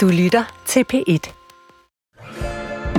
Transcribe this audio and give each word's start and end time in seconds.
Du 0.00 0.08
lytter 0.08 0.62
til 0.66 0.84
P1. 0.92 1.32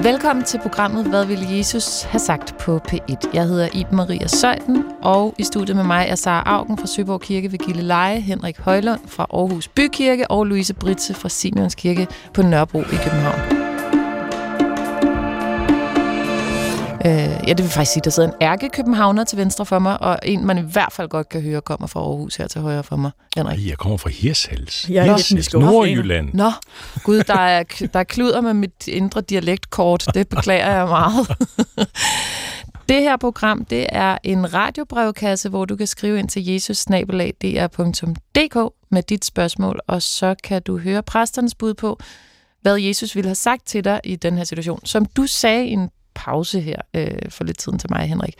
Velkommen 0.04 0.46
til 0.46 0.60
programmet 0.60 1.05
Hvad 1.05 1.26
ville 1.26 1.58
Jesus 1.58 2.02
have 2.02 2.20
sagt 2.20 2.58
på 2.58 2.79
P1? 2.92 3.29
Jeg 3.34 3.47
hedder 3.47 3.68
Iben 3.74 3.96
Maria 3.96 4.28
Søjden, 4.28 4.84
og 5.02 5.36
i 5.38 5.44
studiet 5.44 5.76
med 5.76 5.84
mig 5.84 6.06
er 6.10 6.16
Sara 6.16 6.44
Augen 6.46 6.78
fra 6.78 6.88
Søborg 6.88 7.22
Kirke 7.22 7.52
ved 7.52 7.60
Gilleleje, 7.60 8.20
Henrik 8.20 8.58
Højlund 8.58 9.00
fra 9.08 9.26
Aarhus 9.34 9.68
Bykirke 9.68 10.32
og 10.32 10.46
Louise 10.46 10.74
Britse 10.74 11.14
fra 11.14 11.29
Simeons 11.29 11.75
Kirke 11.75 12.07
på 12.34 12.41
Nørrebro 12.41 12.79
i 12.79 12.98
København. 13.04 13.61
Øh, 17.05 17.47
ja, 17.47 17.54
det 17.54 17.57
vil 17.57 17.70
faktisk 17.70 17.91
sige, 17.91 18.02
der 18.04 18.09
sidder 18.09 18.29
en 18.29 18.36
ærke 18.41 18.70
københavner 18.70 19.23
til 19.23 19.38
venstre 19.38 19.65
for 19.65 19.79
mig, 19.79 20.01
og 20.01 20.20
en, 20.23 20.45
man 20.45 20.57
i 20.57 20.71
hvert 20.71 20.91
fald 20.91 21.09
godt 21.09 21.29
kan 21.29 21.41
høre, 21.41 21.61
kommer 21.61 21.88
fra 21.88 22.00
Aarhus 22.00 22.36
her 22.36 22.47
til 22.47 22.61
højre 22.61 22.83
for 22.83 22.95
mig. 22.95 23.11
Henrik. 23.36 23.68
Jeg 23.68 23.77
kommer 23.77 23.97
fra 23.97 24.09
Hirshals. 24.09 24.89
Jeg 24.89 25.07
er 25.07 25.11
Hirshals, 25.11 25.54
Nordjylland. 25.54 26.29
Nå, 26.33 26.51
gud, 27.04 27.23
der 27.23 27.39
er, 27.39 27.64
der 27.93 28.00
er 28.00 28.04
kluder 28.04 28.42
med 28.42 28.54
mit 28.54 28.87
indre 28.87 29.21
dialektkort. 29.21 30.06
Det 30.14 30.29
beklager 30.29 30.75
jeg 30.75 30.87
meget. 30.87 31.28
Det 32.89 33.02
her 33.02 33.17
program, 33.17 33.66
det 33.66 33.86
er 33.89 34.17
en 34.23 34.53
radiobrevkasse, 34.53 35.50
hvor 35.50 35.66
du 35.66 35.75
kan 35.75 35.88
skrive 35.88 36.20
ind 36.20 36.30
til 36.30 36.45
jesusnabelag.dr.dk 36.45 38.73
med 38.89 39.03
dit 39.03 39.25
spørgsmål, 39.25 39.80
og 39.88 40.02
så 40.02 40.36
kan 40.44 40.61
du 40.61 40.78
høre 40.78 41.03
præsternes 41.03 41.56
bud 41.56 41.73
på, 41.73 42.00
hvad 42.61 42.78
Jesus 42.78 43.16
ville 43.16 43.28
have 43.28 43.36
sagt 43.36 43.66
til 43.66 43.83
dig 43.83 44.02
i 44.03 44.16
den 44.16 44.38
her 44.38 44.44
situation. 44.44 44.86
Som 44.86 45.06
du 45.06 45.28
sagde 45.28 45.66
i 45.66 45.72
en 45.72 45.89
pause 46.16 46.61
her 46.61 46.81
øh, 46.94 47.30
for 47.30 47.44
lidt 47.44 47.58
tiden 47.58 47.80
til 47.80 47.89
mig, 47.92 48.09
Henrik. 48.09 48.36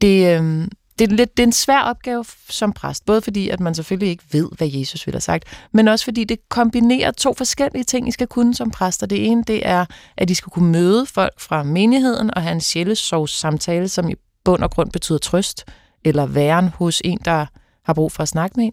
Det, 0.00 0.40
øh, 0.40 0.68
det, 0.98 1.12
er 1.12 1.16
lidt, 1.16 1.36
det 1.36 1.42
er 1.42 1.46
en 1.46 1.52
svær 1.52 1.80
opgave 1.80 2.24
som 2.48 2.72
præst, 2.72 3.06
både 3.06 3.22
fordi, 3.22 3.48
at 3.48 3.60
man 3.60 3.74
selvfølgelig 3.74 4.08
ikke 4.08 4.24
ved, 4.32 4.48
hvad 4.56 4.68
Jesus 4.68 5.06
ville 5.06 5.14
have 5.14 5.20
sagt, 5.20 5.44
men 5.72 5.88
også 5.88 6.04
fordi 6.04 6.24
det 6.24 6.48
kombinerer 6.48 7.10
to 7.10 7.34
forskellige 7.34 7.84
ting, 7.84 8.08
I 8.08 8.10
skal 8.10 8.26
kunne 8.26 8.54
som 8.54 8.70
præster. 8.70 9.06
Det 9.06 9.26
ene, 9.26 9.44
det 9.46 9.68
er, 9.68 9.84
at 10.16 10.30
I 10.30 10.34
skal 10.34 10.50
kunne 10.50 10.72
møde 10.72 11.06
folk 11.06 11.40
fra 11.40 11.62
menigheden 11.62 12.34
og 12.34 12.42
have 12.42 12.52
en 12.52 12.60
sjælesovs 12.60 13.30
samtale, 13.30 13.88
som 13.88 14.08
i 14.08 14.14
bund 14.44 14.62
og 14.62 14.70
grund 14.70 14.90
betyder 14.90 15.18
trøst, 15.18 15.64
eller 16.04 16.26
væren 16.26 16.68
hos 16.68 17.02
en, 17.04 17.18
der 17.24 17.46
har 17.84 17.94
brug 17.94 18.12
for 18.12 18.22
at 18.22 18.28
snakke 18.28 18.56
med 18.56 18.64
en. 18.64 18.72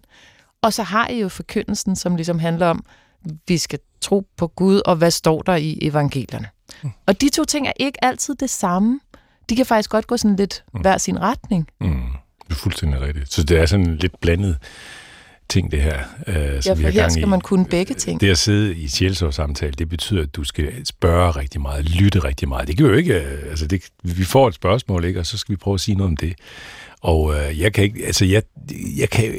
Og 0.62 0.74
så 0.74 0.84
har 0.84 1.08
I 1.08 1.22
jo 1.22 1.30
forkyndelsen, 1.30 1.96
som 1.96 2.16
ligesom 2.16 2.40
handler 2.40 2.68
om, 2.68 2.86
vi 3.48 3.58
skal 3.58 3.80
tro 4.02 4.28
på 4.38 4.48
Gud, 4.48 4.82
og 4.86 4.96
hvad 4.96 5.12
står 5.12 5.42
der 5.42 5.56
i 5.56 5.80
evangelierne. 5.82 6.48
Mm. 6.84 6.90
Og 7.06 7.22
de 7.22 7.30
to 7.30 7.46
ting 7.46 7.68
er 7.68 7.74
ikke 7.76 8.04
altid 8.04 8.36
det 8.36 8.50
samme. 8.50 9.00
De 9.50 9.56
kan 9.56 9.66
faktisk 9.66 9.90
godt 9.90 10.08
gå 10.08 10.18
sådan 10.18 10.36
lidt 10.36 10.64
mm. 10.74 10.82
hver 10.82 10.98
sin 10.98 11.20
retning. 11.20 11.68
Mm. 11.82 12.02
Det 12.48 12.52
er 12.52 12.60
fuldstændig 12.60 13.02
rigtigt. 13.02 13.34
Så 13.34 13.44
det 13.44 13.60
er 13.60 13.66
sådan 13.66 13.96
lidt 13.96 14.20
blandet 14.20 14.58
ting, 15.52 15.72
det 15.72 15.82
her. 15.82 16.00
Øh, 16.28 16.36
ja, 16.36 16.74
for 16.74 16.90
her 16.90 17.10
skal 17.10 17.24
i. 17.24 17.26
man 17.26 17.42
kunne 17.42 17.66
begge 17.66 17.94
ting. 17.94 18.22
Det 18.22 18.30
at 18.30 18.38
sidde 18.38 18.76
i 18.76 18.88
sjælsårssamtale, 18.88 19.72
det 19.72 19.90
betyder, 19.90 20.22
at 20.22 20.36
du 20.36 20.44
skal 20.44 20.86
spørge 20.86 21.32
rigtig 21.32 21.62
meget, 21.62 21.90
lytte 21.90 22.20
rigtig 22.20 22.48
meget. 22.48 22.68
Det 22.68 22.78
kan 22.78 22.86
jo 22.86 22.94
ikke, 22.94 23.14
øh, 23.14 23.50
altså 23.50 23.68
det, 23.68 23.84
vi 24.04 24.24
får 24.24 24.48
et 24.48 24.54
spørgsmål, 24.54 25.06
ikke, 25.06 25.20
og 25.20 25.26
så 25.26 25.38
skal 25.38 25.54
vi 25.54 25.58
prøve 25.58 25.74
at 25.74 25.82
sige 25.82 25.96
noget 25.96 26.10
om 26.10 26.18
det. 26.18 26.34
Og 27.02 27.36
øh, 27.36 27.60
jeg 27.60 27.74
kan 27.74 27.84
ikke, 27.84 28.06
altså 28.06 28.26
jeg, 28.26 28.44
jeg, 28.98 29.10
kan, 29.10 29.34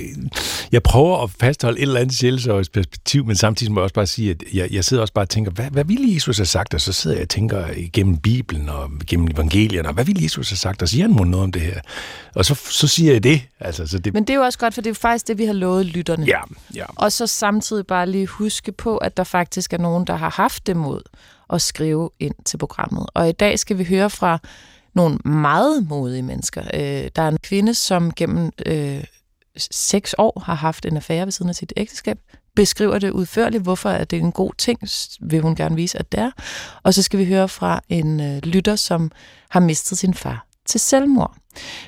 jeg 0.73 0.83
prøver 0.83 1.23
at 1.23 1.31
fastholde 1.31 1.79
et 1.79 1.83
eller 1.83 2.01
andet 2.01 2.17
sjælsøjs 2.17 2.69
perspektiv, 2.69 3.27
men 3.27 3.37
samtidig 3.37 3.73
må 3.73 3.81
jeg 3.81 3.83
også 3.83 3.95
bare 3.95 4.07
sige, 4.07 4.31
at 4.31 4.43
jeg, 4.55 4.73
jeg 4.73 4.85
sidder 4.85 5.01
også 5.01 5.15
bare 5.15 5.25
og 5.25 5.29
tænker, 5.29 5.51
hvad, 5.51 5.71
hvad 5.71 5.85
ville 5.85 6.15
Jesus 6.15 6.37
have 6.37 6.47
sagt? 6.47 6.75
Og 6.75 6.81
så 6.81 6.93
sidder 6.93 7.17
jeg 7.17 7.23
og 7.23 7.29
tænker 7.29 7.67
gennem 7.93 8.17
Bibelen 8.17 8.69
og 8.69 8.91
gennem 9.07 9.29
evangelierne, 9.29 9.89
og 9.89 9.95
hvad 9.95 10.05
ville 10.05 10.23
Jesus 10.23 10.51
have 10.51 10.57
sagt? 10.57 10.83
Og 10.83 10.89
siger 10.89 11.09
han 11.09 11.11
noget 11.11 11.45
om 11.45 11.53
det 11.53 11.63
her? 11.63 11.81
Og 12.35 12.45
så, 12.45 12.55
så 12.55 12.89
siger 12.89 13.13
jeg 13.13 13.23
det. 13.23 13.43
Altså, 13.61 13.87
så 13.87 13.99
det. 13.99 14.15
Men 14.15 14.25
det 14.25 14.31
er 14.31 14.37
jo 14.37 14.43
også 14.43 14.59
godt, 14.59 14.75
for 14.75 14.81
det 14.81 14.91
er 14.91 14.95
faktisk 14.95 15.29
det, 15.29 15.39
vi 15.39 15.45
har 15.45 15.53
lovet 15.53 15.87
lytterne. 15.87 16.27
Ja, 16.27 16.41
ja. 16.75 16.85
Og 16.89 17.13
så 17.13 17.27
samtidig 17.27 17.87
bare 17.87 18.11
lige 18.11 18.27
huske 18.27 18.73
på, 18.73 18.97
at 18.97 19.17
der 19.17 19.25
faktisk 19.25 19.73
er 19.73 19.79
nogen, 19.79 20.07
der 20.07 20.17
har 20.17 20.31
haft 20.31 20.67
det 20.67 20.77
mod 20.77 21.01
at 21.53 21.63
skrive 21.63 22.11
ind 22.21 22.35
til 22.45 22.59
programmet. 22.59 23.07
Og 23.15 23.29
i 23.29 23.33
dag 23.33 23.59
skal 23.59 23.79
vi 23.79 23.85
høre 23.85 24.11
fra 24.11 24.39
nogle 24.95 25.19
meget 25.25 25.89
modige 25.89 26.23
mennesker. 26.23 26.63
Øh, 26.75 27.11
der 27.17 27.23
er 27.23 27.29
en 27.29 27.39
kvinde, 27.43 27.75
som 27.75 28.13
gennem 28.13 28.51
øh, 28.67 29.05
seks 29.57 30.15
år 30.19 30.43
har 30.47 30.55
haft 30.55 30.87
en 30.87 30.97
affære 30.97 31.25
ved 31.25 31.33
siden 31.33 31.49
af 31.49 31.55
sit 31.55 31.73
ægteskab, 31.77 32.19
beskriver 32.57 32.99
det 32.99 33.11
udførligt, 33.11 33.63
hvorfor 33.63 33.91
er 33.91 34.05
det 34.05 34.19
en 34.19 34.33
god 34.33 34.53
ting, 34.59 34.81
vil 35.21 35.41
hun 35.41 35.55
gerne 35.55 35.77
vise, 35.77 35.99
at 35.99 36.13
det 36.13 36.21
er. 36.21 36.31
Og 36.83 36.95
så 36.95 37.03
skal 37.03 37.19
vi 37.19 37.25
høre 37.25 37.49
fra 37.49 37.81
en 37.89 38.21
øh, 38.21 38.39
lytter, 38.43 38.77
som 38.77 39.11
har 39.49 39.61
mistet 39.61 39.99
sin 39.99 40.15
far 40.15 40.47
til 40.67 40.81
selvmord. 40.81 41.37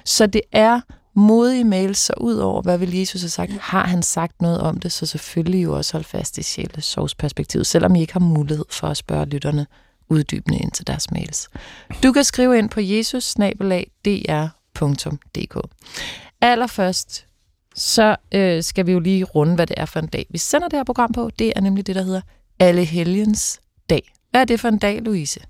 Så 0.04 0.26
det 0.26 0.40
er 0.52 0.80
modige 1.14 1.64
mails, 1.64 1.98
så 1.98 2.12
ud 2.20 2.34
over, 2.34 2.62
hvad 2.62 2.78
vil 2.78 2.94
Jesus 2.94 3.20
have 3.20 3.28
sagt, 3.28 3.52
har 3.52 3.86
han 3.86 4.02
sagt 4.02 4.42
noget 4.42 4.60
om 4.60 4.80
det, 4.80 4.92
så 4.92 5.06
selvfølgelig 5.06 5.62
jo 5.64 5.76
også 5.76 5.92
hold 5.92 6.04
fast 6.04 6.38
i 6.38 6.42
sjælesovsperspektivet, 6.42 7.66
selvom 7.66 7.96
I 7.96 8.00
ikke 8.00 8.12
har 8.12 8.20
mulighed 8.20 8.64
for 8.70 8.86
at 8.86 8.96
spørge 8.96 9.26
lytterne 9.26 9.66
uddybende 10.08 10.58
ind 10.58 10.72
til 10.72 10.86
deres 10.86 11.10
mails. 11.10 11.48
Du 12.02 12.12
kan 12.12 12.24
skrive 12.24 12.58
ind 12.58 12.70
på 12.70 12.80
jesus 12.80 13.38
Allerførst, 16.40 17.26
så 17.74 18.16
øh, 18.34 18.62
skal 18.62 18.86
vi 18.86 18.92
jo 18.92 18.98
lige 18.98 19.24
runde, 19.24 19.54
hvad 19.54 19.66
det 19.66 19.74
er 19.78 19.84
for 19.86 20.00
en 20.00 20.06
dag, 20.06 20.26
vi 20.30 20.38
sender 20.38 20.68
det 20.68 20.78
her 20.78 20.84
program 20.84 21.12
på. 21.12 21.30
Det 21.38 21.52
er 21.56 21.60
nemlig 21.60 21.86
det, 21.86 21.94
der 21.94 22.02
hedder 22.02 22.20
Alle 22.58 22.84
Helgens 22.84 23.60
Dag. 23.90 24.12
Hvad 24.30 24.40
er 24.40 24.44
det 24.44 24.60
for 24.60 24.68
en 24.68 24.78
dag, 24.78 25.02
Louise? 25.02 25.40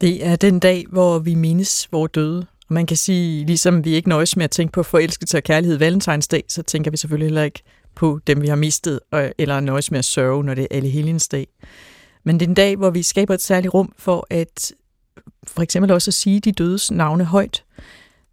Det 0.00 0.26
er 0.26 0.36
den 0.36 0.60
dag, 0.60 0.84
hvor 0.90 1.18
vi 1.18 1.34
mindes 1.34 1.88
vores 1.92 2.10
døde. 2.14 2.46
Og 2.68 2.74
man 2.74 2.86
kan 2.86 2.96
sige, 2.96 3.46
ligesom 3.46 3.84
vi 3.84 3.90
ikke 3.90 4.08
nøjes 4.08 4.36
med 4.36 4.44
at 4.44 4.50
tænke 4.50 4.72
på 4.72 4.82
forelskelse 4.82 5.36
og 5.36 5.42
kærlighed 5.42 5.78
valentinsdag, 5.78 6.44
så 6.48 6.62
tænker 6.62 6.90
vi 6.90 6.96
selvfølgelig 6.96 7.26
heller 7.26 7.42
ikke 7.42 7.62
på 7.94 8.20
dem, 8.26 8.42
vi 8.42 8.48
har 8.48 8.56
mistet, 8.56 9.00
eller 9.38 9.60
nøjes 9.60 9.90
med 9.90 9.98
at 9.98 10.04
sørge, 10.04 10.44
når 10.44 10.54
det 10.54 10.62
er 10.62 10.76
Alle 10.76 10.88
Helgens 10.88 11.28
Dag. 11.28 11.46
Men 12.24 12.40
det 12.40 12.46
er 12.46 12.48
en 12.48 12.54
dag, 12.54 12.76
hvor 12.76 12.90
vi 12.90 13.02
skaber 13.02 13.34
et 13.34 13.42
særligt 13.42 13.74
rum 13.74 13.92
for 13.98 14.26
at 14.30 14.72
for 15.46 15.62
eksempel 15.62 15.92
også 15.92 16.10
at 16.10 16.14
sige 16.14 16.40
de 16.40 16.52
dødes 16.52 16.90
navne 16.90 17.24
højt. 17.24 17.64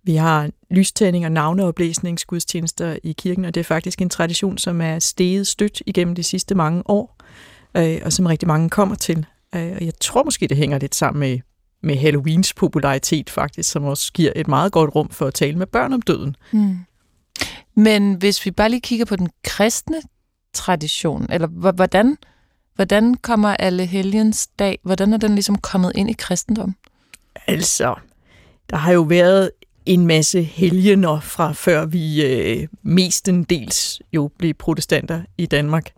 Vi 0.04 0.16
har 0.16 0.50
lystænding 0.70 1.26
og 1.26 1.32
navneoplæsningsgudstjenester 1.32 2.98
i 3.04 3.12
kirken, 3.12 3.46
og 3.46 3.54
det 3.54 3.60
er 3.60 3.64
faktisk 3.64 4.02
en 4.02 4.10
tradition, 4.10 4.58
som 4.58 4.82
er 4.82 5.00
steget 5.00 5.48
stødt 5.48 5.82
igennem 5.86 6.16
de 6.16 6.24
sidste 6.24 6.56
mange 6.56 6.84
år, 6.86 7.18
øh, 7.78 8.02
og 8.06 8.14
som 8.14 8.26
rigtig 8.26 8.48
mange 8.48 8.70
kommer 8.70 8.96
til. 8.96 9.26
Øh, 9.56 9.72
og 9.76 9.86
jeg 9.86 9.94
tror 10.02 10.24
måske, 10.24 10.48
det 10.48 10.58
hænger 10.58 10.80
lidt 10.80 10.96
sammen 10.96 11.20
med, 11.20 11.40
med 11.84 11.98
Halloweens 11.98 12.54
popularitet 12.54 13.30
faktisk, 13.30 13.72
som 13.72 13.84
også 13.84 14.14
giver 14.14 14.32
et 14.36 14.48
meget 14.48 14.72
godt 14.72 14.96
rum 14.96 15.10
for 15.10 15.28
at 15.28 15.34
tale 15.34 15.58
med 15.58 15.68
børn 15.68 15.94
om 15.94 16.02
døden. 16.02 16.36
Mm. 16.52 16.78
Men 17.76 18.14
hvis 18.14 18.46
vi 18.46 18.52
bare 18.52 18.70
lige 18.70 18.82
kigger 18.82 19.06
på 19.06 19.16
den 19.16 19.30
kristne 19.44 20.02
tradition, 20.54 21.28
eller 21.30 21.48
hvordan 21.48 22.18
Hvordan 22.82 23.14
kommer 23.16 23.50
alle 23.50 23.86
helgens 23.86 24.48
dag, 24.48 24.80
hvordan 24.84 25.14
er 25.14 25.18
den 25.18 25.36
ligesom 25.36 25.58
kommet 25.58 25.92
ind 25.96 26.10
i 26.10 26.14
kristendom? 26.14 26.76
Altså, 27.48 27.96
der 28.70 28.78
har 28.78 28.94
jo 28.94 29.02
været 29.02 29.52
en 29.86 30.08
masse 30.08 30.42
helgener 30.42 31.20
fra 31.20 31.52
før 31.52 31.86
vi 31.86 32.26
øh, 32.26 32.68
mestendels 32.84 34.02
jo 34.14 34.32
blev 34.38 34.54
protestanter 34.54 35.22
i 35.38 35.46
Danmark. 35.46 35.92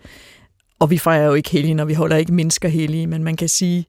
Og 0.79 0.89
vi 0.89 0.97
fejrer 0.97 1.25
jo 1.25 1.33
ikke 1.33 1.49
helgener, 1.49 1.85
vi 1.85 1.93
holder 1.93 2.15
ikke 2.15 2.33
mennesker 2.33 2.69
hellige, 2.69 3.07
men 3.07 3.23
man 3.23 3.35
kan 3.35 3.49
sige, 3.49 3.85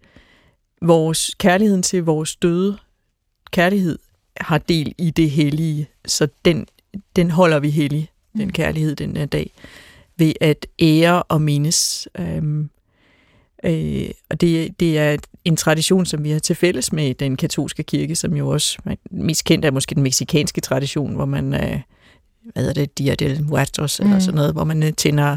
vores 0.83 1.35
kærligheden 1.39 1.83
til 1.83 2.05
vores 2.05 2.37
døde, 2.37 2.79
kærlighed 3.51 3.99
har 4.41 4.59
del 4.59 4.95
i 4.99 5.11
det 5.11 5.31
hellige, 5.31 5.89
så 6.07 6.29
den, 6.45 6.67
den 7.17 7.31
holder 7.31 7.59
vi 7.59 7.71
hellig, 7.71 8.11
den 8.33 8.47
mm. 8.47 8.53
kærlighed 8.53 8.97
den 8.97 9.17
her 9.17 9.27
dag, 9.27 9.53
ved 10.17 10.33
at 10.41 10.67
ære 10.81 11.23
og 11.23 11.43
mindes. 11.43 12.09
Øhm, 12.19 12.71
Øh, 13.65 14.09
og 14.31 14.41
det, 14.41 14.81
det 14.81 14.99
er 14.99 15.17
en 15.45 15.57
tradition, 15.57 16.07
som 16.07 16.25
vi 16.25 16.31
har 16.31 16.39
til 16.39 16.57
fælles 16.57 16.93
med 16.93 17.15
den 17.15 17.37
katolske 17.37 17.83
kirke, 17.83 18.17
som 18.17 18.37
jo 18.37 18.49
også 18.49 18.79
mest 19.11 19.45
kendt 19.45 19.65
er 19.65 19.71
måske 19.71 19.95
den 19.95 20.03
meksikanske 20.03 20.61
tradition, 20.61 21.15
hvor 21.15 21.25
man, 21.25 21.55
øh, 21.55 21.81
hvad 22.53 22.63
hedder 22.63 22.73
det, 22.73 22.99
Dia 22.99 23.15
del 23.15 23.45
Muertos, 23.45 24.01
mm. 24.01 24.07
eller 24.07 24.19
sådan 24.19 24.35
noget, 24.35 24.53
hvor 24.53 24.65
man 24.65 24.83
øh, 24.83 24.93
tænder, 24.93 25.37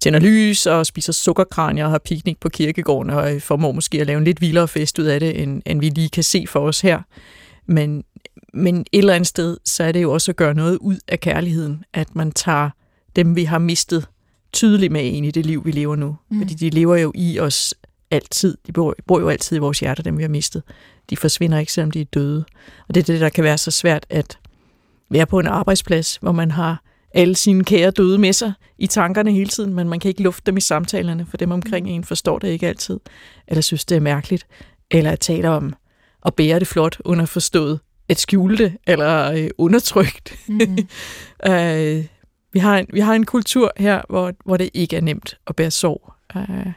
tænder 0.00 0.18
lys 0.18 0.66
og 0.66 0.86
spiser 0.86 1.12
sukkerkranier 1.12 1.84
og 1.84 1.90
har 1.90 1.98
piknik 1.98 2.40
på 2.40 2.48
kirkegården 2.48 3.10
og 3.10 3.34
øh, 3.34 3.40
formår 3.40 3.72
måske 3.72 4.00
at 4.00 4.06
lave 4.06 4.18
en 4.18 4.24
lidt 4.24 4.40
vildere 4.40 4.68
fest 4.68 4.98
ud 4.98 5.04
af 5.04 5.20
det, 5.20 5.42
end, 5.42 5.62
end 5.66 5.80
vi 5.80 5.88
lige 5.88 6.08
kan 6.08 6.24
se 6.24 6.44
for 6.48 6.60
os 6.60 6.80
her. 6.80 7.00
Men, 7.66 8.04
men 8.54 8.80
et 8.80 8.86
eller 8.92 9.14
andet 9.14 9.26
sted, 9.26 9.56
så 9.64 9.84
er 9.84 9.92
det 9.92 10.02
jo 10.02 10.12
også 10.12 10.30
at 10.32 10.36
gøre 10.36 10.54
noget 10.54 10.78
ud 10.78 10.96
af 11.08 11.20
kærligheden, 11.20 11.84
at 11.94 12.14
man 12.14 12.32
tager 12.32 12.70
dem, 13.16 13.36
vi 13.36 13.44
har 13.44 13.58
mistet, 13.58 14.06
tydeligt 14.52 14.92
med 14.92 15.04
ind 15.04 15.26
i 15.26 15.30
det 15.30 15.46
liv, 15.46 15.64
vi 15.64 15.70
lever 15.70 15.96
nu. 15.96 16.16
Mm. 16.30 16.38
Fordi 16.38 16.54
de 16.54 16.70
lever 16.70 16.96
jo 16.96 17.12
i 17.14 17.38
os 17.38 17.74
altid. 18.10 18.56
De 18.66 18.72
bor, 18.72 18.94
bor 19.06 19.20
jo 19.20 19.28
altid 19.28 19.56
i 19.56 19.60
vores 19.60 19.80
hjerter, 19.80 20.02
dem 20.02 20.18
vi 20.18 20.22
har 20.22 20.28
mistet. 20.28 20.62
De 21.10 21.16
forsvinder 21.16 21.58
ikke, 21.58 21.72
selvom 21.72 21.90
de 21.90 22.00
er 22.00 22.04
døde. 22.04 22.44
Og 22.88 22.94
det 22.94 23.00
er 23.00 23.04
det, 23.04 23.20
der 23.20 23.28
kan 23.28 23.44
være 23.44 23.58
så 23.58 23.70
svært 23.70 24.06
at 24.10 24.38
være 25.10 25.26
på 25.26 25.38
en 25.38 25.46
arbejdsplads, 25.46 26.16
hvor 26.16 26.32
man 26.32 26.50
har 26.50 26.82
alle 27.14 27.36
sine 27.36 27.64
kære 27.64 27.90
døde 27.90 28.18
med 28.18 28.32
sig 28.32 28.52
i 28.78 28.86
tankerne 28.86 29.32
hele 29.32 29.48
tiden, 29.48 29.74
men 29.74 29.88
man 29.88 30.00
kan 30.00 30.08
ikke 30.08 30.22
lufte 30.22 30.42
dem 30.46 30.56
i 30.56 30.60
samtalerne, 30.60 31.26
for 31.30 31.36
dem 31.36 31.50
omkring 31.50 31.88
en 31.88 32.04
forstår 32.04 32.38
det 32.38 32.48
ikke 32.48 32.68
altid, 32.68 33.00
eller 33.48 33.62
synes, 33.62 33.84
det 33.84 33.96
er 33.96 34.00
mærkeligt, 34.00 34.46
eller 34.90 35.10
at 35.10 35.20
tale 35.20 35.48
om 35.48 35.74
at 36.26 36.34
bære 36.34 36.58
det 36.58 36.66
flot 36.66 36.98
underforstået, 37.04 37.80
at 38.08 38.18
skjule 38.18 38.58
det, 38.58 38.76
eller 38.86 39.32
øh, 39.32 39.50
undertrykt. 39.58 40.34
Mm. 40.48 40.60
øh, 41.52 42.04
vi 42.52 42.58
har 42.58 42.78
en, 42.78 42.86
vi 42.92 43.00
har 43.00 43.14
en 43.14 43.26
kultur 43.26 43.72
her, 43.76 44.02
hvor, 44.08 44.32
hvor 44.44 44.56
det 44.56 44.70
ikke 44.74 44.96
er 44.96 45.00
nemt 45.00 45.38
at 45.46 45.56
bære 45.56 45.70
sorg. 45.70 46.12
Uh, 46.34 46.72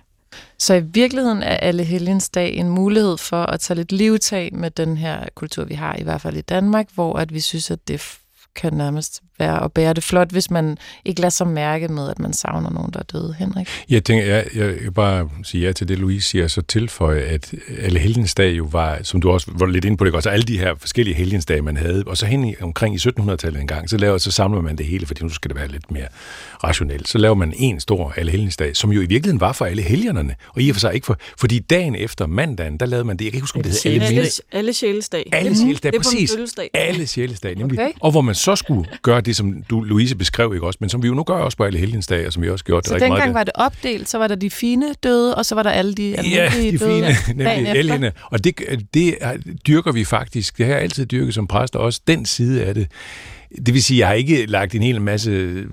Så 0.57 0.73
i 0.73 0.81
virkeligheden 0.81 1.43
er 1.43 1.57
alle 1.57 1.83
helgens 1.83 2.29
dag 2.29 2.53
en 2.53 2.69
mulighed 2.69 3.17
for 3.17 3.43
at 3.43 3.59
tage 3.59 3.75
lidt 3.75 3.91
livtag 3.91 4.53
med 4.53 4.71
den 4.71 4.97
her 4.97 5.25
kultur, 5.35 5.63
vi 5.63 5.73
har, 5.73 5.95
i 5.95 6.03
hvert 6.03 6.21
fald 6.21 6.37
i 6.37 6.41
Danmark, 6.41 6.87
hvor 6.93 7.13
at 7.13 7.33
vi 7.33 7.39
synes, 7.39 7.71
at 7.71 7.87
det 7.87 8.19
kan 8.55 8.73
nærmest 8.73 9.21
være 9.39 9.63
at 9.63 9.71
bære 9.71 9.93
det 9.93 10.03
flot, 10.03 10.31
hvis 10.31 10.51
man 10.51 10.77
ikke 11.05 11.21
lader 11.21 11.29
sig 11.29 11.47
mærke 11.47 11.87
med, 11.87 12.09
at 12.09 12.19
man 12.19 12.33
savner 12.33 12.69
nogen, 12.69 12.91
der 12.93 12.99
er 12.99 13.03
døde, 13.03 13.35
Henrik. 13.39 13.67
Jeg 13.89 14.03
tænker, 14.03 14.25
jeg, 14.25 14.45
jeg 14.55 14.77
kan 14.79 14.93
bare 14.93 15.29
sige 15.43 15.65
ja 15.67 15.71
til 15.71 15.87
det, 15.87 15.97
Louise 15.97 16.29
siger, 16.29 16.47
så 16.47 16.61
tilføje, 16.61 17.21
at 17.21 17.53
alle 17.81 17.99
helgensdage 17.99 18.53
jo 18.53 18.67
var, 18.71 18.99
som 19.03 19.21
du 19.21 19.29
også 19.29 19.51
var 19.53 19.65
lidt 19.65 19.85
inde 19.85 19.97
på 19.97 20.05
det, 20.05 20.15
også 20.15 20.29
alle 20.29 20.45
de 20.45 20.57
her 20.57 20.75
forskellige 20.77 21.15
helgensdage, 21.15 21.61
man 21.61 21.77
havde, 21.77 22.03
og 22.07 22.17
så 22.17 22.25
hen 22.25 22.45
i, 22.45 22.55
omkring 22.61 22.95
i 22.95 22.97
1700-tallet 22.97 23.61
en 23.61 23.67
gang, 23.67 23.89
så, 23.89 23.97
laver, 23.97 24.17
så 24.17 24.31
samler 24.31 24.61
man 24.61 24.75
det 24.75 24.85
hele, 24.85 25.05
fordi 25.05 25.23
nu 25.23 25.29
skal 25.29 25.49
det 25.49 25.57
være 25.57 25.67
lidt 25.67 25.91
mere 25.91 26.07
rationelt. 26.63 27.07
Så 27.07 27.17
laver 27.17 27.35
man 27.35 27.53
en 27.57 27.79
stor 27.79 28.13
alle 28.17 28.31
helgensdag, 28.31 28.75
som 28.75 28.91
jo 28.91 29.01
i 29.01 29.05
virkeligheden 29.05 29.39
var 29.39 29.51
for 29.51 29.65
alle 29.65 29.81
helgenerne, 29.81 30.35
og 30.49 30.61
i 30.61 30.69
og 30.69 30.75
for 30.75 30.79
sig 30.79 30.93
ikke 30.93 31.05
for, 31.05 31.17
fordi 31.39 31.59
dagen 31.59 31.95
efter 31.95 32.27
mandagen, 32.27 32.77
der 32.77 32.85
lavede 32.85 33.05
man 33.05 33.17
det, 33.17 33.25
jeg 33.25 33.31
kan 33.31 33.37
ikke 33.37 33.43
huske, 33.43 33.57
om 33.57 33.63
det 33.63 33.71
hed 33.83 33.91
alle, 33.91 34.05
alle, 34.05 34.29
alle 34.51 34.73
sjælesdag. 34.73 35.29
Alle 35.31 35.57
sjælesdag, 35.57 35.91
præcis. 35.97 36.35
Alle 36.73 37.07
sjælesdag, 37.07 37.55
nemlig. 37.55 37.79
Okay. 37.79 37.91
Og 37.99 38.11
hvor 38.11 38.21
man 38.21 38.35
så 38.35 38.55
skulle 38.55 38.89
gøre 39.01 39.21
det, 39.25 39.35
som 39.35 39.63
du, 39.69 39.81
Louise 39.81 40.15
beskrev, 40.15 40.53
ikke 40.53 40.67
også, 40.67 40.77
men 40.81 40.89
som 40.89 41.03
vi 41.03 41.07
jo 41.07 41.13
nu 41.13 41.23
gør 41.23 41.33
også 41.33 41.57
på 41.57 41.63
alle 41.63 41.79
helgensdage, 41.79 42.27
og 42.27 42.33
som 42.33 42.43
vi 42.43 42.49
også 42.49 42.65
gjorde 42.65 42.81
det 42.81 42.87
så 42.87 42.93
rigtig 42.93 43.07
meget. 43.07 43.19
Så 43.19 43.25
dengang 43.25 43.33
var 43.33 43.43
det 43.43 43.53
opdelt, 43.55 44.09
så 44.09 44.17
var 44.17 44.27
der 44.27 44.35
de 44.35 44.49
fine 44.49 44.93
døde, 45.03 45.35
og 45.35 45.45
så 45.45 45.55
var 45.55 45.63
der 45.63 45.69
alle 45.69 45.93
de 45.93 46.17
almindelige 46.17 46.65
ja, 46.65 46.71
de 46.71 46.77
døde 46.77 47.15
fine, 47.15 47.45
nemlig 47.45 47.71
helgene. 47.71 48.11
Og 48.31 48.43
det, 48.43 48.59
det 48.93 49.15
dyrker 49.67 49.91
vi 49.91 50.03
faktisk, 50.03 50.57
det 50.57 50.65
har 50.65 50.73
jeg 50.73 50.81
altid 50.81 51.05
dyrket 51.05 51.33
som 51.33 51.47
præst, 51.47 51.75
og 51.75 51.83
også 51.83 52.01
den 52.07 52.25
side 52.25 52.63
af 52.63 52.73
det. 52.73 52.87
Det 53.65 53.73
vil 53.73 53.83
sige, 53.83 53.99
jeg 53.99 54.07
har 54.07 54.13
ikke 54.13 54.45
lagt 54.45 54.75
en 54.75 54.83
hel 54.83 55.01
masse 55.01 55.63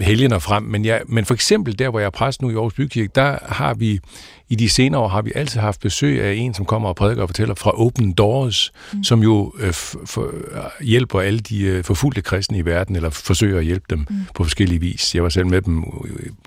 helgener 0.00 0.38
frem, 0.38 0.62
men, 0.62 0.84
jeg, 0.84 1.00
men 1.08 1.24
for 1.24 1.34
eksempel 1.34 1.78
der, 1.78 1.90
hvor 1.90 1.98
jeg 1.98 2.06
er 2.06 2.10
præst 2.10 2.42
nu 2.42 2.50
i 2.50 2.54
Aarhus 2.54 2.74
Bykirke, 2.74 3.10
der 3.14 3.38
har 3.42 3.74
vi 3.74 4.00
i 4.48 4.54
de 4.54 4.68
senere 4.68 5.00
år 5.00 5.08
har 5.08 5.22
vi 5.22 5.32
altid 5.34 5.60
haft 5.60 5.80
besøg 5.80 6.22
af 6.22 6.34
en, 6.34 6.54
som 6.54 6.64
kommer 6.64 6.88
og 6.88 6.96
prædiker 6.96 7.22
og 7.22 7.28
fortæller 7.28 7.54
fra 7.54 7.80
Open 7.80 8.12
Doors, 8.12 8.72
mm. 8.92 9.04
som 9.04 9.22
jo 9.22 9.52
øh, 9.58 9.72
for, 9.72 10.34
hjælper 10.80 11.20
alle 11.20 11.38
de 11.38 11.62
øh, 11.62 11.84
forfulgte 11.84 12.22
kristne 12.22 12.58
i 12.58 12.64
verden, 12.64 12.96
eller 12.96 13.10
forsøger 13.10 13.58
at 13.58 13.64
hjælpe 13.64 13.86
dem 13.90 14.06
mm. 14.10 14.16
på 14.34 14.44
forskellige 14.44 14.80
vis. 14.80 15.14
Jeg 15.14 15.22
var 15.22 15.28
selv 15.28 15.46
med 15.46 15.62
dem 15.62 15.84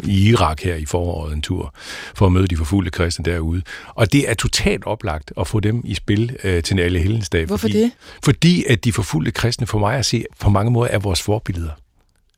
i 0.03 0.29
Irak 0.29 0.61
her 0.61 0.75
i 0.75 0.85
foråret 0.85 1.33
en 1.33 1.41
tur, 1.41 1.73
for 2.15 2.25
at 2.25 2.31
møde 2.31 2.47
de 2.47 2.57
forfulgte 2.57 2.91
kristne 2.91 3.25
derude. 3.25 3.61
Og 3.87 4.13
det 4.13 4.29
er 4.29 4.33
totalt 4.33 4.85
oplagt 4.85 5.33
at 5.39 5.47
få 5.47 5.59
dem 5.59 5.81
i 5.85 5.93
spil 5.93 6.37
øh, 6.43 6.63
til 6.63 6.79
alle 6.79 6.99
helgens 6.99 7.29
Hvorfor 7.29 7.57
fordi, 7.57 7.81
det? 7.81 7.91
Fordi 8.23 8.65
at 8.69 8.85
de 8.85 8.93
forfulgte 8.93 9.31
kristne 9.31 9.67
for 9.67 9.79
mig 9.79 9.97
at 9.97 10.05
se 10.05 10.25
på 10.39 10.49
mange 10.49 10.71
måder 10.71 10.91
er 10.91 10.99
vores 10.99 11.21
forbilleder 11.21 11.71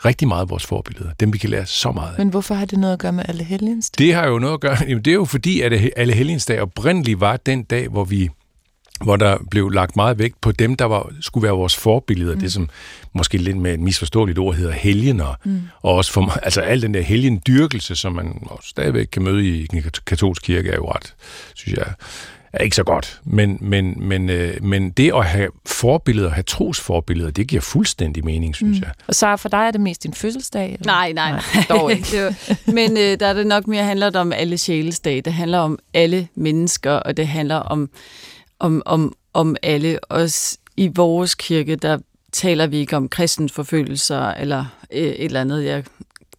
rigtig 0.06 0.28
meget 0.28 0.50
vores 0.50 0.66
forbilleder. 0.66 1.14
Dem, 1.20 1.34
vi 1.34 1.38
kan 1.38 1.50
lære 1.50 1.66
så 1.66 1.92
meget 1.92 2.12
af. 2.12 2.18
Men 2.18 2.30
hvorfor 2.30 2.56
har 2.56 2.66
det 2.66 2.80
noget 2.80 2.94
at 2.94 3.00
gøre 3.00 3.12
med 3.12 3.24
alle 3.28 3.44
helgens 3.44 3.90
Det 3.90 4.14
har 4.14 4.28
jo 4.28 4.40
noget 4.40 4.54
at 4.54 4.60
gøre... 4.60 4.78
Jamen, 4.88 5.04
det 5.06 5.12
er 5.12 5.16
jo 5.16 5.26
fordi, 5.26 5.62
at 5.62 5.92
alle 5.96 6.14
helgens 6.14 6.46
dag 6.46 6.62
oprindeligt 6.62 7.20
var 7.20 7.38
den 7.38 7.64
dag, 7.64 7.88
hvor 7.88 8.04
vi 8.04 8.30
hvor 9.04 9.16
der 9.16 9.38
blev 9.52 9.70
lagt 9.70 9.96
meget 9.96 10.20
vægt 10.20 10.42
på 10.42 10.52
dem, 10.52 10.76
der 10.76 10.86
var, 10.86 11.12
skulle 11.22 11.44
være 11.44 11.54
vores 11.54 11.76
forbilleder. 11.76 12.34
Mm. 12.34 12.40
Det, 12.40 12.54
som 12.54 12.70
måske 13.14 13.38
lidt 13.38 13.58
med 13.58 13.74
et 13.74 13.80
misforståeligt 13.80 14.40
ord 14.40 14.56
hedder 14.56 14.72
helgener. 14.72 15.36
Mm. 15.44 15.62
Og 15.82 15.96
også 15.96 16.12
for 16.12 16.40
altså 16.44 16.62
al 16.62 16.82
den 16.82 16.94
der 16.94 17.02
helgendyrkelse, 17.02 17.96
som 17.96 18.14
man 18.14 18.42
stadigvæk 18.64 19.08
kan 19.12 19.24
møde 19.24 19.48
i 19.48 19.68
den 19.68 19.84
katolske 20.06 20.46
kirke, 20.46 20.70
er 20.70 20.76
jo 20.76 20.92
ret, 20.92 21.16
synes 21.54 21.78
jeg, 21.78 21.94
er 22.54 22.64
ikke 22.64 22.76
så 22.76 22.84
godt. 22.84 23.22
Men, 23.24 23.58
men, 23.62 24.08
men, 24.08 24.30
øh, 24.30 24.64
men 24.64 24.90
det 24.90 25.12
at 25.16 25.26
have 25.26 25.50
forbilleder, 25.66 26.30
have 26.30 26.44
trosforbilleder, 26.44 27.32
det 27.32 27.48
giver 27.48 27.62
fuldstændig 27.62 28.26
mening, 28.26 28.56
synes 28.56 28.80
mm. 28.80 28.84
jeg. 28.84 28.92
Og 29.08 29.16
så 29.16 29.38
for 29.38 29.50
dig 29.50 29.58
er 29.58 29.72
det 29.72 29.82
mest 29.82 30.04
din 30.04 30.14
fødselsdag? 30.14 30.66
Eller? 30.66 30.86
Nej, 30.86 31.12
nej, 31.12 31.32
nej. 31.32 31.42
Dog 31.70 31.92
ikke. 31.92 32.28
det 32.28 32.58
men 32.68 32.98
øh, 32.98 33.20
der 33.20 33.28
er 33.28 33.34
det 33.34 33.48
nok 33.48 33.68
mere 33.68 33.84
handler 33.84 34.20
om 34.20 34.34
alle 34.34 34.58
sjælesdag. 34.58 35.22
Det 35.26 35.34
handler 35.34 35.58
om 35.58 35.80
alle 35.94 36.28
mennesker, 36.36 36.92
og 36.92 37.18
det 37.18 37.28
handler 37.28 37.56
om, 37.56 37.90
om, 38.60 38.82
om, 38.86 39.16
om 39.34 39.56
alle. 39.64 40.00
Også 40.04 40.58
i 40.78 40.92
vores 40.96 41.36
kirke, 41.36 41.76
der 41.76 41.98
taler 42.32 42.68
vi 42.68 42.78
ikke 42.78 42.98
om 42.98 43.10
kristens 43.10 43.52
forfølgelser 43.52 44.32
eller 44.32 44.66
øh, 44.92 45.02
et 45.02 45.26
eller 45.26 45.42
andet. 45.42 45.66
Jeg 45.66 45.84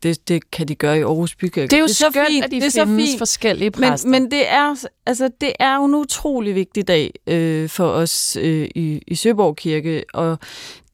det, 0.03 0.29
det 0.29 0.51
kan 0.51 0.69
de 0.69 0.75
gøre 0.75 0.99
i 0.99 1.03
Aarhus 1.03 1.35
Bykirke. 1.35 1.71
Det 1.71 1.73
er 1.73 1.81
jo 1.81 1.87
det 1.87 1.91
er 1.91 1.95
skønt, 1.95 2.15
så 2.15 2.25
fint. 2.29 2.45
at 2.45 2.51
de 2.51 2.57
det 2.57 2.67
er 2.67 2.71
så 2.71 2.87
fint. 2.87 3.19
forskellige 3.19 3.71
præster. 3.71 4.09
Men, 4.09 4.23
men 4.23 4.31
det, 4.31 4.49
er, 4.49 4.85
altså, 5.07 5.31
det 5.41 5.53
er 5.59 5.77
jo 5.77 5.85
en 5.85 5.95
utrolig 5.95 6.55
vigtig 6.55 6.89
dag 6.89 7.13
øh, 7.27 7.69
for 7.69 7.87
os 7.87 8.37
øh, 8.41 8.69
i, 8.75 9.03
i 9.07 9.15
Søborg 9.15 9.57
Kirke, 9.57 10.05
og 10.15 10.39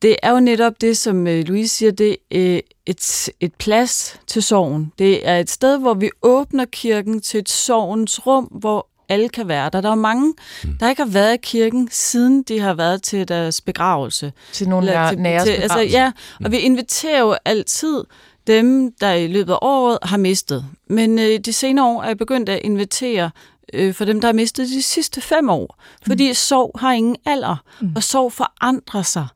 det 0.03 0.17
er 0.23 0.31
jo 0.31 0.41
netop 0.41 0.81
det, 0.81 0.97
som 0.97 1.27
øh, 1.27 1.45
Louise 1.45 1.77
siger, 1.77 1.93
det 1.93 2.17
er 2.31 2.55
øh, 2.55 2.61
et, 2.87 3.29
et 3.41 3.55
plads 3.55 4.21
til 4.27 4.43
sorgen. 4.43 4.93
Det 4.99 5.29
er 5.29 5.39
et 5.39 5.51
sted, 5.51 5.79
hvor 5.79 5.95
vi 5.95 6.11
åbner 6.23 6.65
kirken 6.65 7.21
til 7.21 7.41
et 7.41 7.49
sorgens 7.49 8.27
rum, 8.27 8.45
hvor 8.45 8.89
alle 9.09 9.29
kan 9.29 9.49
være 9.49 9.71
der. 9.73 9.81
Der 9.81 9.91
er 9.91 9.95
mange, 9.95 10.35
mm. 10.65 10.77
der 10.81 10.89
ikke 10.89 11.03
har 11.03 11.11
været 11.11 11.35
i 11.35 11.39
kirken, 11.43 11.89
siden 11.93 12.43
de 12.43 12.61
har 12.61 12.75
været 12.75 13.03
til 13.03 13.29
deres 13.29 13.61
begravelse. 13.61 14.33
Til 14.53 14.69
nogle 14.69 14.87
nære, 14.87 15.11
til, 15.11 15.19
nære 15.19 15.45
til, 15.45 15.51
altså, 15.51 15.81
Ja, 15.81 16.13
og 16.45 16.53
vi 16.53 16.59
inviterer 16.59 17.21
jo 17.21 17.37
altid 17.45 18.05
dem, 18.49 18.93
der 18.93 19.13
i 19.13 19.27
løbet 19.27 19.53
af 19.53 19.59
året 19.63 19.99
har 20.03 20.17
mistet. 20.17 20.65
Men 20.87 21.19
øh, 21.19 21.39
de 21.39 21.53
senere 21.53 21.87
år 21.87 22.03
er 22.03 22.07
jeg 22.07 22.19
begyndt 22.19 22.49
at 22.49 22.61
invitere 22.65 23.31
øh, 23.73 23.95
for 23.95 24.05
dem, 24.05 24.21
der 24.21 24.29
har 24.29 24.33
mistet 24.33 24.69
de 24.69 24.83
sidste 24.83 25.21
fem 25.21 25.51
år. 25.51 25.79
Fordi 26.07 26.29
mm. 26.29 26.35
sorg 26.35 26.81
har 26.81 26.93
ingen 26.93 27.17
alder, 27.25 27.57
mm. 27.81 27.93
og 27.97 28.03
sorg 28.03 28.33
forandrer 28.33 29.03
sig. 29.03 29.27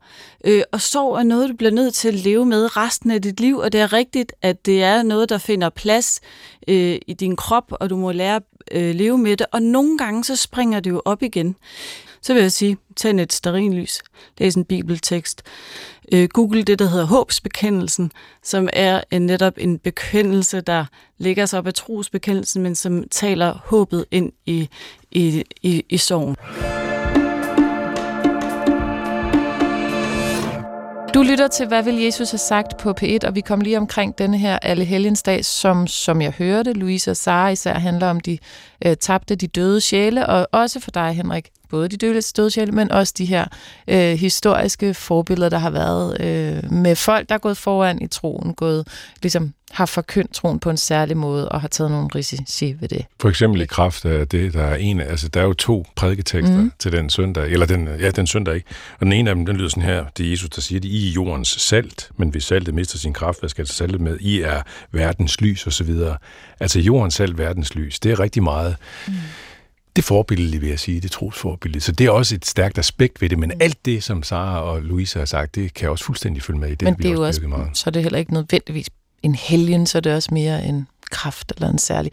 Øh, 0.44 0.62
og 0.72 0.80
sorg 0.80 1.18
er 1.18 1.22
noget, 1.22 1.48
du 1.48 1.54
bliver 1.56 1.70
nødt 1.70 1.94
til 1.94 2.08
at 2.08 2.14
leve 2.14 2.46
med 2.46 2.76
resten 2.76 3.10
af 3.10 3.22
dit 3.22 3.40
liv, 3.40 3.58
og 3.58 3.72
det 3.72 3.80
er 3.80 3.92
rigtigt, 3.92 4.32
at 4.42 4.66
det 4.66 4.82
er 4.82 5.02
noget, 5.02 5.28
der 5.28 5.38
finder 5.38 5.68
plads 5.68 6.20
øh, 6.68 6.98
i 7.06 7.14
din 7.14 7.36
krop, 7.36 7.64
og 7.70 7.90
du 7.90 7.96
må 7.96 8.12
lære 8.12 8.36
at 8.36 8.42
øh, 8.72 8.94
leve 8.94 9.18
med 9.18 9.36
det. 9.36 9.46
Og 9.52 9.62
nogle 9.62 9.98
gange, 9.98 10.24
så 10.24 10.36
springer 10.36 10.80
det 10.80 10.90
jo 10.90 11.02
op 11.04 11.22
igen 11.22 11.56
så 12.22 12.34
vil 12.34 12.42
jeg 12.42 12.52
sige, 12.52 12.76
tænd 12.96 13.20
et 13.20 13.32
sterinlys, 13.32 14.02
læs 14.38 14.54
en 14.54 14.64
bibeltekst, 14.64 15.42
øh, 16.12 16.28
google 16.28 16.62
det, 16.62 16.78
der 16.78 16.88
hedder 16.88 17.04
håbsbekendelsen, 17.04 18.12
som 18.42 18.68
er 18.72 19.00
en, 19.10 19.22
netop 19.26 19.54
en 19.56 19.78
bekendelse, 19.78 20.60
der 20.60 20.84
ligger 21.18 21.46
sig 21.46 21.58
op 21.58 21.66
af 21.66 21.74
trosbekendelsen, 21.74 22.62
men 22.62 22.74
som 22.74 23.04
taler 23.10 23.58
håbet 23.64 24.04
ind 24.10 24.32
i, 24.46 24.68
i, 25.10 25.44
i, 25.62 25.84
i 25.88 25.96
sorgen. 25.96 26.36
Du 31.14 31.22
lytter 31.22 31.48
til, 31.48 31.66
hvad 31.66 31.82
vil 31.82 31.94
Jesus 31.94 32.30
have 32.30 32.38
sagt 32.38 32.76
på 32.76 32.94
P1, 33.00 33.18
og 33.26 33.34
vi 33.34 33.40
kom 33.40 33.60
lige 33.60 33.78
omkring 33.78 34.18
denne 34.18 34.38
her 34.38 34.58
Alle 34.58 34.84
Helgensdag, 34.84 35.44
som, 35.44 35.86
som 35.86 36.22
jeg 36.22 36.30
hørte, 36.30 36.72
Louise 36.72 37.10
og 37.10 37.16
Sara 37.16 37.48
især 37.48 37.74
handler 37.74 38.10
om 38.10 38.20
de 38.20 38.38
øh, 38.84 38.96
tabte, 38.96 39.34
de 39.34 39.46
døde 39.46 39.80
sjæle, 39.80 40.26
og 40.26 40.48
også 40.52 40.80
for 40.80 40.90
dig, 40.90 41.12
Henrik, 41.12 41.50
både 41.70 41.88
de 41.88 41.96
døde, 41.96 42.20
døde 42.36 42.50
sjæle, 42.50 42.72
men 42.72 42.92
også 42.92 43.14
de 43.18 43.24
her 43.24 43.44
øh, 43.88 44.12
historiske 44.12 44.94
forbilleder, 44.94 45.48
der 45.48 45.58
har 45.58 45.70
været 45.70 46.20
øh, 46.20 46.72
med 46.72 46.96
folk, 46.96 47.28
der 47.28 47.34
er 47.34 47.38
gået 47.38 47.56
foran 47.56 48.02
i 48.02 48.06
troen, 48.06 48.54
gået, 48.54 48.88
ligesom 49.22 49.54
har 49.72 49.86
forkyndt 49.86 50.32
troen 50.32 50.58
på 50.58 50.70
en 50.70 50.76
særlig 50.76 51.16
måde 51.16 51.48
og 51.48 51.60
har 51.60 51.68
taget 51.68 51.90
nogle 51.90 52.08
risici 52.14 52.76
ved 52.80 52.88
det. 52.88 53.04
For 53.20 53.28
eksempel 53.28 53.60
i 53.60 53.66
kraft 53.66 54.04
af 54.04 54.28
det, 54.28 54.52
der 54.52 54.62
er 54.62 54.74
en, 54.74 55.00
altså 55.00 55.28
der 55.28 55.40
er 55.40 55.44
jo 55.44 55.52
to 55.52 55.86
prædiketekster 55.96 56.60
mm. 56.60 56.72
til 56.78 56.92
den 56.92 57.10
søndag, 57.10 57.52
eller 57.52 57.66
den, 57.66 57.88
ja, 58.00 58.10
den 58.10 58.26
søndag 58.26 58.54
ikke. 58.54 58.66
Og 59.00 59.04
den 59.06 59.12
ene 59.12 59.30
af 59.30 59.36
dem, 59.36 59.46
den 59.46 59.56
lyder 59.56 59.68
sådan 59.68 59.82
her, 59.82 60.04
det 60.16 60.26
er 60.26 60.30
Jesus, 60.30 60.50
der 60.50 60.60
siger, 60.60 60.78
at 60.78 60.84
I 60.84 61.08
er 61.08 61.12
jordens 61.12 61.48
salt, 61.48 62.10
men 62.16 62.28
hvis 62.28 62.44
saltet 62.44 62.74
mister 62.74 62.98
sin 62.98 63.12
kraft, 63.12 63.40
hvad 63.40 63.48
skal 63.48 63.64
det 63.64 63.72
saltet 63.72 64.00
med? 64.00 64.18
I 64.20 64.40
er 64.40 64.62
verdens 64.90 65.40
lys 65.40 65.66
osv. 65.66 65.90
Altså 66.60 66.80
jordens 66.80 67.14
salt, 67.14 67.38
verdens 67.38 67.74
lys, 67.74 68.00
det 68.00 68.12
er 68.12 68.20
rigtig 68.20 68.42
meget. 68.42 68.71
Mm 69.08 69.14
det 69.96 70.04
forbillede, 70.04 70.60
vil 70.60 70.68
jeg 70.68 70.78
sige, 70.78 71.00
det 71.00 71.10
trosforbillede. 71.10 71.80
Så 71.80 71.92
det 71.92 72.06
er 72.06 72.10
også 72.10 72.34
et 72.34 72.46
stærkt 72.46 72.78
aspekt 72.78 73.22
ved 73.22 73.28
det, 73.28 73.38
men 73.38 73.52
alt 73.60 73.84
det, 73.84 74.02
som 74.02 74.22
Sara 74.22 74.60
og 74.60 74.82
Louise 74.82 75.18
har 75.18 75.26
sagt, 75.26 75.54
det 75.54 75.74
kan 75.74 75.82
jeg 75.82 75.90
også 75.90 76.04
fuldstændig 76.04 76.42
følge 76.42 76.60
med 76.60 76.68
i. 76.68 76.74
Det 76.74 76.82
men 76.82 76.94
det 76.94 77.06
er 77.06 77.12
jo 77.12 77.26
også, 77.26 77.40
meget. 77.40 77.68
så 77.74 77.84
er 77.86 77.90
det 77.90 78.02
heller 78.02 78.18
ikke 78.18 78.32
nødvendigvis 78.32 78.86
en 79.22 79.34
helgen, 79.34 79.86
så 79.86 79.98
er 79.98 80.00
det 80.00 80.14
også 80.14 80.34
mere 80.34 80.64
en 80.64 80.86
kraft 81.10 81.52
eller 81.56 81.68
en 81.68 81.78
særlig. 81.78 82.12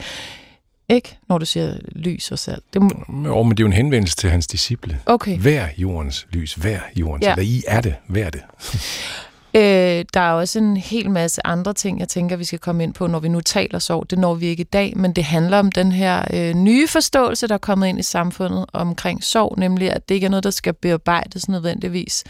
Ikke, 0.89 1.17
når 1.29 1.37
du 1.37 1.45
siger 1.45 1.77
lys 1.91 2.31
og 2.31 2.39
salt. 2.39 2.63
Det. 2.73 2.81
Jo, 3.25 3.43
men 3.43 3.51
det 3.51 3.59
er 3.59 3.63
jo 3.63 3.65
en 3.65 3.73
henvendelse 3.73 4.15
til 4.15 4.29
hans 4.29 4.47
disciple. 4.47 4.99
Okay. 5.05 5.37
Hver 5.37 5.67
jordens 5.77 6.27
lys, 6.29 6.53
hver 6.53 6.79
jordens, 6.95 7.25
ja. 7.25 7.31
eller 7.31 7.43
I 7.43 7.63
er 7.67 7.81
det, 7.81 7.95
hver 8.07 8.29
det. 8.29 8.41
Øh, 9.53 10.05
der 10.13 10.19
er 10.19 10.31
også 10.31 10.59
en 10.59 10.77
hel 10.77 11.11
masse 11.11 11.47
andre 11.47 11.73
ting, 11.73 11.99
jeg 11.99 12.07
tænker, 12.07 12.35
vi 12.35 12.43
skal 12.43 12.59
komme 12.59 12.83
ind 12.83 12.93
på, 12.93 13.07
når 13.07 13.19
vi 13.19 13.29
nu 13.29 13.41
taler 13.41 13.79
sorg. 13.79 14.09
Det 14.09 14.19
når 14.19 14.33
vi 14.33 14.45
ikke 14.45 14.61
i 14.61 14.63
dag, 14.63 14.93
men 14.97 15.13
det 15.13 15.23
handler 15.23 15.59
om 15.59 15.71
den 15.71 15.91
her 15.91 16.23
øh, 16.33 16.53
nye 16.53 16.87
forståelse, 16.87 17.47
der 17.47 17.53
er 17.53 17.57
kommet 17.57 17.87
ind 17.87 17.99
i 17.99 18.03
samfundet 18.03 18.65
omkring 18.73 19.23
sorg, 19.23 19.59
nemlig 19.59 19.91
at 19.91 20.09
det 20.09 20.15
ikke 20.15 20.25
er 20.25 20.29
noget, 20.29 20.43
der 20.43 20.49
skal 20.49 20.73
bearbejdes 20.73 21.49
nødvendigvis, 21.49 22.23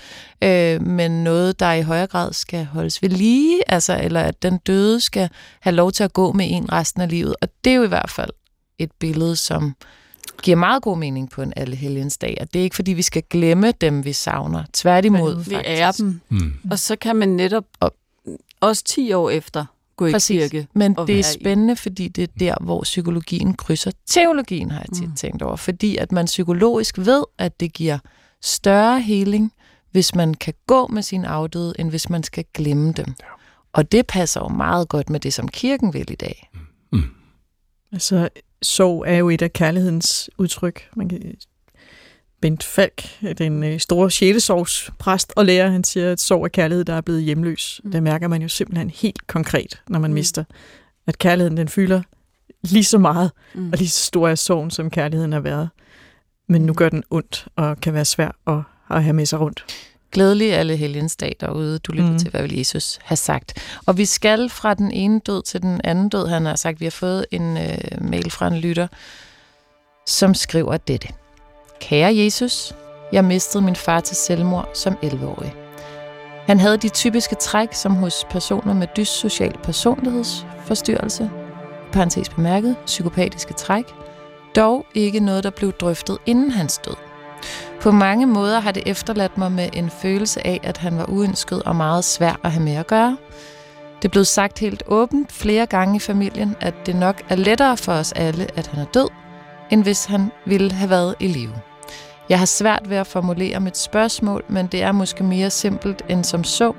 øh, 0.43 0.81
men 0.81 1.23
noget, 1.23 1.59
der 1.59 1.73
i 1.73 1.81
højere 1.81 2.07
grad 2.07 2.33
skal 2.33 2.65
holdes 2.65 3.01
ved 3.01 3.09
lige, 3.09 3.71
altså, 3.71 3.99
eller 4.03 4.21
at 4.21 4.43
den 4.43 4.57
døde 4.57 5.01
skal 5.01 5.29
have 5.61 5.75
lov 5.75 5.91
til 5.91 6.03
at 6.03 6.13
gå 6.13 6.31
med 6.31 6.45
en 6.49 6.71
resten 6.71 7.01
af 7.01 7.09
livet. 7.09 7.35
Og 7.41 7.47
det 7.63 7.71
er 7.71 7.75
jo 7.75 7.83
i 7.83 7.87
hvert 7.87 8.09
fald 8.09 8.31
et 8.79 8.91
billede, 8.99 9.35
som 9.35 9.75
giver 10.41 10.57
meget 10.57 10.83
god 10.83 10.97
mening 10.97 11.29
på 11.29 11.41
en 11.41 11.53
alle 11.55 11.75
dag. 12.21 12.37
Og 12.41 12.53
det 12.53 12.59
er 12.59 12.63
ikke, 12.63 12.75
fordi 12.75 12.93
vi 12.93 13.01
skal 13.01 13.23
glemme 13.29 13.71
dem, 13.71 14.05
vi 14.05 14.13
savner. 14.13 14.63
Tværtimod, 14.73 15.35
Men 15.35 15.49
vi 15.49 15.55
er 15.65 15.91
dem. 15.91 16.21
Mm. 16.29 16.53
Og 16.71 16.79
så 16.79 16.95
kan 16.95 17.15
man 17.15 17.29
netop 17.29 17.65
også 18.61 18.83
10 18.83 19.13
år 19.13 19.29
efter 19.29 19.65
gå 19.95 20.05
i 20.05 20.11
Præcis. 20.11 20.41
kirke. 20.51 20.67
Men 20.73 20.91
det 20.91 20.99
er 21.01 21.05
være 21.05 21.19
i. 21.19 21.23
spændende, 21.23 21.75
fordi 21.75 22.07
det 22.07 22.23
er 22.23 22.27
der, 22.39 22.55
hvor 22.61 22.81
psykologien 22.83 23.53
krydser 23.53 23.91
teologien, 24.07 24.71
har 24.71 24.79
jeg 24.79 24.95
tit 24.97 25.09
Mm. 25.09 25.15
tænkt 25.15 25.41
over. 25.41 25.55
Fordi 25.55 25.97
at 25.97 26.11
man 26.11 26.25
psykologisk 26.25 26.97
ved, 26.97 27.23
at 27.37 27.59
det 27.59 27.73
giver 27.73 27.97
større 28.41 29.01
heling, 29.01 29.53
hvis 29.91 30.15
man 30.15 30.33
kan 30.33 30.53
gå 30.67 30.87
med 30.87 31.01
sin 31.03 31.25
afdøde, 31.25 31.73
end 31.79 31.89
hvis 31.89 32.09
man 32.09 32.23
skal 32.23 32.45
glemme 32.53 32.91
dem. 32.91 33.05
Ja. 33.19 33.25
Og 33.73 33.91
det 33.91 34.07
passer 34.07 34.39
jo 34.41 34.47
meget 34.47 34.89
godt 34.89 35.09
med 35.09 35.19
det, 35.19 35.33
som 35.33 35.47
kirken 35.47 35.93
vil 35.93 36.11
i 36.11 36.15
dag. 36.15 36.49
Altså, 37.91 38.29
sorg 38.61 39.03
er 39.07 39.15
jo 39.17 39.29
et 39.29 39.41
af 39.41 39.53
kærlighedens 39.53 40.29
udtryk. 40.37 40.89
Man 40.95 41.09
kan, 41.09 41.35
Bent 42.41 42.63
Falk, 42.63 43.03
den 43.37 43.63
øh, 43.63 43.79
store 43.79 44.11
sjælesorgs 44.11 44.91
præst 44.99 45.33
og 45.35 45.45
lærer, 45.45 45.69
han 45.69 45.83
siger, 45.83 46.11
at 46.11 46.19
sorg 46.19 46.43
er 46.43 46.47
kærlighed, 46.47 46.85
der 46.85 46.93
er 46.93 47.01
blevet 47.01 47.23
hjemløs. 47.23 47.81
Mm. 47.83 47.91
Det 47.91 48.03
mærker 48.03 48.27
man 48.27 48.41
jo 48.41 48.47
simpelthen 48.47 48.89
helt 48.89 49.27
konkret, 49.27 49.81
når 49.89 49.99
man 49.99 50.11
Mm. 50.11 50.15
mister. 50.15 50.43
At 51.07 51.17
kærligheden, 51.17 51.57
den 51.57 51.67
fylder 51.67 52.01
lige 52.63 52.83
så 52.83 52.97
meget, 52.97 53.31
Mm. 53.55 53.71
og 53.71 53.77
lige 53.77 53.89
så 53.89 54.05
stor 54.05 54.27
er 54.29 54.35
sorgen, 54.35 54.71
som 54.71 54.89
kærligheden 54.89 55.31
har 55.31 55.39
været. 55.39 55.69
Men 56.47 56.61
nu 56.61 56.73
gør 56.73 56.89
den 56.89 57.03
ondt, 57.09 57.47
og 57.55 57.77
kan 57.81 57.93
være 57.93 58.05
svær 58.05 58.31
at, 58.47 58.61
at 58.97 59.03
have 59.03 59.13
med 59.13 59.25
sig 59.25 59.39
rundt. 59.39 59.65
Glædelig 60.11 60.53
alle 60.53 60.75
helgens 60.75 61.15
dag 61.15 61.35
derude. 61.39 61.79
Du 61.79 61.91
lytter 61.91 62.11
mm. 62.11 62.19
Til, 62.19 62.29
hvad 62.29 62.41
vil 62.41 62.57
Jesus 62.57 62.99
have 63.03 63.17
sagt. 63.17 63.53
Og 63.85 63.97
vi 63.97 64.05
skal 64.05 64.49
fra 64.49 64.73
den 64.73 64.91
ene 64.91 65.19
død 65.19 65.43
til 65.43 65.61
den 65.61 65.81
anden 65.83 66.09
død. 66.09 66.27
Han 66.27 66.45
har 66.45 66.55
sagt, 66.55 66.79
vi 66.79 66.85
har 66.85 66.91
fået 66.91 67.25
en 67.31 67.57
øh, 67.57 67.77
mail 68.01 68.31
fra 68.31 68.47
en 68.47 68.57
lytter, 68.57 68.87
som 70.07 70.33
skriver 70.33 70.77
dette. 70.77 71.07
Kære 71.81 72.15
Jesus, 72.15 72.73
jeg 73.11 73.25
mistede 73.25 73.63
min 73.63 73.75
far 73.75 73.99
til 73.99 74.15
selvmord 74.15 74.69
som 74.73 74.97
11-årig. 75.03 75.53
Han 76.47 76.59
havde 76.59 76.77
de 76.77 76.89
typiske 76.89 77.35
træk, 77.35 77.73
som 77.73 77.95
hos 77.95 78.25
personer 78.29 78.73
med 78.73 78.87
dyssocial 78.97 79.53
personlighedsforstyrrelse, 79.63 81.29
parentes 81.91 82.29
bemærket, 82.29 82.75
psykopatiske 82.85 83.53
træk, 83.53 83.85
dog 84.55 84.85
ikke 84.95 85.19
noget, 85.19 85.43
der 85.43 85.49
blev 85.49 85.71
drøftet 85.71 86.17
inden 86.25 86.51
hans 86.51 86.77
død. 86.77 87.08
På 87.81 87.91
mange 87.91 88.25
måder 88.25 88.59
har 88.59 88.71
det 88.71 88.83
efterladt 88.85 89.37
mig 89.37 89.51
med 89.51 89.69
en 89.73 89.89
følelse 89.89 90.47
af, 90.47 90.59
at 90.63 90.77
han 90.77 90.97
var 90.97 91.09
uønsket 91.09 91.63
og 91.63 91.75
meget 91.75 92.05
svær 92.05 92.39
at 92.43 92.51
have 92.51 92.63
med 92.63 92.75
at 92.75 92.87
gøre. 92.87 93.17
Det 94.01 94.11
blev 94.11 94.25
sagt 94.25 94.59
helt 94.59 94.83
åbent 94.87 95.31
flere 95.31 95.65
gange 95.65 95.95
i 95.95 95.99
familien, 95.99 96.55
at 96.61 96.73
det 96.85 96.95
nok 96.95 97.21
er 97.29 97.35
lettere 97.35 97.77
for 97.77 97.91
os 97.91 98.11
alle, 98.11 98.47
at 98.55 98.67
han 98.67 98.79
er 98.79 98.85
død, 98.85 99.07
end 99.69 99.83
hvis 99.83 100.05
han 100.05 100.31
ville 100.45 100.71
have 100.71 100.89
været 100.89 101.15
i 101.19 101.27
live. 101.27 101.53
Jeg 102.29 102.39
har 102.39 102.45
svært 102.45 102.89
ved 102.89 102.97
at 102.97 103.07
formulere 103.07 103.59
mit 103.59 103.77
spørgsmål, 103.77 104.43
men 104.47 104.67
det 104.67 104.83
er 104.83 104.91
måske 104.91 105.23
mere 105.23 105.49
simpelt 105.49 106.01
end 106.09 106.23
som 106.23 106.43
så. 106.43 106.73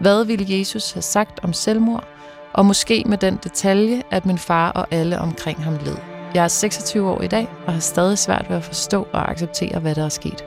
Hvad 0.00 0.24
ville 0.24 0.58
Jesus 0.58 0.92
have 0.92 1.02
sagt 1.02 1.40
om 1.42 1.52
selvmord? 1.52 2.04
Og 2.52 2.66
måske 2.66 3.02
med 3.06 3.18
den 3.18 3.38
detalje, 3.44 4.02
at 4.10 4.26
min 4.26 4.38
far 4.38 4.70
og 4.70 4.86
alle 4.90 5.18
omkring 5.18 5.64
ham 5.64 5.78
led. 5.84 6.17
Jeg 6.34 6.44
er 6.44 6.48
26 6.48 7.10
år 7.10 7.20
i 7.22 7.26
dag, 7.26 7.48
og 7.66 7.72
har 7.72 7.80
stadig 7.80 8.18
svært 8.18 8.46
ved 8.48 8.56
at 8.56 8.64
forstå 8.64 9.08
og 9.12 9.30
acceptere, 9.30 9.78
hvad 9.78 9.94
der 9.94 10.04
er 10.04 10.08
sket. 10.08 10.44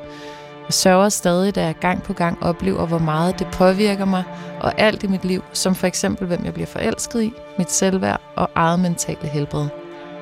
Jeg 0.66 0.74
sørger 0.74 1.10
stadig, 1.10 1.56
da 1.56 1.66
jeg 1.66 1.76
gang 1.76 2.04
på 2.04 2.14
gang 2.14 2.44
oplever, 2.44 2.86
hvor 2.86 2.98
meget 2.98 3.40
det 3.40 3.48
påvirker 3.48 4.06
mig, 4.06 4.24
og 4.60 4.74
alt 4.78 5.04
i 5.04 5.08
mit 5.08 5.26
liv, 5.26 5.44
som 5.54 5.76
for 5.76 5.88
eksempel, 5.88 6.28
hvem 6.28 6.46
jeg 6.46 6.54
bliver 6.54 6.68
forelsket 6.68 7.22
i, 7.22 7.34
mit 7.58 7.72
selvværd 7.72 8.22
og 8.36 8.50
eget 8.56 8.80
mentale 8.80 9.28
helbred. 9.28 9.68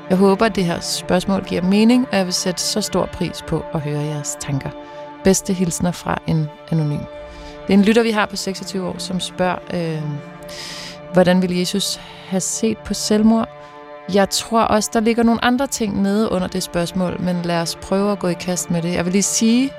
Jeg 0.09 0.17
håber, 0.17 0.45
at 0.45 0.55
det 0.55 0.65
her 0.65 0.79
spørgsmål 0.79 1.43
giver 1.43 1.61
mening, 1.61 2.07
og 2.11 2.17
jeg 2.17 2.25
vil 2.25 2.33
sætte 2.33 2.61
så 2.61 2.81
stor 2.81 3.05
pris 3.05 3.43
på 3.47 3.65
at 3.73 3.81
høre 3.81 3.99
jeres 3.99 4.37
tanker. 4.39 4.69
Bedste 5.23 5.53
hilsner 5.53 5.91
fra 5.91 6.21
en 6.27 6.47
anonym. 6.71 6.99
Det 7.67 7.73
er 7.73 7.77
en 7.77 7.85
lytter, 7.85 8.03
vi 8.03 8.11
har 8.11 8.25
på 8.25 8.35
26 8.35 8.87
år, 8.87 8.95
som 8.97 9.19
spørger, 9.19 9.57
øh, 9.73 10.03
hvordan 11.13 11.41
vil 11.41 11.57
Jesus 11.57 11.99
have 12.27 12.41
set 12.41 12.77
på 12.77 12.93
selvmord? 12.93 13.58
Jeg 14.13 14.29
tror 14.29 14.61
også, 14.61 14.89
der 14.93 14.99
ligger 14.99 15.23
nogle 15.23 15.45
andre 15.45 15.67
ting 15.67 16.01
nede 16.01 16.31
under 16.31 16.47
det 16.47 16.63
spørgsmål, 16.63 17.21
men 17.21 17.41
lad 17.41 17.61
os 17.61 17.75
prøve 17.75 18.11
at 18.11 18.19
gå 18.19 18.27
i 18.27 18.33
kast 18.33 18.71
med 18.71 18.81
det. 18.81 18.93
Jeg 18.93 19.05
vil 19.05 19.11
lige 19.11 19.23
sige, 19.23 19.71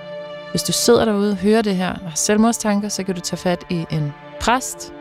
hvis 0.51 0.63
du 0.63 0.73
sidder 0.73 1.05
derude 1.05 1.31
og 1.31 1.37
hører 1.37 1.63
det 1.63 1.77
her 1.77 1.93
og 1.93 2.11
har 2.11 2.17
selvmordstanker, 2.17 2.89
så 2.89 3.05
kan 3.05 3.15
du 3.15 3.21
tage 3.21 3.37
fat 3.37 3.65
i 3.71 3.87
en 3.91 4.13
præst, 4.41 4.93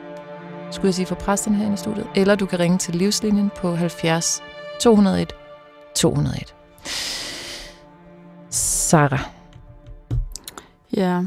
skulle 0.71 0.87
jeg 0.87 0.93
sige 0.93 1.05
for 1.05 1.15
præsten 1.15 1.55
her 1.55 1.73
i 1.73 1.77
studiet, 1.77 2.07
eller 2.15 2.35
du 2.35 2.45
kan 2.45 2.59
ringe 2.59 2.77
til 2.77 2.95
livslinjen 2.95 3.51
på 3.55 3.75
70 3.75 4.43
201 4.81 5.33
201. 5.95 6.55
Sarah. 8.49 9.19
Ja. 10.95 11.21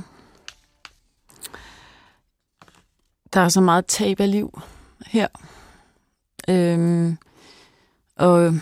Der 3.34 3.40
er 3.40 3.48
så 3.48 3.60
meget 3.60 3.86
tab 3.86 4.20
af 4.20 4.30
liv 4.30 4.60
her. 5.06 5.28
Øhm, 6.48 7.18
og 8.16 8.42
øhm, 8.42 8.60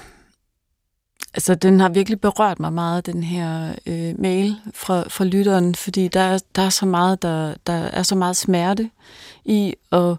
altså, 1.34 1.54
den 1.54 1.80
har 1.80 1.88
virkelig 1.88 2.20
berørt 2.20 2.60
mig 2.60 2.72
meget, 2.72 3.06
den 3.06 3.22
her 3.22 3.74
øh, 3.86 4.20
mail 4.20 4.56
fra, 4.74 5.08
fra 5.08 5.24
lytteren, 5.24 5.74
fordi 5.74 6.08
der 6.08 6.20
er, 6.20 6.38
der 6.54 6.62
er 6.62 6.70
så 6.70 6.86
meget, 6.86 7.22
der, 7.22 7.54
der 7.66 7.72
er 7.72 8.02
så 8.02 8.14
meget 8.14 8.36
smerte 8.36 8.90
i, 9.44 9.74
og 9.90 10.18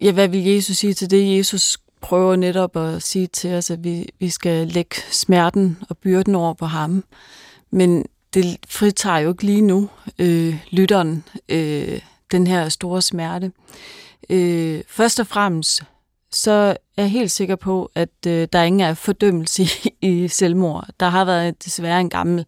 ja, 0.00 0.12
hvad 0.12 0.28
vil 0.28 0.44
Jesus 0.44 0.76
sige 0.76 0.94
til 0.94 1.10
det? 1.10 1.36
Jesus 1.38 1.78
prøver 2.00 2.36
netop 2.36 2.76
at 2.76 3.02
sige 3.02 3.26
til 3.26 3.54
os, 3.54 3.70
at 3.70 3.84
vi, 3.84 4.08
vi 4.18 4.30
skal 4.30 4.68
lægge 4.68 4.96
smerten 5.10 5.78
og 5.88 5.98
byrden 5.98 6.34
over 6.34 6.54
på 6.54 6.66
ham. 6.66 7.04
Men 7.70 8.04
det 8.34 8.58
fritager 8.68 9.18
jo 9.18 9.28
ikke 9.28 9.42
lige 9.42 9.60
nu 9.60 9.90
øh, 10.18 10.56
lytteren 10.70 11.24
øh, 11.48 12.00
den 12.32 12.46
her 12.46 12.68
store 12.68 13.02
smerte. 13.02 13.52
Øh, 14.30 14.82
først 14.88 15.20
og 15.20 15.26
fremmest, 15.26 15.82
så 16.34 16.50
er 16.96 17.02
jeg 17.02 17.10
helt 17.10 17.30
sikker 17.30 17.56
på, 17.56 17.90
at 17.94 18.26
øh, 18.26 18.48
der 18.52 18.62
ingen 18.62 18.80
er 18.80 18.94
fordømmelse 18.94 19.62
i, 19.62 19.68
i 20.00 20.28
selvmord. 20.28 20.88
Der 21.00 21.08
har 21.08 21.24
været 21.24 21.64
desværre 21.64 22.00
en 22.00 22.10
gammel 22.10 22.46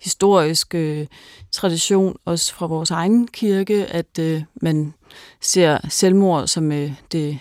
historisk 0.00 0.74
øh, 0.74 1.06
tradition, 1.52 2.16
også 2.24 2.54
fra 2.54 2.66
vores 2.66 2.90
egen 2.90 3.28
kirke, 3.28 3.86
at 3.86 4.18
øh, 4.20 4.42
man 4.62 4.94
ser 5.40 5.78
selvmord 5.88 6.46
som 6.46 6.72
øh, 6.72 6.92
det, 7.12 7.38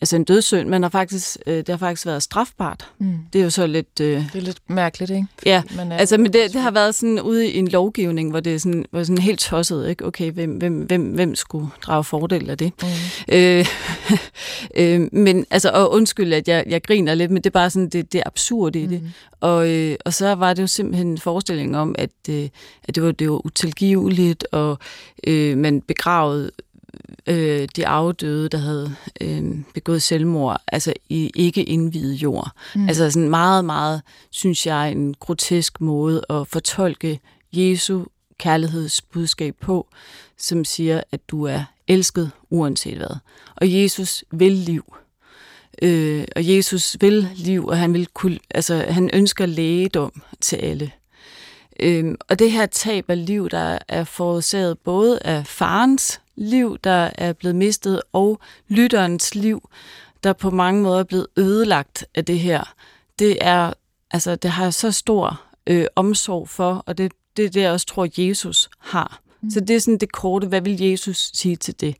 altså 0.00 0.16
en 0.16 0.24
dødssynd, 0.24 0.68
men 0.68 0.82
har 0.82 0.90
faktisk, 0.90 1.36
øh, 1.46 1.56
det 1.56 1.68
har 1.68 1.76
faktisk 1.76 2.06
været 2.06 2.22
strafbart. 2.22 2.90
Mm. 2.98 3.18
Det 3.32 3.38
er 3.38 3.44
jo 3.44 3.50
så 3.50 3.66
lidt... 3.66 4.00
Øh, 4.00 4.08
Det 4.08 4.30
er 4.34 4.40
lidt 4.40 4.58
mærkeligt, 4.68 5.10
ikke? 5.10 5.26
Ja, 5.46 5.62
Man 5.76 5.92
er 5.92 5.96
Altså, 5.96 6.18
men 6.18 6.32
det, 6.32 6.52
det 6.52 6.60
har 6.60 6.70
været 6.70 6.94
sådan 6.94 7.20
ude 7.20 7.48
i 7.50 7.58
en 7.58 7.68
lovgivning, 7.68 8.30
hvor 8.30 8.40
det 8.40 8.54
er 8.54 8.58
sådan, 8.58 8.84
hvor 8.90 9.02
sådan 9.02 9.18
helt 9.18 9.40
tosset, 9.40 9.88
ikke? 9.88 10.06
Okay, 10.06 10.32
hvem, 10.32 10.50
hvem, 10.50 10.78
hvem, 10.80 11.02
hvem 11.02 11.34
skulle 11.34 11.68
drage 11.82 12.04
fordel 12.04 12.50
af 12.50 12.58
det? 12.58 12.72
Mm. 12.82 12.88
Øh, 13.34 13.66
øh, 14.80 15.08
men 15.12 15.46
altså, 15.50 15.70
og 15.70 15.92
undskyld, 15.92 16.32
at 16.32 16.48
jeg, 16.48 16.64
jeg 16.68 16.82
griner 16.82 17.14
lidt, 17.14 17.30
men 17.30 17.42
det 17.42 17.50
er 17.50 17.58
bare 17.60 17.70
sådan, 17.70 17.88
det, 17.88 18.12
det 18.12 18.18
er 18.18 18.22
absurd 18.26 18.76
i 18.76 18.86
det. 18.86 19.02
Mm. 19.02 19.08
Og, 19.40 19.68
øh, 19.70 19.96
og 20.04 20.14
så 20.14 20.34
var 20.34 20.54
det 20.54 20.62
jo 20.62 20.66
simpelthen 20.66 21.06
en 21.06 21.18
forestilling 21.18 21.76
om, 21.76 21.94
at, 21.98 22.10
øh, 22.30 22.48
at 22.84 22.94
det, 22.94 23.02
var, 23.02 23.12
det 23.12 23.30
var 23.30 23.46
utilgiveligt, 23.46 24.46
og 24.52 24.78
øh, 25.26 25.58
man 25.58 25.80
begravede 25.80 26.50
øh, 27.26 27.68
de 27.76 27.86
afdøde, 27.86 28.48
der 28.48 28.58
havde 28.58 28.96
øh, 29.20 29.44
begået 29.74 30.02
selvmord, 30.02 30.62
altså 30.68 30.92
i 31.08 31.30
ikke 31.34 31.64
indvidet 31.64 32.14
jord. 32.14 32.50
Mm. 32.74 32.88
Altså 32.88 33.10
sådan 33.10 33.28
meget, 33.28 33.64
meget, 33.64 34.02
synes 34.30 34.66
jeg, 34.66 34.92
en 34.92 35.14
grotesk 35.14 35.80
måde 35.80 36.24
at 36.30 36.48
fortolke 36.48 37.20
Jesu 37.52 38.04
kærlighedsbudskab 38.38 39.56
på, 39.60 39.88
som 40.38 40.64
siger, 40.64 41.00
at 41.12 41.20
du 41.28 41.44
er 41.44 41.64
elsket 41.88 42.30
uanset 42.50 42.96
hvad. 42.96 43.16
Og 43.56 43.72
Jesus 43.72 44.24
vil 44.30 44.52
liv. 44.52 44.94
Øh, 45.82 46.24
og 46.36 46.48
Jesus 46.48 46.96
vil 47.00 47.28
liv, 47.36 47.66
og 47.66 47.78
han, 47.78 47.94
vil 47.94 48.06
kunne, 48.14 48.38
altså, 48.50 48.84
han 48.88 49.10
ønsker 49.12 49.46
lægedom 49.46 50.22
til 50.40 50.56
alle. 50.56 50.90
Øhm, 51.80 52.16
og 52.28 52.38
det 52.38 52.52
her 52.52 52.66
tab 52.66 53.10
af 53.10 53.26
liv, 53.26 53.50
der 53.50 53.78
er 53.88 54.04
forårsaget 54.04 54.78
både 54.78 55.18
af 55.24 55.46
farens 55.46 56.20
liv, 56.36 56.78
der 56.84 57.10
er 57.14 57.32
blevet 57.32 57.56
mistet, 57.56 58.02
og 58.12 58.40
lytterens 58.68 59.34
liv, 59.34 59.68
der 60.24 60.32
på 60.32 60.50
mange 60.50 60.82
måder 60.82 60.98
er 60.98 61.04
blevet 61.04 61.26
ødelagt 61.36 62.06
af 62.14 62.24
det 62.24 62.38
her, 62.38 62.74
det 63.18 63.38
er, 63.40 63.72
altså, 64.10 64.36
det 64.36 64.50
har 64.50 64.62
jeg 64.62 64.74
så 64.74 64.92
stor 64.92 65.42
øh, 65.66 65.86
omsorg 65.96 66.48
for, 66.48 66.82
og 66.86 66.98
det, 66.98 67.12
det 67.36 67.44
er 67.44 67.48
det, 67.50 67.60
jeg 67.60 67.72
også 67.72 67.86
tror, 67.86 68.08
Jesus 68.18 68.68
har. 68.78 69.20
Mm. 69.40 69.50
Så 69.50 69.60
det 69.60 69.76
er 69.76 69.80
sådan 69.80 69.98
det 69.98 70.12
korte, 70.12 70.46
hvad 70.46 70.60
vil 70.60 70.80
Jesus 70.80 71.30
sige 71.34 71.56
til 71.56 71.80
det? 71.80 71.96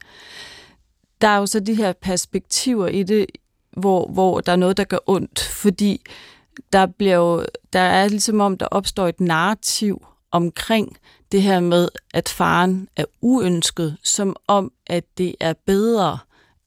Der 1.21 1.28
er 1.28 1.38
jo 1.38 1.47
så 1.47 1.61
de 1.61 1.75
her 1.75 1.93
perspektiver 1.93 2.87
i 2.87 3.02
det, 3.02 3.26
hvor, 3.76 4.07
hvor 4.07 4.40
der 4.40 4.52
er 4.52 4.57
noget, 4.57 4.76
der 4.76 4.85
gør 4.85 4.99
ondt, 5.07 5.40
fordi 5.40 6.00
der, 6.73 6.87
bliver 6.87 7.16
jo, 7.16 7.47
der 7.73 7.81
er 7.81 8.09
ligesom 8.09 8.40
om, 8.40 8.59
der 8.59 8.66
opstår 8.66 9.09
et 9.09 9.21
narrativ 9.21 10.07
omkring 10.31 10.97
det 11.33 11.42
her 11.42 11.61
med, 11.61 11.88
at 12.14 12.28
faren 12.28 12.88
er 12.97 13.04
uønsket, 13.21 13.97
som 14.02 14.37
om, 14.47 14.73
at 14.87 15.04
det 15.18 15.35
er 15.40 15.52
bedre, 15.66 16.18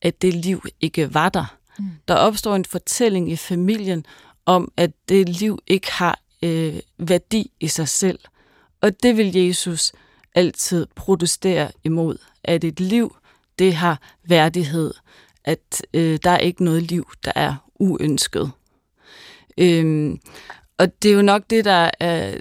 at 0.02 0.22
det 0.22 0.34
liv 0.34 0.64
ikke 0.82 1.14
var 1.14 1.30
der. 1.30 1.56
Mm. 1.80 1.86
Der 2.08 2.16
opstår 2.16 2.56
en 2.56 2.66
fortælling 2.66 3.32
i 3.32 3.36
familien 3.36 4.06
om, 4.46 4.72
at 4.78 4.92
det 5.10 5.30
liv 5.30 5.60
ikke 5.68 5.92
har 5.92 6.20
øh, 6.44 6.80
værdi 6.98 7.52
i 7.60 7.68
sig 7.68 7.88
selv. 7.88 8.20
Og 8.82 9.04
det 9.04 9.18
vil 9.18 9.36
Jesus 9.36 9.92
altid 10.36 10.88
protestere 10.96 11.72
imod, 11.84 12.18
at 12.44 12.64
et 12.64 12.80
liv, 12.80 13.16
det 13.60 13.74
har 13.74 14.02
værdighed, 14.24 14.94
at 15.44 15.82
øh, 15.94 16.20
der 16.24 16.32
er 16.32 16.38
ikke 16.38 16.64
noget 16.64 16.84
liv, 16.84 17.08
der 17.24 17.32
er 17.36 17.56
uønsket. 17.76 18.52
Øhm, 19.58 20.20
og 20.78 21.04
det 21.04 21.12
er 21.12 21.16
jo 21.16 21.22
nok 21.22 21.44
det, 21.50 21.66
der 21.66 21.92
er 22.00 22.40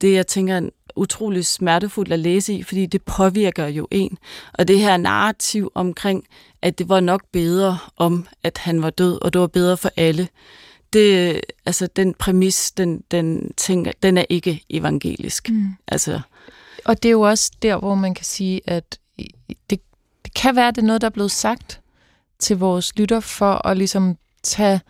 det, 0.00 0.12
jeg 0.12 0.26
tænker 0.26 0.56
er 0.56 0.70
utrolig 0.96 1.46
smertefuldt 1.46 2.12
at 2.12 2.18
læse 2.18 2.54
i, 2.54 2.62
fordi 2.62 2.86
det 2.86 3.02
påvirker 3.02 3.66
jo 3.66 3.88
en. 3.90 4.18
Og 4.52 4.68
det 4.68 4.80
her 4.80 4.96
narrativ 4.96 5.72
omkring, 5.74 6.24
at 6.62 6.78
det 6.78 6.88
var 6.88 7.00
nok 7.00 7.22
bedre 7.32 7.78
om, 7.96 8.26
at 8.42 8.58
han 8.58 8.82
var 8.82 8.90
død, 8.90 9.22
og 9.22 9.32
det 9.32 9.40
var 9.40 9.46
bedre 9.46 9.76
for 9.76 9.90
alle, 9.96 10.28
det, 10.92 11.40
altså 11.66 11.86
den 11.86 12.14
præmis, 12.14 12.70
den, 12.70 13.04
den, 13.10 13.52
tænker, 13.56 13.92
den 14.02 14.18
er 14.18 14.24
ikke 14.28 14.64
evangelisk. 14.70 15.50
Mm. 15.50 15.68
Altså. 15.88 16.20
Og 16.84 17.02
det 17.02 17.08
er 17.08 17.12
jo 17.12 17.20
også 17.20 17.52
der, 17.62 17.76
hvor 17.76 17.94
man 17.94 18.14
kan 18.14 18.24
sige, 18.24 18.60
at 18.66 18.98
det, 19.70 19.80
det 20.24 20.34
kan 20.34 20.56
være, 20.56 20.68
at 20.68 20.74
det 20.74 20.82
er 20.82 20.86
noget, 20.86 21.00
der 21.00 21.06
er 21.06 21.10
blevet 21.10 21.30
sagt 21.30 21.80
til 22.38 22.58
vores 22.58 22.96
lytter, 22.96 23.20
for 23.20 23.66
at 23.66 23.76
ligesom 23.76 24.16
tage 24.42 24.80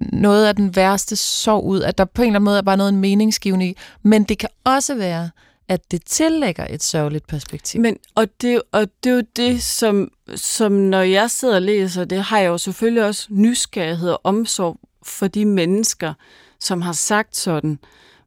noget 0.00 0.46
af 0.46 0.56
den 0.56 0.76
værste 0.76 1.16
sorg 1.16 1.64
ud, 1.64 1.82
at 1.82 1.98
der 1.98 2.04
på 2.04 2.22
en 2.22 2.26
eller 2.26 2.38
anden 2.38 2.44
måde 2.44 2.58
er 2.58 2.62
bare 2.62 2.76
noget 2.76 2.94
meningsgivende 2.94 3.66
i, 3.66 3.76
men 4.02 4.24
det 4.24 4.38
kan 4.38 4.48
også 4.64 4.94
være, 4.94 5.30
at 5.68 5.90
det 5.90 6.04
tillægger 6.04 6.66
et 6.70 6.82
sørgeligt 6.82 7.26
perspektiv. 7.26 7.80
Men, 7.80 7.96
og, 8.14 8.26
det, 8.40 8.62
og 8.72 8.86
det 9.04 9.10
er 9.10 9.14
jo 9.14 9.22
det, 9.36 9.62
som, 9.62 10.10
som 10.36 10.72
når 10.72 11.00
jeg 11.00 11.30
sidder 11.30 11.54
og 11.54 11.62
læser, 11.62 12.04
det 12.04 12.22
har 12.22 12.38
jeg 12.38 12.48
jo 12.48 12.58
selvfølgelig 12.58 13.04
også 13.04 13.26
nysgerrighed 13.30 14.10
og 14.10 14.20
omsorg 14.24 14.80
for 15.02 15.26
de 15.26 15.44
mennesker, 15.44 16.14
som 16.60 16.82
har 16.82 16.92
sagt 16.92 17.36
sådan. 17.36 17.78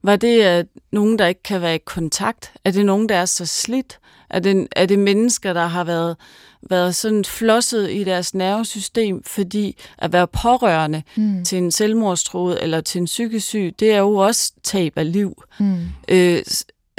Var 0.04 0.16
det 0.16 0.42
at 0.42 0.66
nogen, 0.92 1.20
der 1.20 1.28
ikke 1.28 1.44
kan 1.44 1.62
være 1.62 1.76
i 1.76 1.82
kontakt? 1.86 2.52
Er 2.66 2.72
det 2.72 2.86
nogen, 2.86 3.10
der 3.10 3.16
er 3.16 3.26
så 3.26 3.46
slidt? 3.46 4.00
Er 4.30 4.40
det, 4.40 4.68
er 4.72 4.86
det 4.86 5.00
mennesker, 5.00 5.54
der 5.54 5.66
har 5.66 5.84
været, 5.84 6.16
været 6.70 6.96
sådan 6.96 7.26
flosset 7.26 7.92
i 7.92 8.04
deres 8.04 8.34
nervesystem, 8.34 9.24
fordi 9.24 9.78
at 9.98 10.14
være 10.14 10.28
pårørende 10.28 11.04
mm. 11.16 11.46
til 11.46 11.58
en 11.58 11.72
selvmordstroet 11.72 12.64
eller 12.64 12.82
til 12.82 13.00
en 13.00 13.06
psykisk 13.06 13.48
syg, 13.48 13.76
det 13.80 13.92
er 13.92 14.00
jo 14.00 14.16
også 14.16 14.54
tab 14.64 14.94
af 14.96 15.12
liv. 15.12 15.44
Mm. 15.60 15.78
Øh, 16.08 16.42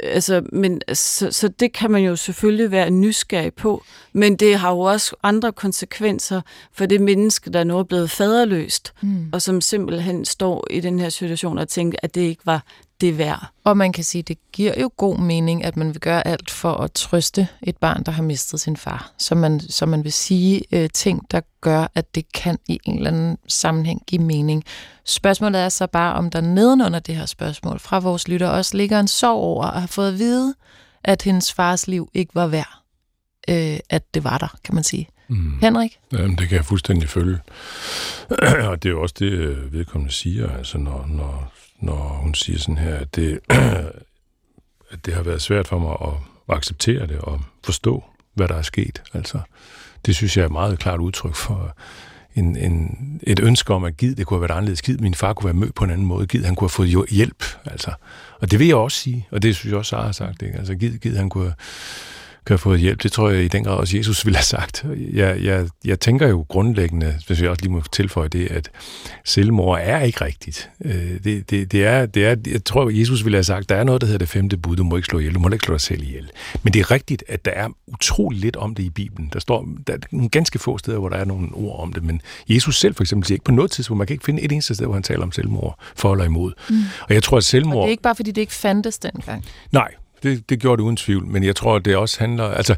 altså, 0.03 0.41
men, 0.51 0.81
så, 0.93 1.31
så 1.31 1.47
det 1.47 1.73
kan 1.73 1.91
man 1.91 2.03
jo 2.03 2.15
selvfølgelig 2.15 2.71
være 2.71 2.89
nysgerrig 2.89 3.53
på, 3.53 3.83
men 4.13 4.35
det 4.35 4.55
har 4.55 4.71
jo 4.71 4.79
også 4.79 5.15
andre 5.23 5.51
konsekvenser 5.51 6.41
for 6.73 6.85
det 6.85 7.01
menneske, 7.01 7.49
der 7.49 7.63
nu 7.63 7.77
er 7.77 7.83
blevet 7.83 8.11
faderløst, 8.11 8.93
mm. 9.01 9.29
og 9.33 9.41
som 9.41 9.61
simpelthen 9.61 10.25
står 10.25 10.67
i 10.69 10.79
den 10.79 10.99
her 10.99 11.09
situation 11.09 11.57
og 11.57 11.67
tænker, 11.67 11.97
at 12.03 12.15
det 12.15 12.21
ikke 12.21 12.45
var 12.45 12.63
det 13.01 13.17
værd. 13.17 13.51
Og 13.63 13.77
man 13.77 13.91
kan 13.91 14.03
sige, 14.03 14.19
at 14.19 14.27
det 14.27 14.37
giver 14.51 14.81
jo 14.81 14.91
god 14.97 15.17
mening, 15.17 15.63
at 15.63 15.77
man 15.77 15.87
vil 15.87 15.99
gøre 15.99 16.27
alt 16.27 16.51
for 16.51 16.73
at 16.73 16.91
trøste 16.91 17.47
et 17.61 17.77
barn, 17.77 18.03
der 18.03 18.11
har 18.11 18.23
mistet 18.23 18.59
sin 18.59 18.77
far. 18.77 19.11
Så 19.17 19.35
man, 19.35 19.59
så 19.59 19.85
man 19.85 20.03
vil 20.03 20.13
sige 20.13 20.61
øh, 20.71 20.89
ting, 20.93 21.31
der 21.31 21.41
gør, 21.61 21.87
at 21.95 22.15
det 22.15 22.33
kan 22.33 22.57
i 22.67 22.79
en 22.85 22.97
eller 22.97 23.11
anden 23.11 23.37
sammenhæng 23.47 24.03
give 24.07 24.23
mening. 24.23 24.63
Spørgsmålet 25.05 25.61
er 25.61 25.69
så 25.69 25.87
bare, 25.87 26.13
om 26.13 26.29
der 26.29 26.41
nedenunder 26.41 26.99
det 26.99 27.15
her 27.15 27.25
spørgsmål 27.25 27.79
fra 27.79 27.99
vores 27.99 28.27
lytter 28.27 28.47
også 28.47 28.77
ligger 28.77 28.99
en 28.99 29.07
sorg 29.07 29.37
over 29.37 29.65
at 29.65 29.79
have 29.81 29.87
fået 29.87 30.07
at 30.07 30.19
vide, 30.19 30.55
at 31.03 31.21
hendes 31.21 31.53
fars 31.53 31.87
liv 31.87 32.09
ikke 32.13 32.35
var 32.35 32.47
værd. 32.47 32.79
Øh, 33.49 33.79
at 33.89 34.13
det 34.13 34.23
var 34.23 34.37
der, 34.37 34.57
kan 34.63 34.75
man 34.75 34.83
sige. 34.83 35.07
Mm. 35.27 35.59
Henrik? 35.61 35.99
Jamen, 36.13 36.37
det 36.37 36.49
kan 36.49 36.57
jeg 36.57 36.65
fuldstændig 36.65 37.09
følge. 37.09 37.37
og 38.69 38.83
det 38.83 38.89
er 38.89 38.93
jo 38.93 39.01
også 39.01 39.15
det, 39.19 39.31
øh, 39.31 39.73
vedkommende 39.73 40.13
siger. 40.13 40.57
Altså, 40.57 40.77
når, 40.77 41.05
når 41.09 41.51
når 41.79 42.19
hun 42.21 42.33
siger 42.33 42.59
sådan 42.59 42.77
her, 42.77 42.95
at 42.95 43.15
det, 43.15 43.39
at 44.91 45.05
det 45.05 45.13
har 45.13 45.23
været 45.23 45.41
svært 45.41 45.67
for 45.67 45.79
mig 45.79 45.95
at 46.01 46.13
acceptere 46.57 47.07
det 47.07 47.19
og 47.19 47.41
forstå, 47.63 48.03
hvad 48.33 48.47
der 48.47 48.55
er 48.55 48.61
sket. 48.61 49.01
Altså, 49.13 49.39
det 50.05 50.15
synes 50.15 50.37
jeg 50.37 50.41
er 50.41 50.45
et 50.45 50.51
meget 50.51 50.79
klart 50.79 50.99
udtryk 50.99 51.35
for 51.35 51.75
en, 52.35 52.55
en, 52.55 52.97
et 53.23 53.39
ønske 53.39 53.73
om, 53.73 53.83
at 53.83 53.97
Gid, 53.97 54.15
det 54.15 54.25
kunne 54.25 54.37
have 54.37 54.49
været 54.49 54.57
anderledes. 54.57 54.81
Gid, 54.81 54.97
min 54.97 55.13
far 55.13 55.33
kunne 55.33 55.45
være 55.45 55.59
mødt 55.59 55.75
på 55.75 55.83
en 55.83 55.89
anden 55.89 56.07
måde. 56.07 56.27
Gid, 56.27 56.43
han 56.43 56.55
kunne 56.55 56.65
have 56.65 56.69
fået 56.69 57.09
hjælp. 57.09 57.43
Altså. 57.65 57.91
Og 58.39 58.51
det 58.51 58.59
vil 58.59 58.67
jeg 58.67 58.75
også 58.75 58.97
sige, 58.97 59.27
og 59.31 59.41
det 59.41 59.55
synes 59.55 59.71
jeg 59.71 59.77
også, 59.77 59.89
Sara 59.89 60.05
har 60.05 60.11
sagt. 60.11 60.41
Ikke? 60.41 60.57
Altså, 60.57 60.75
Gid, 60.75 60.97
Gid, 60.97 61.15
han 61.15 61.29
kunne 61.29 61.53
kan 62.45 62.53
have 62.53 62.57
fået 62.57 62.79
hjælp. 62.79 63.03
Det 63.03 63.11
tror 63.11 63.29
jeg 63.29 63.43
i 63.43 63.47
den 63.47 63.63
grad 63.63 63.77
også 63.77 63.97
Jesus 63.97 64.25
ville 64.25 64.37
have 64.37 64.43
sagt. 64.43 64.85
Jeg, 65.13 65.43
jeg, 65.43 65.67
jeg 65.85 65.99
tænker 65.99 66.27
jo 66.27 66.45
grundlæggende, 66.49 67.15
hvis 67.27 67.41
jeg 67.41 67.49
også 67.49 67.61
lige 67.61 67.71
må 67.71 67.81
tilføje 67.91 68.27
det, 68.27 68.51
at 68.51 68.71
selvmord 69.25 69.79
er 69.81 69.99
ikke 69.99 70.25
rigtigt. 70.25 70.69
Øh, 70.85 70.93
det, 71.23 71.49
det, 71.49 71.71
det, 71.71 71.85
er, 71.85 72.05
det 72.05 72.25
er, 72.25 72.35
jeg 72.47 72.65
tror, 72.65 72.89
Jesus 72.89 73.25
ville 73.25 73.35
have 73.35 73.43
sagt, 73.43 73.69
der 73.69 73.75
er 73.75 73.83
noget, 73.83 74.01
der 74.01 74.07
hedder 74.07 74.19
det 74.19 74.29
femte 74.29 74.57
bud, 74.57 74.75
du 74.75 74.83
må 74.83 74.95
ikke 74.95 75.05
slå 75.05 75.19
ihjel, 75.19 75.33
du 75.33 75.39
må 75.39 75.49
ikke 75.49 75.65
slå 75.65 75.73
dig 75.73 75.81
selv 75.81 76.03
ihjel. 76.03 76.29
Men 76.63 76.73
det 76.73 76.79
er 76.79 76.91
rigtigt, 76.91 77.23
at 77.27 77.45
der 77.45 77.51
er 77.51 77.67
utrolig 77.87 78.39
lidt 78.39 78.55
om 78.55 78.75
det 78.75 78.83
i 78.83 78.89
Bibelen. 78.89 79.29
Der 79.33 79.39
står 79.39 79.67
der 79.87 79.93
er 79.93 79.97
nogle 80.11 80.29
ganske 80.29 80.59
få 80.59 80.77
steder, 80.77 80.99
hvor 80.99 81.09
der 81.09 81.17
er 81.17 81.25
nogle 81.25 81.47
ord 81.53 81.79
om 81.79 81.93
det, 81.93 82.03
men 82.03 82.21
Jesus 82.49 82.79
selv 82.79 82.95
for 82.95 83.03
eksempel 83.03 83.27
siger 83.27 83.35
ikke 83.35 83.45
på 83.45 83.51
noget 83.51 83.71
tidspunkt, 83.71 83.97
man 83.97 84.07
kan 84.07 84.13
ikke 84.13 84.25
finde 84.25 84.41
et 84.41 84.51
eneste 84.51 84.75
sted, 84.75 84.85
hvor 84.85 84.93
han 84.93 85.03
taler 85.03 85.21
om 85.21 85.31
selvmord, 85.31 85.79
for 85.95 86.11
eller 86.11 86.25
imod. 86.25 86.53
Mm. 86.69 86.75
Og 87.01 87.13
jeg 87.13 87.23
tror, 87.23 87.37
at 87.37 87.43
selvmord... 87.43 87.77
Og 87.77 87.81
det 87.81 87.87
er 87.87 87.91
ikke 87.91 88.03
bare, 88.03 88.15
fordi 88.15 88.31
det 88.31 88.41
ikke 88.41 88.53
fandtes 88.53 88.99
dengang. 88.99 89.45
Nej, 89.71 89.91
det, 90.23 90.49
det 90.49 90.59
gjorde 90.59 90.79
det 90.79 90.85
uden 90.85 90.97
tvivl, 90.97 91.25
men 91.25 91.43
jeg 91.43 91.55
tror, 91.55 91.75
at 91.75 91.85
det 91.85 91.95
også 91.95 92.19
handler... 92.19 92.43
Altså, 92.43 92.75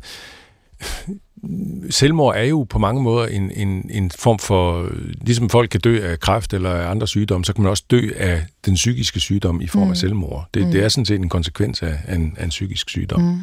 selvmord 1.89 2.35
er 2.35 2.43
jo 2.43 2.63
på 2.63 2.79
mange 2.79 3.01
måder 3.03 3.27
en, 3.27 3.51
en, 3.51 3.89
en 3.89 4.11
form 4.11 4.39
for... 4.39 4.89
Ligesom 5.21 5.49
folk 5.49 5.69
kan 5.69 5.79
dø 5.79 6.11
af 6.11 6.19
kræft 6.19 6.53
eller 6.53 6.69
af 6.69 6.91
andre 6.91 7.07
sygdomme, 7.07 7.45
så 7.45 7.53
kan 7.53 7.63
man 7.63 7.69
også 7.69 7.83
dø 7.91 8.09
af 8.17 8.45
den 8.65 8.73
psykiske 8.73 9.19
sygdom 9.19 9.61
i 9.61 9.67
form 9.67 9.83
mm. 9.83 9.91
af 9.91 9.97
selvmord. 9.97 10.47
Det, 10.53 10.65
mm. 10.65 10.71
det 10.71 10.83
er 10.83 10.89
sådan 10.89 11.05
set 11.05 11.19
en 11.19 11.29
konsekvens 11.29 11.83
af, 11.83 11.97
af, 12.07 12.15
en, 12.15 12.35
af 12.37 12.43
en 12.43 12.49
psykisk 12.49 12.89
sygdom. 12.89 13.21
Mm. 13.21 13.39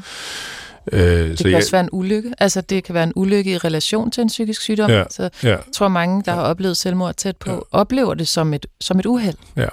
Øh, 0.93 1.01
det 1.01 1.39
så 1.39 1.45
kan 1.45 1.51
jeg, 1.51 1.57
også 1.57 1.71
være 1.71 1.81
en 1.81 1.89
ulykke. 1.93 2.33
Altså, 2.39 2.61
det 2.61 2.85
kan 2.85 2.95
være 2.95 3.05
en 3.05 3.13
ulykke 3.17 3.53
i 3.53 3.59
relation 3.59 4.11
til 4.11 4.21
en 4.21 4.29
psykisk 4.29 4.61
sygdom. 4.61 4.91
Ja, 4.91 5.05
så 5.11 5.31
ja. 5.43 5.49
jeg 5.49 5.59
tror, 5.75 5.89
mange, 5.89 6.23
der 6.25 6.33
ja. 6.33 6.39
har 6.39 6.45
oplevet 6.45 6.77
selvmord 6.77 7.15
tæt 7.15 7.37
på, 7.37 7.51
ja. 7.51 7.59
oplever 7.71 8.15
det 8.15 8.29
som 8.29 8.55
et, 8.55 8.67
som 8.81 8.99
et 8.99 9.07
uheld. 9.07 9.37
Ja, 9.57 9.69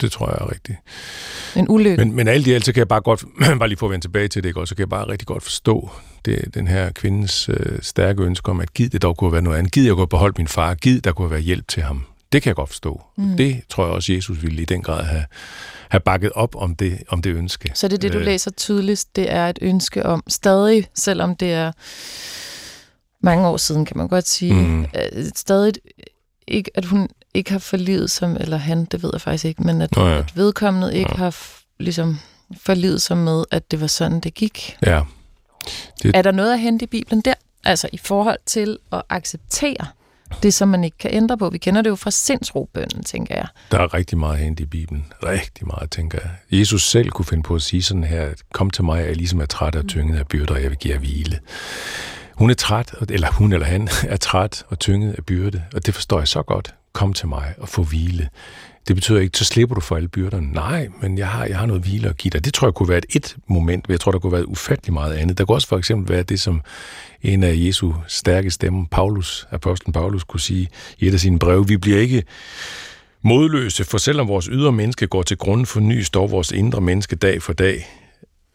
det 0.00 0.12
tror 0.12 0.26
jeg 0.26 0.38
er 0.40 0.52
rigtigt. 0.52 0.78
En 1.56 1.66
ulykke. 1.68 2.04
Men, 2.04 2.16
men 2.16 2.28
alt 2.28 2.46
i 2.46 2.52
alt, 2.52 2.64
så 2.64 2.72
kan 2.72 2.78
jeg 2.78 2.88
bare 2.88 3.00
godt, 3.00 3.24
bare 3.58 3.68
lige 3.68 3.78
få 3.78 3.86
at 3.86 3.90
vende 3.90 4.04
tilbage 4.04 4.28
til 4.28 4.42
det, 4.42 4.48
ikke? 4.48 4.66
så 4.66 4.74
kan 4.74 4.80
jeg 4.80 4.88
bare 4.88 5.08
rigtig 5.08 5.26
godt 5.26 5.42
forstå 5.42 5.90
det, 6.24 6.54
den 6.54 6.68
her 6.68 6.92
kvindes 6.92 7.48
øh, 7.48 7.78
stærke 7.80 8.22
ønske 8.22 8.50
om, 8.50 8.60
at 8.60 8.74
giv 8.74 8.88
det 8.88 9.02
dog 9.02 9.16
kunne 9.16 9.32
være 9.32 9.42
noget 9.42 9.58
andet. 9.58 9.72
Giv, 9.72 9.84
jeg 9.84 9.94
kunne 9.94 10.08
beholde 10.08 10.34
min 10.38 10.48
far. 10.48 10.74
Giv, 10.74 11.00
der 11.00 11.12
kunne 11.12 11.30
være 11.30 11.40
hjælp 11.40 11.68
til 11.68 11.82
ham. 11.82 12.04
Det 12.32 12.42
kan 12.42 12.50
jeg 12.50 12.56
godt 12.56 12.68
forstå. 12.68 13.02
Mm. 13.16 13.36
Det 13.36 13.62
tror 13.68 13.84
jeg 13.84 13.92
også, 13.92 14.12
Jesus 14.12 14.42
ville 14.42 14.62
i 14.62 14.64
den 14.64 14.82
grad 14.82 15.04
have, 15.04 15.24
have 15.88 16.00
bakket 16.00 16.32
op 16.32 16.56
om 16.56 16.76
det, 16.76 17.02
om 17.08 17.22
det 17.22 17.34
ønske. 17.34 17.70
Så 17.74 17.88
det 17.88 17.94
er 17.94 18.00
det, 18.00 18.12
du 18.12 18.18
øh. 18.18 18.24
læser 18.24 18.50
tydeligst, 18.50 19.16
det 19.16 19.32
er 19.32 19.48
et 19.48 19.58
ønske 19.62 20.06
om 20.06 20.22
stadig, 20.28 20.86
selvom 20.94 21.36
det 21.36 21.52
er 21.52 21.72
mange 23.20 23.48
år 23.48 23.56
siden, 23.56 23.84
kan 23.84 23.98
man 23.98 24.08
godt 24.08 24.28
sige, 24.28 24.52
mm. 24.52 24.82
Øh, 24.82 25.24
stadig 25.34 25.72
ikke, 26.48 26.70
at 26.74 26.84
hun 26.84 27.08
ikke 27.34 27.52
har 27.52 27.58
forlivet 27.58 28.10
som, 28.10 28.36
eller 28.40 28.56
han, 28.56 28.84
det 28.84 29.02
ved 29.02 29.10
jeg 29.12 29.20
faktisk 29.20 29.44
ikke, 29.44 29.62
men 29.62 29.82
at, 29.82 29.96
Nå 29.96 30.06
ja. 30.06 30.18
at 30.18 30.36
vedkommende 30.36 30.94
ikke 30.94 31.10
ja. 31.10 31.16
har 31.16 31.36
ligesom 31.78 32.18
forlivet 32.56 33.02
sig 33.02 33.16
med, 33.16 33.44
at 33.50 33.70
det 33.70 33.80
var 33.80 33.86
sådan, 33.86 34.20
det 34.20 34.34
gik. 34.34 34.76
Ja. 34.86 35.02
Det... 36.02 36.16
Er 36.16 36.22
der 36.22 36.30
noget 36.30 36.52
at 36.52 36.60
hente 36.60 36.82
i 36.82 36.86
Bibelen 36.86 37.20
der? 37.20 37.34
Altså 37.64 37.88
i 37.92 37.98
forhold 37.98 38.38
til 38.46 38.78
at 38.92 39.02
acceptere 39.08 39.86
det, 40.42 40.54
som 40.54 40.68
man 40.68 40.84
ikke 40.84 40.98
kan 40.98 41.10
ændre 41.14 41.38
på. 41.38 41.50
Vi 41.50 41.58
kender 41.58 41.82
det 41.82 41.90
jo 41.90 41.96
fra 41.96 42.10
sindsrobønden, 42.10 43.04
tænker 43.04 43.34
jeg. 43.34 43.46
Der 43.70 43.78
er 43.78 43.94
rigtig 43.94 44.18
meget 44.18 44.34
at 44.34 44.40
hente 44.40 44.62
i 44.62 44.66
Bibelen. 44.66 45.06
Rigtig 45.22 45.66
meget, 45.66 45.90
tænker 45.90 46.18
jeg. 46.22 46.58
Jesus 46.58 46.90
selv 46.90 47.10
kunne 47.10 47.24
finde 47.24 47.42
på 47.42 47.54
at 47.54 47.62
sige 47.62 47.82
sådan 47.82 48.04
her, 48.04 48.28
kom 48.52 48.70
til 48.70 48.84
mig, 48.84 49.06
jeg 49.06 49.16
ligesom 49.16 49.40
er 49.40 49.46
træt 49.46 49.76
og 49.76 49.86
tynget 49.88 50.18
af 50.18 50.26
byrder, 50.26 50.54
og 50.54 50.62
jeg 50.62 50.70
vil 50.70 50.78
give 50.78 50.94
jer 50.94 51.00
hvile. 51.00 51.38
Hun 52.34 52.50
er 52.50 52.54
træt, 52.54 52.94
eller 53.08 53.30
hun 53.32 53.52
eller 53.52 53.66
han 53.66 53.88
er 54.14 54.16
træt 54.16 54.64
og 54.68 54.78
tynget 54.78 55.12
af 55.12 55.24
byrde, 55.24 55.64
og 55.74 55.86
det 55.86 55.94
forstår 55.94 56.18
jeg 56.18 56.28
så 56.28 56.42
godt 56.42 56.74
kom 56.92 57.12
til 57.12 57.28
mig 57.28 57.54
og 57.58 57.68
få 57.68 57.82
hvile. 57.82 58.28
Det 58.88 58.96
betyder 58.96 59.20
ikke, 59.20 59.38
så 59.38 59.44
slipper 59.44 59.74
du 59.74 59.80
for 59.80 59.96
alle 59.96 60.08
byrderne. 60.08 60.52
Nej, 60.52 60.88
men 61.02 61.18
jeg 61.18 61.28
har, 61.28 61.44
jeg 61.44 61.58
har 61.58 61.66
noget 61.66 61.82
hvile 61.82 62.08
at 62.08 62.16
give 62.16 62.30
dig. 62.30 62.44
Det 62.44 62.54
tror 62.54 62.68
jeg 62.68 62.74
kunne 62.74 62.88
være 62.88 62.98
et, 62.98 63.06
et 63.10 63.36
moment, 63.46 63.88
men 63.88 63.92
jeg 63.92 64.00
tror, 64.00 64.12
der 64.12 64.18
kunne 64.18 64.32
være 64.32 64.48
ufattelig 64.48 64.92
meget 64.92 65.14
andet. 65.14 65.38
Der 65.38 65.44
kunne 65.44 65.56
også 65.56 65.68
for 65.68 65.78
eksempel 65.78 66.14
være 66.14 66.22
det, 66.22 66.40
som 66.40 66.60
en 67.22 67.42
af 67.42 67.54
Jesu 67.56 67.92
stærke 68.06 68.50
stemmer, 68.50 68.86
Paulus, 68.90 69.46
apostlen 69.50 69.92
Paulus, 69.92 70.24
kunne 70.24 70.40
sige 70.40 70.68
i 70.98 71.06
et 71.06 71.14
af 71.14 71.20
sine 71.20 71.38
breve. 71.38 71.68
Vi 71.68 71.76
bliver 71.76 71.98
ikke 71.98 72.22
modløse, 73.22 73.84
for 73.84 73.98
selvom 73.98 74.28
vores 74.28 74.44
ydre 74.44 74.72
menneske 74.72 75.06
går 75.06 75.22
til 75.22 75.36
grunden 75.36 75.66
for 75.66 75.80
ny, 75.80 76.02
står 76.02 76.26
vores 76.26 76.50
indre 76.50 76.80
menneske 76.80 77.16
dag 77.16 77.42
for 77.42 77.52
dag. 77.52 77.88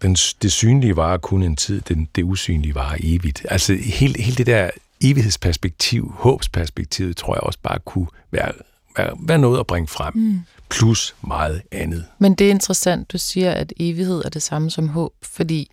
Den, 0.02 0.14
det 0.14 0.52
synlige 0.52 0.96
varer 0.96 1.18
kun 1.18 1.44
en 1.44 1.56
tid, 1.56 1.82
den, 1.82 2.10
det 2.16 2.24
usynlige 2.24 2.76
varer 2.76 2.98
evigt. 3.00 3.46
Altså 3.50 3.74
hele, 3.74 4.22
hele 4.22 4.36
det 4.36 4.46
der 4.46 4.70
evighedsperspektiv, 5.04 6.14
håbsperspektivet, 6.18 7.18
tror 7.18 7.36
jeg 7.36 7.42
også 7.44 7.60
bare 7.64 7.80
kunne 7.86 8.08
være, 8.32 8.52
være, 8.98 9.16
være 9.20 9.38
noget 9.38 9.60
at 9.60 9.68
bringe 9.68 9.88
frem. 9.88 10.16
Mm. 10.16 10.40
Plus 10.70 11.16
meget 11.22 11.62
andet. 11.72 12.06
Men 12.20 12.36
det 12.36 12.48
er 12.48 12.52
interessant, 12.52 13.12
du 13.12 13.18
siger, 13.18 13.52
at 13.52 13.74
evighed 13.80 14.26
er 14.26 14.30
det 14.30 14.42
samme 14.42 14.72
som 14.72 14.90
håb, 14.90 15.14
fordi 15.22 15.72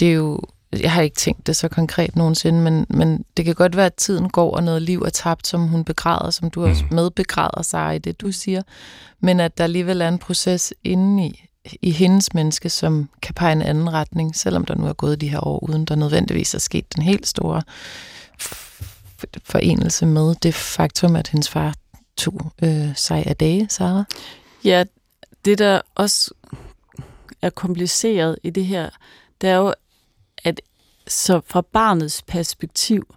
det 0.00 0.08
er 0.08 0.12
jo 0.12 0.40
jeg 0.80 0.92
har 0.92 1.02
ikke 1.02 1.16
tænkt 1.16 1.46
det 1.46 1.56
så 1.56 1.68
konkret 1.68 2.16
nogensinde, 2.16 2.60
men, 2.60 2.86
men 2.90 3.24
det 3.36 3.44
kan 3.44 3.54
godt 3.54 3.76
være, 3.76 3.86
at 3.86 3.94
tiden 3.94 4.28
går, 4.28 4.56
og 4.56 4.62
noget 4.62 4.82
liv 4.82 5.02
er 5.02 5.10
tabt, 5.10 5.46
som 5.46 5.68
hun 5.68 5.84
begræder, 5.84 6.30
som 6.30 6.50
du 6.50 6.60
mm. 6.60 6.70
også 6.70 6.84
medbegræder 6.90 7.62
sig 7.62 7.96
i 7.96 7.98
det, 7.98 8.20
du 8.20 8.32
siger. 8.32 8.62
Men 9.20 9.40
at 9.40 9.58
der 9.58 9.64
alligevel 9.64 10.00
er 10.00 10.08
en 10.08 10.18
proces 10.18 10.74
inde 10.84 11.26
i, 11.26 11.48
i 11.82 11.90
hendes 11.90 12.34
menneske, 12.34 12.68
som 12.68 13.08
kan 13.22 13.34
pege 13.34 13.52
en 13.52 13.62
anden 13.62 13.92
retning, 13.92 14.36
selvom 14.36 14.64
der 14.64 14.74
nu 14.74 14.86
er 14.86 14.92
gået 14.92 15.20
de 15.20 15.28
her 15.28 15.46
år, 15.46 15.68
uden 15.68 15.84
der 15.84 15.94
nødvendigvis 15.94 16.54
er 16.54 16.58
sket 16.58 16.94
den 16.96 17.02
helt 17.02 17.26
store 17.26 17.62
forenelse 19.44 20.06
med 20.06 20.34
det 20.34 20.54
faktum, 20.54 21.16
at 21.16 21.28
hendes 21.28 21.50
far 21.50 21.74
tog 22.16 22.52
øh, 22.62 22.96
sig 22.96 23.26
af 23.26 23.36
dage, 23.36 23.66
Sara? 23.70 24.04
Ja, 24.64 24.84
det 25.44 25.58
der 25.58 25.80
også 25.94 26.34
er 27.42 27.50
kompliceret 27.50 28.38
i 28.42 28.50
det 28.50 28.66
her, 28.66 28.90
det 29.40 29.50
er 29.50 29.56
jo, 29.56 29.74
at 30.44 30.60
så 31.06 31.40
fra 31.46 31.60
barnets 31.60 32.22
perspektiv, 32.22 33.14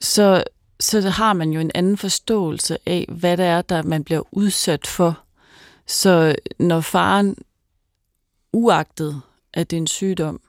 så, 0.00 0.44
så 0.80 1.10
har 1.10 1.32
man 1.32 1.50
jo 1.50 1.60
en 1.60 1.70
anden 1.74 1.96
forståelse 1.96 2.78
af, 2.86 3.06
hvad 3.08 3.36
det 3.36 3.46
er, 3.46 3.62
der 3.62 3.82
man 3.82 4.04
bliver 4.04 4.22
udsat 4.32 4.86
for. 4.86 5.20
Så 5.86 6.34
når 6.58 6.80
faren, 6.80 7.36
uagtet 8.52 9.22
at 9.52 9.70
det 9.70 9.76
er 9.76 9.80
en 9.80 9.86
sygdom, 9.86 10.40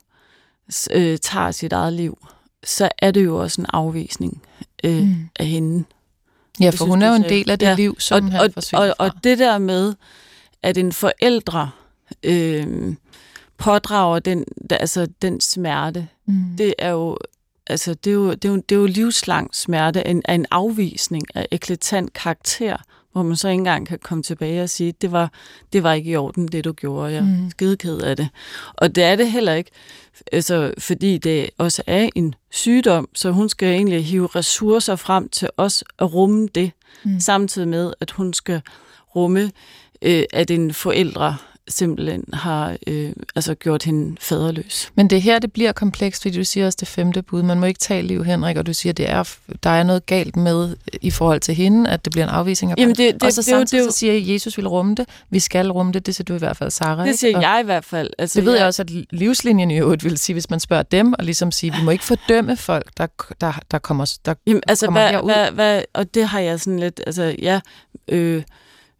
øh, 0.92 1.18
tager 1.18 1.52
sit 1.52 1.74
eget 1.74 1.94
liv, 1.94 2.28
så 2.64 2.90
er 2.98 3.12
det 3.12 3.26
jo 3.26 3.38
også 3.38 3.62
en 3.62 3.68
afvisning 3.74 4.42
øh, 4.84 5.04
mm. 5.04 5.30
af 5.40 5.46
hende. 5.46 5.84
Ja, 6.60 6.70
for 6.70 6.86
hun 6.86 7.02
er 7.02 7.08
jo 7.10 7.14
en 7.14 7.24
del 7.24 7.52
af 7.52 7.60
det 7.60 7.66
ja. 7.66 7.76
liv, 7.76 8.00
som 8.00 8.26
og, 8.26 8.32
han 8.32 8.42
og, 8.42 8.64
og, 8.74 8.96
og 8.98 9.12
det 9.24 9.40
der 9.40 9.58
med, 9.58 9.94
at 10.64 10.78
en 10.78 10.92
forældre 10.92 11.70
øh, 12.24 12.96
pådrager 13.58 14.20
den, 14.20 14.46
altså 14.70 15.08
den 15.22 15.42
smerte, 15.42 16.08
mm. 16.26 16.58
det 16.58 16.74
er 16.80 16.90
jo 16.90 17.18
altså 17.68 17.94
det 17.94 18.10
er 18.10 18.14
jo, 18.14 18.34
det 18.34 18.46
er 18.46 18.50
jo, 18.50 18.56
det 18.56 18.76
er 18.76 18.80
jo 18.80 18.86
livslang 18.86 19.56
smerte 19.56 20.08
en, 20.08 20.22
af 20.26 20.34
en 20.34 20.46
afvisning 20.52 21.24
af 21.36 21.48
eklatant 21.52 22.14
karakter, 22.14 22.78
hvor 23.12 23.24
man 23.24 23.36
så 23.36 23.48
ikke 23.48 23.60
engang 23.60 23.88
kan 23.88 24.00
komme 24.04 24.24
tilbage 24.24 24.64
og 24.64 24.70
sige, 24.70 24.94
det 25.02 25.12
var, 25.12 25.32
det 25.74 25.84
var 25.84 25.94
ikke 25.94 26.12
i 26.12 26.16
orden, 26.16 26.48
det 26.48 26.66
du 26.66 26.72
gjorde. 26.72 27.12
Jeg 27.12 27.18
er 27.18 27.22
mm. 27.22 27.50
skideked 27.50 27.98
af 28.02 28.18
det. 28.18 28.30
Og 28.74 28.96
det 28.96 29.04
er 29.04 29.16
det 29.16 29.32
heller 29.32 29.54
ikke, 29.54 29.72
altså, 30.32 30.74
fordi 30.78 31.18
det 31.18 31.50
også 31.58 31.84
er 31.88 32.10
en 32.16 32.36
sygdom, 32.52 33.10
så 33.16 33.32
hun 33.32 33.50
skal 33.50 33.70
egentlig 33.70 34.06
hive 34.06 34.28
ressourcer 34.28 34.96
frem 34.96 35.30
til 35.30 35.50
os 35.58 35.84
at 36.00 36.14
rumme 36.14 36.48
det, 36.56 36.72
mm. 37.04 37.20
samtidig 37.20 37.68
med, 37.68 37.94
at 38.00 38.12
hun 38.12 38.34
skal 38.34 38.62
rumme, 39.16 39.52
øh, 40.02 40.24
at 40.34 40.52
en 40.52 40.74
forældre 40.74 41.38
simpelthen 41.72 42.24
har 42.34 42.78
øh, 42.88 43.12
altså 43.36 43.56
gjort 43.56 43.84
hende 43.84 44.18
faderløs. 44.20 44.92
Men 44.96 45.10
det 45.10 45.16
er 45.16 45.22
her, 45.22 45.40
det 45.40 45.54
bliver 45.54 45.72
komplekst, 45.72 46.22
fordi 46.22 46.38
du 46.38 46.44
siger 46.44 46.66
også 46.66 46.78
det 46.80 46.88
femte 46.88 47.22
bud. 47.22 47.44
Man 47.44 47.60
må 47.60 47.66
ikke 47.66 47.80
tage 47.80 48.02
liv, 48.02 48.24
Henrik, 48.24 48.58
og 48.58 48.66
du 48.66 48.74
siger, 48.74 48.94
det 48.94 49.10
er, 49.10 49.36
der 49.64 49.70
er 49.70 49.84
noget 49.84 50.06
galt 50.06 50.36
med 50.36 50.76
i 51.02 51.12
forhold 51.12 51.40
til 51.40 51.56
hende, 51.56 51.90
at 51.90 52.06
det 52.06 52.12
bliver 52.12 52.24
en 52.26 52.30
afvisning 52.30 52.72
af 52.72 52.76
Jamen 52.78 52.96
det, 52.96 53.14
det, 53.14 53.24
Og 53.24 53.34
så 53.34 53.42
det, 53.42 53.46
samtidig 53.46 53.86
det, 53.86 53.94
så 53.94 54.00
siger 54.00 54.14
jeg, 54.14 54.22
at 54.22 54.30
Jesus 54.30 54.58
vil 54.58 54.68
rumme 54.68 54.96
det. 54.96 55.06
Vi 55.30 55.40
skal 55.40 55.72
rumme 55.72 55.92
det. 55.92 56.06
Det 56.06 56.16
siger 56.16 56.26
du 56.26 56.36
i 56.36 56.38
hvert 56.38 56.58
fald, 56.58 56.72
Sarah. 56.72 57.08
Det 57.08 57.20
siger 57.20 57.30
ikke? 57.30 57.50
jeg 57.50 57.62
i 57.62 57.66
hvert 57.66 57.86
fald. 57.86 58.10
Altså, 58.18 58.40
det 58.40 58.46
ved 58.46 58.54
jeg, 58.54 58.60
jeg 58.60 58.68
også, 58.68 58.82
at 58.82 58.90
livslinjen 59.10 59.72
i 59.72 59.78
øvrigt 59.78 60.04
vil 60.04 60.18
sige, 60.18 60.34
hvis 60.34 60.50
man 60.50 60.60
spørger 60.60 60.84
dem, 60.84 61.14
og 61.14 61.26
ligesom 61.26 61.52
sige, 61.52 61.74
vi 61.74 61.84
må 61.84 61.92
ikke 61.92 62.04
fordømme 62.04 62.58
folk, 62.58 62.90
der, 62.98 63.08
der, 63.42 63.60
der 63.72 63.78
kommer, 63.78 64.14
der 64.26 64.34
Jamen, 64.48 64.62
altså, 64.68 64.86
kommer 64.86 65.02
hvad, 65.02 65.12
herud. 65.12 65.32
hvad, 65.32 65.52
hvad, 65.52 65.82
og 65.94 66.14
det 66.14 66.28
har 66.28 66.40
jeg 66.40 66.60
sådan 66.60 66.80
lidt, 66.80 67.02
altså 67.06 67.36
ja, 67.42 67.60
øh, 68.08 68.44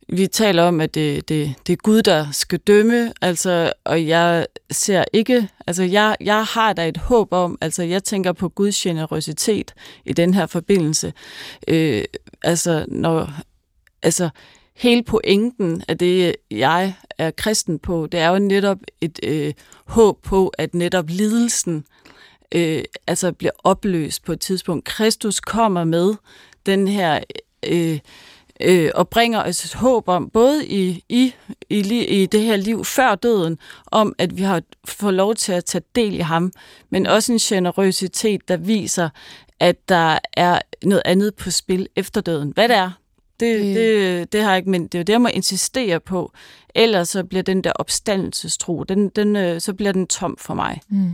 vi 0.10 0.28
taler 0.28 0.64
om, 0.64 0.82
at 0.82 0.96
det, 0.96 1.30
det, 1.30 1.54
det 1.68 1.74
er 1.74 1.78
Gud, 1.78 2.02
der 2.02 2.32
skal 2.32 2.60
dømme, 2.60 3.14
altså, 3.22 3.74
og 3.84 4.08
jeg 4.08 4.48
ser 4.72 5.04
ikke, 5.14 5.50
altså 5.68 5.84
jeg, 5.84 6.16
jeg 6.22 6.44
har 6.44 6.74
da 6.74 6.88
et 6.88 6.98
håb 6.98 7.34
om, 7.34 7.58
altså 7.62 7.84
jeg 7.84 8.04
tænker 8.04 8.32
på 8.32 8.50
Guds 8.50 8.78
generøsitet 8.78 9.74
i 10.06 10.14
den 10.14 10.34
her 10.34 10.46
forbindelse. 10.46 11.14
Øh, 11.68 12.04
altså, 12.44 12.86
når, 12.88 13.30
altså 14.04 14.30
hele 14.76 15.04
pointen 15.04 15.84
af 15.88 15.98
det, 15.98 16.36
jeg 16.52 16.94
er 17.18 17.32
kristen 17.32 17.80
på, 17.80 18.08
det 18.12 18.20
er 18.20 18.30
jo 18.30 18.40
netop 18.40 18.78
et 19.02 19.20
øh, 19.24 19.54
håb 19.86 20.22
på, 20.24 20.48
at 20.58 20.74
netop 20.74 21.06
lidelsen 21.10 21.86
øh, 22.56 22.84
altså 23.08 23.32
bliver 23.32 23.52
opløst 23.64 24.24
på 24.24 24.32
et 24.32 24.40
tidspunkt. 24.40 24.86
Kristus 24.86 25.40
kommer 25.40 25.84
med 25.84 26.16
den 26.66 26.88
her 26.88 27.20
øh, 27.68 28.00
øh, 28.64 28.92
og 28.96 29.10
bringer 29.10 29.44
os 29.44 29.66
et 29.66 29.74
håb 29.74 30.08
om, 30.08 30.30
både 30.30 30.66
i, 30.68 31.04
i, 31.10 31.34
i, 31.70 32.06
i 32.06 32.26
det 32.26 32.42
her 32.42 32.56
liv 32.56 32.86
før 32.86 33.16
døden, 33.16 33.58
om 33.86 34.16
at 34.18 34.38
vi 34.38 34.42
har 34.44 34.62
fået 34.86 35.14
lov 35.14 35.36
til 35.36 35.52
at 35.52 35.66
tage 35.66 35.84
del 35.96 36.14
i 36.16 36.20
ham, 36.20 36.52
men 36.90 37.08
også 37.08 37.32
en 37.34 37.38
generøsitet, 37.40 38.48
der 38.48 38.58
viser, 38.58 39.10
at 39.60 39.90
der 39.90 40.20
er 40.34 40.60
noget 40.84 41.02
andet 41.06 41.36
på 41.36 41.52
spil 41.52 41.88
efter 41.96 42.22
døden. 42.22 42.52
Hvad 42.56 42.68
det 42.70 42.76
er, 42.78 42.92
det, 43.40 43.66
Mm. 43.66 43.74
det, 43.74 44.34
det 44.34 44.42
har 44.44 44.50
jeg 44.50 44.58
ikke, 44.58 44.70
men 44.70 44.84
det 44.84 44.96
er 44.96 45.00
jo 45.00 45.04
det, 45.04 45.14
jeg 45.14 45.22
må 45.22 45.28
insistere 45.28 46.00
på. 46.00 46.32
Ellers 46.76 47.10
så 47.10 47.24
bliver 47.24 47.44
den 47.44 47.64
der 47.64 47.72
opstandelsestro, 47.72 48.84
den, 48.84 49.10
den, 49.10 49.36
øh, 49.36 49.62
så 49.62 49.74
bliver 49.74 49.92
den 49.92 50.08
tom 50.08 50.38
for 50.40 50.54
mig. 50.54 50.82
Mm. 50.90 51.12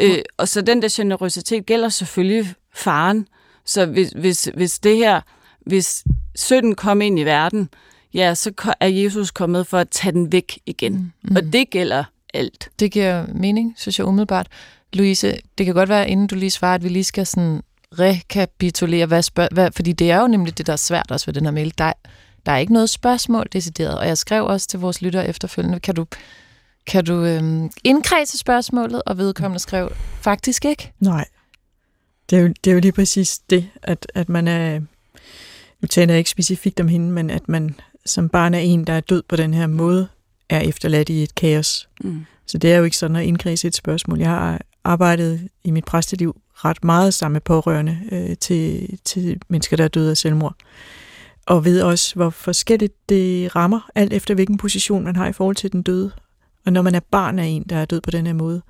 Øh, 0.00 0.18
og 0.36 0.48
så 0.48 0.60
den 0.60 0.82
der 0.82 0.88
generøsitet 0.92 1.66
gælder 1.66 1.88
selvfølgelig 1.88 2.54
faren. 2.74 3.28
Så 3.66 3.86
hvis, 3.86 4.08
hvis, 4.16 4.50
hvis 4.54 4.78
det 4.78 4.96
her, 4.96 5.20
hvis 5.66 6.04
synden 6.34 6.74
kom 6.74 7.00
ind 7.00 7.18
i 7.18 7.24
verden, 7.24 7.68
ja, 8.14 8.34
så 8.34 8.74
er 8.80 8.86
Jesus 8.86 9.30
kommet 9.30 9.66
for 9.66 9.78
at 9.78 9.88
tage 9.90 10.12
den 10.12 10.32
væk 10.32 10.58
igen. 10.66 11.12
Mm. 11.22 11.36
Og 11.36 11.42
det 11.52 11.70
gælder 11.70 12.04
alt. 12.34 12.70
Det 12.78 12.92
giver 12.92 13.26
mening, 13.34 13.74
synes 13.76 13.98
jeg 13.98 14.06
umiddelbart. 14.06 14.46
Louise, 14.92 15.38
det 15.58 15.66
kan 15.66 15.74
godt 15.74 15.88
være, 15.88 16.08
inden 16.08 16.26
du 16.26 16.34
lige 16.34 16.50
svarer, 16.50 16.74
at 16.74 16.84
vi 16.84 16.88
lige 16.88 17.04
skal 17.04 17.26
sådan 17.26 17.62
rekapitulere, 17.98 19.06
hvad 19.06 19.22
spørg- 19.22 19.48
hvad, 19.52 19.70
fordi 19.72 19.92
det 19.92 20.10
er 20.10 20.20
jo 20.20 20.26
nemlig 20.26 20.58
det, 20.58 20.66
der 20.66 20.72
er 20.72 20.76
svært 20.76 21.10
også 21.10 21.26
ved 21.26 21.34
den 21.34 21.44
her 21.44 21.50
mail. 21.52 21.74
Der, 21.78 21.92
der 22.46 22.52
er 22.52 22.56
ikke 22.58 22.72
noget 22.72 22.90
spørgsmål 22.90 23.46
decideret, 23.52 23.98
og 23.98 24.06
jeg 24.06 24.18
skrev 24.18 24.44
også 24.44 24.68
til 24.68 24.80
vores 24.80 25.02
lyttere 25.02 25.28
efterfølgende, 25.28 25.80
kan 25.80 25.94
du, 25.94 26.06
kan 26.86 27.04
du 27.04 27.24
øhm, 27.24 27.70
indkredse 27.84 28.38
spørgsmålet, 28.38 29.02
og 29.06 29.18
vedkommende 29.18 29.58
skrev, 29.58 29.92
faktisk 30.20 30.64
ikke. 30.64 30.92
Nej. 31.00 31.24
Det 32.30 32.38
er 32.38 32.42
jo, 32.42 32.48
det 32.64 32.70
er 32.70 32.74
jo 32.74 32.80
lige 32.80 32.92
præcis 32.92 33.38
det, 33.38 33.68
at, 33.82 34.06
at 34.14 34.28
man 34.28 34.48
er... 34.48 34.80
Nu 35.80 35.86
taler 35.86 36.14
jeg 36.14 36.18
ikke 36.18 36.30
specifikt 36.30 36.80
om 36.80 36.88
hende, 36.88 37.12
men 37.12 37.30
at 37.30 37.48
man 37.48 37.74
som 38.06 38.28
barn 38.28 38.54
er 38.54 38.58
en, 38.58 38.84
der 38.84 38.92
er 38.92 39.00
død 39.00 39.22
på 39.28 39.36
den 39.36 39.54
her 39.54 39.66
måde, 39.66 40.08
er 40.48 40.60
efterladt 40.60 41.08
i 41.08 41.22
et 41.22 41.34
kaos. 41.34 41.88
Mm. 42.00 42.26
Så 42.46 42.58
det 42.58 42.72
er 42.72 42.78
jo 42.78 42.84
ikke 42.84 42.96
sådan 42.96 43.16
at 43.16 43.24
indkredse 43.24 43.68
et 43.68 43.74
spørgsmål. 43.74 44.18
Jeg 44.18 44.28
har 44.28 44.60
arbejdet 44.84 45.48
i 45.64 45.70
mit 45.70 45.84
præsteliv 45.84 46.36
ret 46.54 46.84
meget 46.84 47.14
sammen 47.14 47.32
med 47.32 47.40
pårørende 47.40 47.98
øh, 48.12 48.36
til, 48.36 48.98
til 49.04 49.40
mennesker, 49.48 49.76
der 49.76 49.84
er 49.84 49.88
døde 49.88 50.10
af 50.10 50.16
selvmord. 50.16 50.56
Og 51.46 51.64
ved 51.64 51.82
også, 51.82 52.14
hvor 52.14 52.30
forskelligt 52.30 53.08
det 53.08 53.56
rammer, 53.56 53.90
alt 53.94 54.12
efter 54.12 54.34
hvilken 54.34 54.56
position 54.56 55.04
man 55.04 55.16
har 55.16 55.28
i 55.28 55.32
forhold 55.32 55.56
til 55.56 55.72
den 55.72 55.82
døde. 55.82 56.10
Og 56.66 56.72
når 56.72 56.82
man 56.82 56.94
er 56.94 57.00
barn 57.10 57.38
af 57.38 57.44
en, 57.44 57.62
der 57.62 57.76
er 57.76 57.84
død 57.84 58.00
på 58.00 58.10
den 58.10 58.26
her 58.26 58.34
måde, 58.34 58.62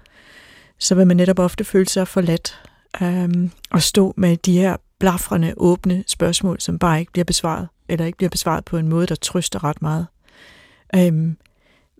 så 0.78 0.94
vil 0.94 1.06
man 1.06 1.16
netop 1.16 1.38
ofte 1.38 1.64
føle 1.64 1.88
sig 1.88 2.08
forladt 2.08 2.60
øhm, 3.02 3.50
og 3.70 3.82
stå 3.82 4.14
med 4.16 4.36
de 4.36 4.58
her 4.58 4.76
blafrende, 5.00 5.54
åbne 5.56 6.04
spørgsmål, 6.06 6.60
som 6.60 6.78
bare 6.78 7.00
ikke 7.00 7.12
bliver 7.12 7.24
besvaret, 7.24 7.68
eller 7.88 8.06
ikke 8.06 8.16
bliver 8.16 8.30
besvaret 8.30 8.64
på 8.64 8.76
en 8.76 8.88
måde, 8.88 9.06
der 9.06 9.14
trøster 9.14 9.64
ret 9.64 9.82
meget. 9.82 10.06
Øhm, 10.96 11.36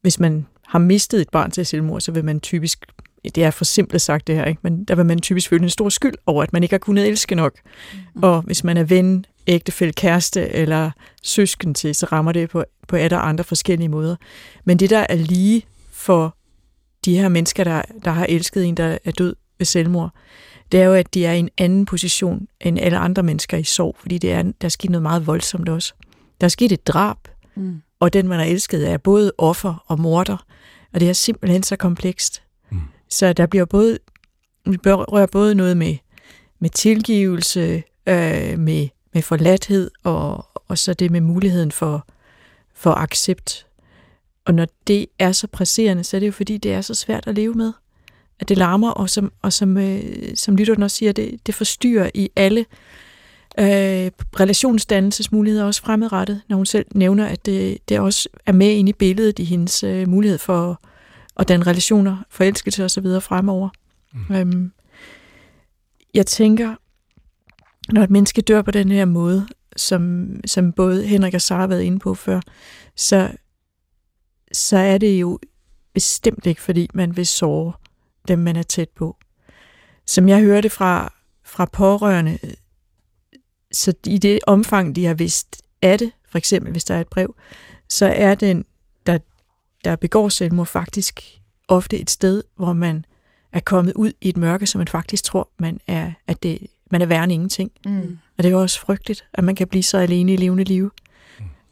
hvis 0.03 0.21
man 0.21 0.47
har 0.67 0.79
mistet 0.79 1.21
et 1.21 1.29
barn 1.29 1.51
til 1.51 1.67
selvmord, 1.67 2.01
så 2.01 2.13
vil 2.13 2.25
man 2.25 2.41
typisk, 2.41 2.87
det 3.35 3.45
er 3.45 3.51
for 3.51 3.65
simpelt 3.65 4.03
sagt 4.03 4.27
det 4.27 4.35
her, 4.35 4.45
ikke? 4.45 4.61
men 4.63 4.85
der 4.85 4.95
vil 4.95 5.07
man 5.07 5.21
typisk 5.21 5.49
føle 5.49 5.63
en 5.63 5.71
stor 5.71 5.89
skyld 5.89 6.15
over, 6.27 6.43
at 6.43 6.53
man 6.53 6.63
ikke 6.63 6.73
har 6.73 6.79
kunnet 6.79 7.09
elske 7.09 7.35
nok. 7.35 7.53
Mm. 8.15 8.23
Og 8.23 8.43
hvis 8.43 8.65
man 8.65 8.77
er 8.77 8.85
ven, 8.85 9.27
ægtefælle, 9.47 9.93
kæreste 9.93 10.49
eller 10.49 10.91
søsken 11.23 11.75
til, 11.75 11.95
så 11.95 12.07
rammer 12.07 12.33
det 12.33 12.51
på, 12.51 12.65
på 12.89 12.97
et 12.97 13.13
og 13.13 13.29
andre 13.29 13.45
forskellige 13.45 13.89
måder. 13.89 14.17
Men 14.65 14.79
det, 14.79 14.91
der 14.91 15.07
er 15.09 15.15
lige 15.15 15.67
for 15.93 16.37
de 17.05 17.19
her 17.19 17.29
mennesker, 17.29 17.65
der, 17.65 17.83
der 18.05 18.11
har 18.11 18.27
elsket 18.29 18.65
en, 18.65 18.77
der 18.77 18.99
er 19.05 19.11
død 19.11 19.37
ved 19.59 19.67
selvmord, 19.67 20.15
det 20.73 20.81
er 20.81 20.85
jo, 20.85 20.95
at 20.95 21.15
de 21.15 21.27
er 21.27 21.33
i 21.33 21.39
en 21.39 21.49
anden 21.59 21.87
position 21.87 22.49
end 22.61 22.79
alle 22.79 22.99
andre 22.99 23.23
mennesker 23.23 23.57
i 23.57 23.65
sorg, 23.65 23.97
fordi 24.01 24.19
det 24.19 24.33
er, 24.33 24.43
der 24.43 24.53
er 24.61 24.69
sket 24.69 24.91
noget 24.91 25.03
meget 25.03 25.27
voldsomt 25.27 25.69
også. 25.69 25.93
Der 26.41 26.45
er 26.45 26.49
sket 26.49 26.73
et 26.73 26.87
drab, 26.87 27.17
Mm. 27.55 27.83
og 28.01 28.13
den, 28.13 28.29
man 28.29 28.39
har 28.39 28.47
elsket, 28.47 28.91
er 28.91 28.97
både 28.97 29.33
offer 29.39 29.85
og 29.87 30.01
morder, 30.01 30.47
og 30.93 31.01
det 31.01 31.09
er 31.09 31.13
simpelthen 31.13 31.63
så 31.63 31.77
komplekst. 31.77 32.43
Mm. 32.71 32.81
Så 33.09 33.33
der 33.33 33.47
bliver 33.47 33.65
både, 33.65 33.99
vi 34.67 34.77
berører 34.77 35.27
både 35.27 35.55
noget 35.55 35.77
med, 35.77 35.97
med 36.59 36.71
tilgivelse, 36.71 37.83
øh, 38.07 38.59
med, 38.59 38.89
med 39.15 39.23
forladthed, 39.23 39.91
og, 40.05 40.47
og 40.69 40.79
så 40.79 40.95
det 40.95 41.11
med 41.11 41.21
muligheden 41.21 41.73
for, 41.73 42.07
for 42.75 42.91
accept. 42.95 43.67
Og 44.45 44.55
når 44.55 44.67
det 44.87 45.07
er 45.19 45.33
så 45.33 45.47
presserende, 45.47 46.05
så 46.05 46.17
er 46.17 46.19
det 46.19 46.27
jo 46.27 46.33
fordi, 46.33 46.59
det 46.59 46.73
er 46.73 46.81
så 46.81 46.95
svært 46.95 47.27
at 47.27 47.35
leve 47.35 47.55
med. 47.55 47.73
At 48.41 48.49
det 48.49 48.59
larmer, 48.59 48.91
og 48.91 49.11
som, 49.11 49.33
og 49.43 49.53
som, 49.53 49.77
øh, 49.77 50.03
som 50.35 50.57
lytteren 50.57 50.83
også 50.83 50.97
siger, 50.97 51.13
det, 51.13 51.47
det 51.47 51.55
forstyrrer 51.55 52.11
i 52.15 52.31
alle 52.37 52.61
øh, 53.59 54.11
relationsdannelsesmuligheder 54.41 55.65
også 55.65 55.83
fremadrettet, 55.83 56.43
når 56.49 56.57
hun 56.57 56.67
selv 56.67 56.87
nævner, 56.95 57.27
at 57.27 57.47
det, 57.47 57.79
det 57.89 58.01
også 58.01 58.29
er 58.47 58.53
med 58.53 58.71
ind 58.71 58.89
i 58.89 58.93
billedet 58.93 59.39
i 59.39 59.45
hendes 59.45 59.85
øh, 59.85 60.09
mulighed 60.09 60.39
for 60.39 60.81
at 61.37 61.49
danne 61.49 61.67
relationer, 61.67 62.17
forelskelse 62.31 62.85
osv. 62.85 63.07
fremover. 63.21 63.69
Mm. 64.13 64.35
Øhm, 64.35 64.73
jeg 66.15 66.27
tænker, 66.27 66.75
når 67.93 68.03
et 68.03 68.11
menneske 68.11 68.41
dør 68.41 68.63
på 68.63 68.71
den 68.71 68.91
her 68.91 69.05
måde, 69.05 69.49
som, 69.77 70.31
som 70.47 70.73
både 70.73 71.07
Henrik 71.07 71.35
og 71.35 71.41
Sara 71.41 71.61
har 71.61 71.67
været 71.67 71.83
inde 71.83 71.99
på 71.99 72.15
før, 72.15 72.41
så, 72.97 73.31
så 74.53 74.77
er 74.77 74.99
det 74.99 75.21
jo 75.21 75.39
bestemt 75.95 76.47
ikke, 76.47 76.63
fordi 76.63 76.89
man 76.95 77.17
vil 77.17 77.27
såre 77.27 77.73
dem, 78.29 78.39
man 78.39 78.57
er 78.57 78.63
tæt 78.63 78.89
på. 78.89 79.17
Som 80.07 80.29
jeg 80.29 80.41
hørte 80.41 80.71
fra, 80.71 81.13
fra 81.45 81.65
pårørende, 81.65 82.39
så 83.73 83.95
i 84.07 84.19
det 84.19 84.39
omfang, 84.47 84.97
de 84.97 85.05
har 85.05 85.15
vidst 85.15 85.63
af 85.83 85.99
det, 85.99 86.13
for 86.29 86.39
eksempel 86.39 86.73
hvis 86.73 86.85
der 86.85 86.95
er 86.95 87.01
et 87.01 87.09
brev, 87.09 87.35
så 87.89 88.07
er 88.07 88.35
den, 88.35 88.65
der, 89.07 89.19
der 89.85 89.97
begår 89.97 90.29
selvmord, 90.29 90.67
faktisk 90.67 91.23
ofte 91.69 91.99
et 91.99 92.11
sted, 92.11 92.43
hvor 92.57 92.73
man 92.73 93.05
er 93.53 93.61
kommet 93.61 93.93
ud 93.93 94.13
i 94.21 94.29
et 94.29 94.37
mørke, 94.37 94.67
som 94.67 94.79
man 94.79 94.89
faktisk 94.89 95.25
tror, 95.25 95.49
man 95.59 95.81
er, 95.87 96.13
at 96.27 96.43
det, 96.43 96.67
man 96.91 97.03
er 97.03 97.07
værre 97.07 97.25
end 97.25 97.33
ingenting. 97.33 97.73
Mm. 97.85 98.19
Og 98.39 98.43
det 98.43 98.47
er 98.47 98.51
jo 98.51 98.61
også 98.61 98.81
frygteligt, 98.81 99.25
at 99.35 99.45
man 99.45 99.55
kan 99.55 99.69
blive 99.69 99.83
så 99.83 99.99
alene 99.99 100.33
i 100.33 100.37
levende 100.37 100.65
liv. 100.65 100.93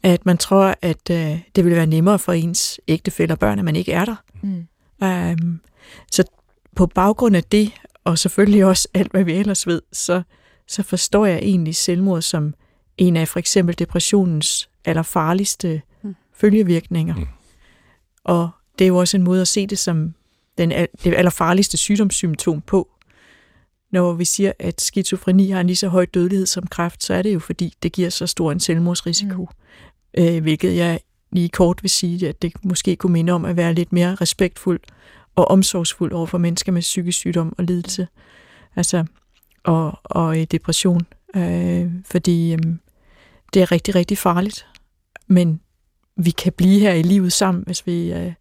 At 0.03 0.25
man 0.25 0.37
tror, 0.37 0.75
at 0.81 1.09
øh, 1.11 1.39
det 1.55 1.65
vil 1.65 1.75
være 1.75 1.85
nemmere 1.85 2.19
for 2.19 2.33
ens 2.33 2.79
ægtefælle 2.87 3.33
og 3.33 3.39
børn, 3.39 3.59
at 3.59 3.65
man 3.65 3.75
ikke 3.75 3.91
er 3.91 4.05
der. 4.05 4.15
Mm. 4.41 4.67
Um, 5.01 5.61
så 6.11 6.23
på 6.75 6.85
baggrund 6.85 7.35
af 7.35 7.43
det, 7.43 7.71
og 8.03 8.19
selvfølgelig 8.19 8.65
også 8.65 8.87
alt, 8.93 9.11
hvad 9.11 9.23
vi 9.23 9.33
ellers 9.33 9.67
ved, 9.67 9.81
så, 9.93 10.21
så 10.67 10.83
forstår 10.83 11.25
jeg 11.25 11.37
egentlig 11.37 11.75
selvmord 11.75 12.21
som 12.21 12.53
en 12.97 13.17
af 13.17 13.27
for 13.27 13.39
eksempel 13.39 13.79
depressionens 13.79 14.69
allerfarligste 14.85 15.81
Mm. 16.03 16.15
følgevirkninger. 16.33 17.15
Mm. 17.15 17.25
Og 18.23 18.49
det 18.79 18.85
er 18.85 18.87
jo 18.87 18.97
også 18.97 19.17
en 19.17 19.23
måde 19.23 19.41
at 19.41 19.47
se 19.47 19.67
det 19.67 19.79
som 19.79 20.13
den, 20.57 20.69
det 21.03 21.13
allerfarligste 21.15 21.77
sygdomssymptom 21.77 22.61
på. 22.61 22.89
Når 23.91 24.13
vi 24.13 24.25
siger, 24.25 24.51
at 24.59 24.81
skizofreni 24.81 25.49
har 25.49 25.61
en 25.61 25.67
lige 25.67 25.77
så 25.77 25.87
høj 25.87 26.05
dødelighed 26.05 26.45
som 26.45 26.67
kræft, 26.67 27.03
så 27.03 27.13
er 27.13 27.21
det 27.21 27.33
jo 27.33 27.39
fordi, 27.39 27.73
det 27.83 27.91
giver 27.91 28.09
så 28.09 28.27
stor 28.27 28.51
en 28.51 28.59
selvmordsrisiko. 28.59 29.49
Mm. 30.17 30.23
Øh, 30.23 30.41
hvilket 30.41 30.75
jeg 30.75 30.99
lige 31.31 31.49
kort 31.49 31.83
vil 31.83 31.89
sige, 31.89 32.29
at 32.29 32.41
det 32.41 32.53
måske 32.63 32.95
kunne 32.95 33.13
minde 33.13 33.33
om 33.33 33.45
at 33.45 33.55
være 33.57 33.73
lidt 33.73 33.93
mere 33.93 34.15
respektfuld 34.15 34.79
og 35.35 35.51
omsorgsfuld 35.51 36.13
over 36.13 36.25
for 36.25 36.37
mennesker 36.37 36.71
med 36.71 36.81
psykisk 36.81 37.17
sygdom 37.17 37.53
og 37.57 37.63
lidelse. 37.63 38.07
Altså, 38.75 39.05
og, 39.63 39.99
og 40.03 40.39
øh, 40.39 40.47
depression. 40.51 41.01
Øh, 41.35 41.91
fordi 42.05 42.53
øh, 42.53 42.59
det 43.53 43.61
er 43.61 43.71
rigtig, 43.71 43.95
rigtig 43.95 44.17
farligt. 44.17 44.67
Men 45.27 45.59
vi 46.15 46.31
kan 46.31 46.53
blive 46.53 46.79
her 46.79 46.93
i 46.93 47.01
livet 47.01 47.33
sammen, 47.33 47.63
hvis 47.65 47.87
vi 47.87 48.13
øh, 48.13 48.33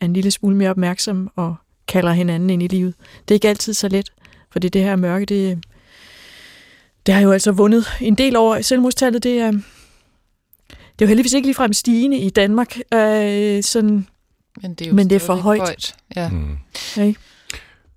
er 0.00 0.04
en 0.04 0.12
lille 0.12 0.30
smule 0.30 0.56
mere 0.56 0.70
opmærksom 0.70 1.30
og 1.36 1.54
kalder 1.88 2.12
hinanden 2.12 2.50
ind 2.50 2.62
i 2.62 2.68
livet. 2.68 2.94
Det 3.28 3.30
er 3.30 3.36
ikke 3.36 3.48
altid 3.48 3.74
så 3.74 3.88
let, 3.88 4.12
fordi 4.50 4.68
det 4.68 4.82
her 4.82 4.96
mørke, 4.96 5.26
det, 5.26 5.64
det 7.06 7.14
har 7.14 7.22
jo 7.22 7.32
altså 7.32 7.52
vundet 7.52 7.86
en 8.00 8.14
del 8.14 8.36
over 8.36 8.60
selvmordstallet. 8.60 9.22
Det 9.22 9.38
er, 9.38 9.50
det 10.70 11.02
er 11.02 11.02
jo 11.02 11.06
heldigvis 11.06 11.32
ikke 11.32 11.48
ligefrem 11.48 11.72
stigende 11.72 12.18
i 12.18 12.30
Danmark. 12.30 12.78
Øh, 12.94 13.62
sådan, 13.62 14.06
men 14.62 14.74
det 14.74 14.84
er, 14.84 14.88
jo 14.88 14.94
Men 14.94 15.10
det 15.10 15.16
er 15.16 15.20
for 15.20 15.36
stadigvæk 15.36 15.60
højt. 15.60 15.94
Ja. 16.16 16.28
Mm. 16.28 16.58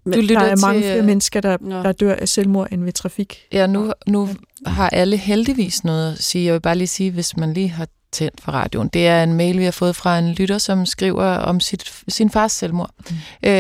Du 0.06 0.22
lytter 0.22 0.40
der 0.40 0.46
er 0.46 0.56
mange 0.62 0.82
til, 0.82 0.88
flere 0.88 1.00
øh, 1.00 1.06
mennesker, 1.06 1.42
der, 1.42 1.58
der 1.58 1.92
dør 1.92 2.16
af 2.16 2.30
selvmord 2.30 2.68
end 2.72 2.84
ved 2.84 2.94
trafik. 2.94 3.40
Ja, 3.52 3.68
nu, 3.68 3.94
nu 4.08 4.30
har 4.66 4.90
alle 4.90 5.18
heldigvis 5.18 5.84
noget 5.84 6.14
at 6.14 6.24
sige. 6.24 6.46
Jeg 6.46 6.54
vil 6.54 6.60
bare 6.60 6.76
lige 6.76 6.88
sige, 6.88 7.12
hvis 7.12 7.38
man 7.38 7.54
lige 7.54 7.70
har 7.70 7.88
tændt 8.12 8.42
for 8.42 8.52
radioen. 8.52 8.88
Det 8.88 9.08
er 9.08 9.24
en 9.24 9.34
mail, 9.34 9.60
vi 9.60 9.64
har 9.64 9.72
fået 9.72 9.96
fra 9.96 10.20
en 10.20 10.32
lytter, 10.32 10.58
som 10.58 10.86
skriver 10.86 11.26
om 11.26 11.60
sit, 11.60 12.04
sin 12.08 12.30
fars 12.30 12.52
selvmord. 12.52 12.92
Mm. 13.10 13.16
Øh, 13.44 13.52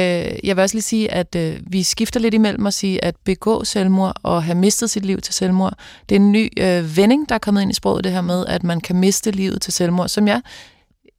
jeg 0.43 0.55
vil 0.55 0.60
også 0.60 0.75
lige 0.75 0.84
sige, 0.84 1.12
at 1.12 1.36
øh, 1.36 1.60
vi 1.67 1.84
skifter 1.84 2.19
lidt 2.19 2.34
imellem 2.34 2.67
at 2.67 2.73
sige, 2.73 3.05
at 3.05 3.15
begå 3.23 3.63
selvmord 3.63 4.15
og 4.23 4.43
have 4.43 4.55
mistet 4.55 4.89
sit 4.89 5.05
liv 5.05 5.21
til 5.21 5.34
selvmord. 5.34 5.73
Det 6.10 6.15
er 6.15 6.19
en 6.19 6.31
ny 6.31 6.49
øh, 6.58 6.97
vending, 6.97 7.29
der 7.29 7.36
er 7.36 7.39
kommet 7.39 7.62
ind 7.62 7.71
i 7.71 7.75
sproget, 7.75 8.03
det 8.03 8.12
her 8.12 8.21
med, 8.21 8.45
at 8.45 8.63
man 8.63 8.81
kan 8.81 8.95
miste 8.95 9.31
livet 9.31 9.62
til 9.62 9.73
selvmord, 9.73 10.10
som 10.10 10.27
jeg 10.27 10.41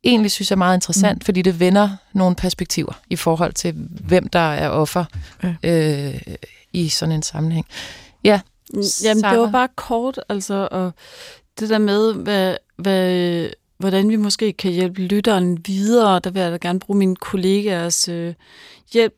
egentlig 0.07 0.31
synes 0.31 0.51
er 0.51 0.57
meget 0.57 0.77
interessant, 0.77 1.19
mm. 1.19 1.25
fordi 1.25 1.43
det 1.43 1.61
vender 1.61 1.89
nogle 2.13 2.37
perspektiver 2.37 2.93
i 3.11 3.17
forhold 3.17 3.53
til, 3.53 3.75
hvem 4.07 4.29
der 4.29 4.39
er 4.55 4.69
offer 4.69 5.05
Ja. 5.43 5.55
øh, 5.63 6.21
i 6.73 6.89
sådan 6.89 7.15
en 7.15 7.23
sammenhæng. 7.23 7.67
Ja, 8.25 8.41
Jamen, 9.05 9.23
det 9.23 9.31
var 9.31 9.37
Sarah? 9.37 9.53
bare 9.53 9.69
kort, 9.77 10.21
altså, 10.29 10.69
og 10.71 10.93
det 11.61 11.69
der 11.69 11.79
med, 11.79 12.15
hvad, 12.15 12.57
hvad, 12.77 13.49
hvordan 13.79 14.09
vi 14.09 14.17
måske 14.17 14.53
kan 14.53 14.73
hjælpe 14.73 15.03
lytteren 15.03 15.59
videre, 15.67 16.19
der 16.25 16.31
vil 16.31 16.43
jeg 16.43 16.53
da 16.53 16.57
gerne 16.61 16.81
bruge 16.81 16.99
mine 16.99 17.17
kollegaers 17.17 18.09
øh, 18.09 18.35
hjælp, 18.93 19.13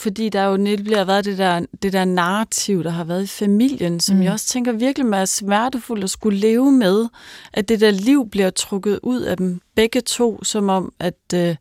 fordi 0.00 0.28
der 0.28 0.44
jo 0.44 0.56
netop 0.56 0.96
har 0.96 1.04
været 1.04 1.24
det 1.24 1.38
der, 1.38 1.66
det 1.82 1.92
der 1.92 2.04
narrativ, 2.04 2.84
der 2.84 2.90
har 2.90 3.04
været 3.04 3.22
i 3.22 3.26
familien, 3.26 4.00
som 4.00 4.16
Mm. 4.16 4.22
jeg 4.22 4.32
også 4.32 4.46
tænker 4.46 4.72
virkelig 4.72 5.12
er 5.12 5.24
smertefuldt 5.24 6.04
at 6.04 6.10
skulle 6.10 6.38
leve 6.38 6.72
med, 6.72 7.06
at 7.52 7.68
det 7.68 7.80
der 7.80 7.90
liv 7.90 8.28
bliver 8.30 8.50
trukket 8.50 9.00
ud 9.02 9.20
af 9.20 9.36
dem 9.36 9.60
begge 9.74 10.00
to, 10.00 10.44
som 10.44 10.68
om, 10.68 10.92
at 10.98 11.14
øh, 11.34 11.56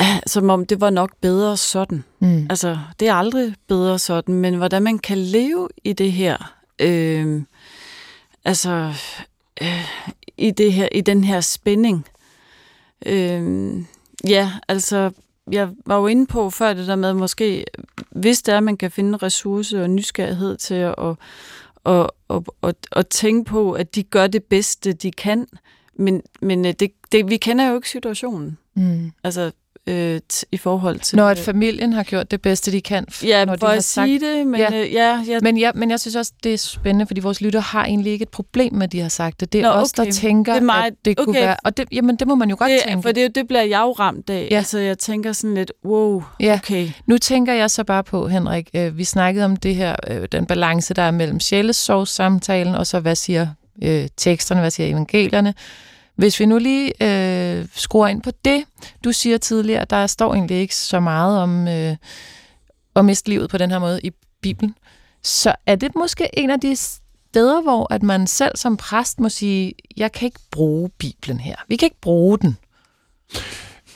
som 0.26 0.50
om 0.50 0.66
det 0.66 0.80
var 0.80 0.90
nok 0.90 1.10
bedre 1.20 1.56
sådan. 1.56 2.04
mm. 2.20 2.46
Altså, 2.50 2.78
det 3.00 3.08
er 3.08 3.14
aldrig 3.14 3.54
bedre 3.68 3.98
sådan, 3.98 4.34
men 4.34 4.54
hvordan 4.54 4.82
man 4.82 4.98
kan 4.98 5.18
leve 5.18 5.68
i 5.84 5.92
det 5.92 6.12
her, 6.12 6.54
øh, 6.78 7.42
altså, 8.44 8.92
øh, 9.62 9.88
i, 10.36 10.50
det 10.50 10.72
her, 10.72 10.88
i 10.92 11.00
den 11.00 11.24
her 11.24 11.40
spænding. 11.40 12.06
Øh, 13.06 13.72
ja, 14.28 14.52
altså, 14.68 15.10
jeg 15.52 15.68
var 15.86 15.96
jo 15.96 16.06
inde 16.06 16.26
på 16.26 16.50
før 16.50 16.72
det 16.72 16.86
der 16.86 16.96
med, 16.96 17.12
måske, 17.12 17.64
hvis 18.10 18.42
det 18.42 18.52
er, 18.52 18.56
at 18.56 18.62
man 18.62 18.76
kan 18.76 18.90
finde 18.90 19.18
ressource 19.18 19.82
og 19.82 19.90
nysgerrighed 19.90 20.56
til 20.56 20.74
at 20.74 20.94
og, 20.94 21.18
og, 21.84 22.14
og, 22.28 22.44
og, 22.60 22.74
og 22.90 23.08
tænke 23.08 23.48
på, 23.50 23.72
at 23.72 23.94
de 23.94 24.02
gør 24.02 24.26
det 24.26 24.44
bedste, 24.44 24.92
de 24.92 25.10
kan, 25.10 25.46
men, 25.94 26.22
men 26.40 26.66
øh, 26.66 26.72
det, 26.80 26.92
det, 27.12 27.30
vi 27.30 27.36
kender 27.36 27.68
jo 27.68 27.74
ikke 27.76 27.90
situationen, 27.90 28.58
Mm. 28.78 29.12
altså 29.24 29.52
øh, 29.86 30.20
t- 30.32 30.42
i 30.52 30.56
forhold 30.56 30.98
til... 31.00 31.16
Når 31.16 31.28
at 31.28 31.38
øh, 31.38 31.44
familien 31.44 31.92
har 31.92 32.02
gjort 32.02 32.30
det 32.30 32.42
bedste, 32.42 32.72
de 32.72 32.80
kan, 32.80 33.06
Ja, 33.24 33.44
når 33.44 33.52
for 33.52 33.56
de 33.56 33.66
har 33.66 33.72
at 33.76 33.84
sagt... 33.84 34.06
sige 34.08 34.20
det, 34.20 34.46
men 34.46 34.60
Ja. 34.60 34.80
øh, 34.82 34.92
ja, 34.92 35.22
ja 35.28 35.38
Men, 35.42 35.58
ja, 35.58 35.70
men 35.74 35.90
jeg 35.90 36.00
synes 36.00 36.16
også, 36.16 36.32
det 36.44 36.54
er 36.54 36.58
spændende, 36.58 37.06
fordi 37.06 37.20
vores 37.20 37.40
lytter 37.40 37.60
har 37.60 37.84
egentlig 37.84 38.12
ikke 38.12 38.22
et 38.22 38.28
problem 38.28 38.74
med, 38.74 38.82
at 38.82 38.92
de 38.92 39.00
har 39.00 39.08
sagt 39.08 39.40
det. 39.40 39.52
Det 39.52 39.58
er 39.60 39.62
Nå, 39.62 39.68
os, 39.80 39.92
der 39.92 40.02
okay. 40.02 40.12
tænker, 40.12 40.52
Det 40.52 40.60
er 40.60 40.64
mig. 40.64 40.86
at 40.86 40.92
det 41.04 41.16
kunne 41.16 41.28
Okay. 41.28 41.40
være... 41.40 41.56
Og 41.64 41.76
det, 41.76 41.88
jamen, 41.92 42.16
det 42.16 42.28
må 42.28 42.34
man 42.34 42.50
jo 42.50 42.56
godt 42.58 42.70
det, 42.70 42.80
tænke. 42.88 43.02
for 43.02 43.12
det, 43.12 43.34
det 43.34 43.48
bliver 43.48 43.62
jeg 43.62 43.80
jo 43.80 43.92
ramt 43.92 44.30
af. 44.30 44.48
Ja. 44.50 44.56
Altså, 44.56 44.78
jeg 44.78 44.98
tænker 44.98 45.32
sådan 45.32 45.54
lidt, 45.54 45.72
wow, 45.84 46.22
Ja. 46.40 46.54
okay. 46.62 46.88
Nu 47.06 47.18
tænker 47.18 47.52
jeg 47.52 47.70
så 47.70 47.84
bare 47.84 48.04
på, 48.04 48.28
Henrik, 48.28 48.68
øh, 48.74 48.98
vi 48.98 49.04
snakkede 49.04 49.44
om 49.44 49.56
det 49.56 49.74
her, 49.74 49.96
øh, 50.10 50.28
den 50.32 50.46
balance, 50.46 50.94
der 50.94 51.02
er 51.02 51.10
mellem 51.10 51.40
sjælesovs-samtalen, 51.40 52.74
og 52.74 52.86
så 52.86 53.00
hvad 53.00 53.14
siger 53.14 53.46
øh, 53.82 54.08
teksterne, 54.16 54.60
hvad 54.60 54.70
siger 54.70 54.86
evangelierne. 54.90 55.54
Hvis 56.16 56.40
vi 56.40 56.46
nu 56.46 56.58
lige 56.58 56.86
øh, 57.02 57.25
Øh, 57.60 57.66
skruer 57.74 58.08
ind 58.08 58.22
på 58.22 58.30
det, 58.44 58.64
du 59.04 59.12
siger 59.12 59.38
tidligere, 59.38 59.84
der 59.90 60.06
står 60.06 60.34
egentlig 60.34 60.56
ikke 60.56 60.74
så 60.76 61.00
meget 61.00 61.38
om 61.38 61.68
øh, 61.68 61.96
at 62.96 63.04
miste 63.04 63.28
livet 63.28 63.50
på 63.50 63.58
den 63.58 63.70
her 63.70 63.78
måde 63.78 64.00
i 64.04 64.10
Bibelen, 64.42 64.74
så 65.22 65.54
er 65.66 65.74
det 65.76 65.94
måske 65.94 66.28
en 66.38 66.50
af 66.50 66.60
de 66.60 66.76
steder, 66.76 67.62
hvor 67.62 67.92
at 67.92 68.02
man 68.02 68.26
selv 68.26 68.56
som 68.56 68.76
præst 68.76 69.20
må 69.20 69.28
sige, 69.28 69.72
jeg 69.96 70.12
kan 70.12 70.26
ikke 70.26 70.40
bruge 70.50 70.90
Bibelen 70.98 71.40
her. 71.40 71.56
Vi 71.68 71.76
kan 71.76 71.86
ikke 71.86 72.00
bruge 72.00 72.38
den. 72.38 72.56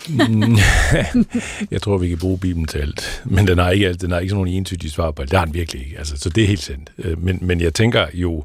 Jeg 1.70 1.82
tror, 1.82 1.98
vi 1.98 2.08
kan 2.08 2.18
bruge 2.18 2.38
Bibelen 2.38 2.66
til 2.66 2.78
alt, 2.78 3.22
men 3.24 3.46
den 3.46 3.58
har 3.58 3.70
ikke, 3.70 3.86
alt- 3.88 4.00
den 4.00 4.10
har 4.10 4.18
ikke 4.18 4.30
sådan 4.30 4.38
nogle 4.44 4.50
entydige 4.56 4.90
svar 4.90 5.10
på 5.10 5.22
alt. 5.22 5.30
Det 5.30 5.38
har 5.38 5.44
den 5.46 5.54
virkelig 5.54 5.84
ikke, 5.84 5.98
altså, 5.98 6.16
så 6.16 6.30
det 6.30 6.42
er 6.44 6.48
helt 6.48 6.62
sandt. 6.62 6.92
Øh, 6.98 7.22
men, 7.22 7.38
men 7.42 7.60
jeg 7.60 7.74
tænker 7.74 8.06
jo 8.14 8.44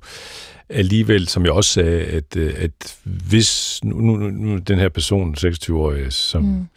alligevel, 0.70 1.28
som 1.28 1.44
jeg 1.46 1.52
også 1.52 1.72
sagde, 1.72 2.02
at, 2.04 2.38
øh, 2.38 2.54
at 2.58 2.98
hvis 3.04 3.80
nu, 3.84 3.96
nu, 4.00 4.16
nu 4.30 4.58
den 4.58 4.80
her 4.80 4.90
person, 4.90 5.36
26-årig, 5.40 6.14
som 6.14 6.44
mm. 6.44 6.68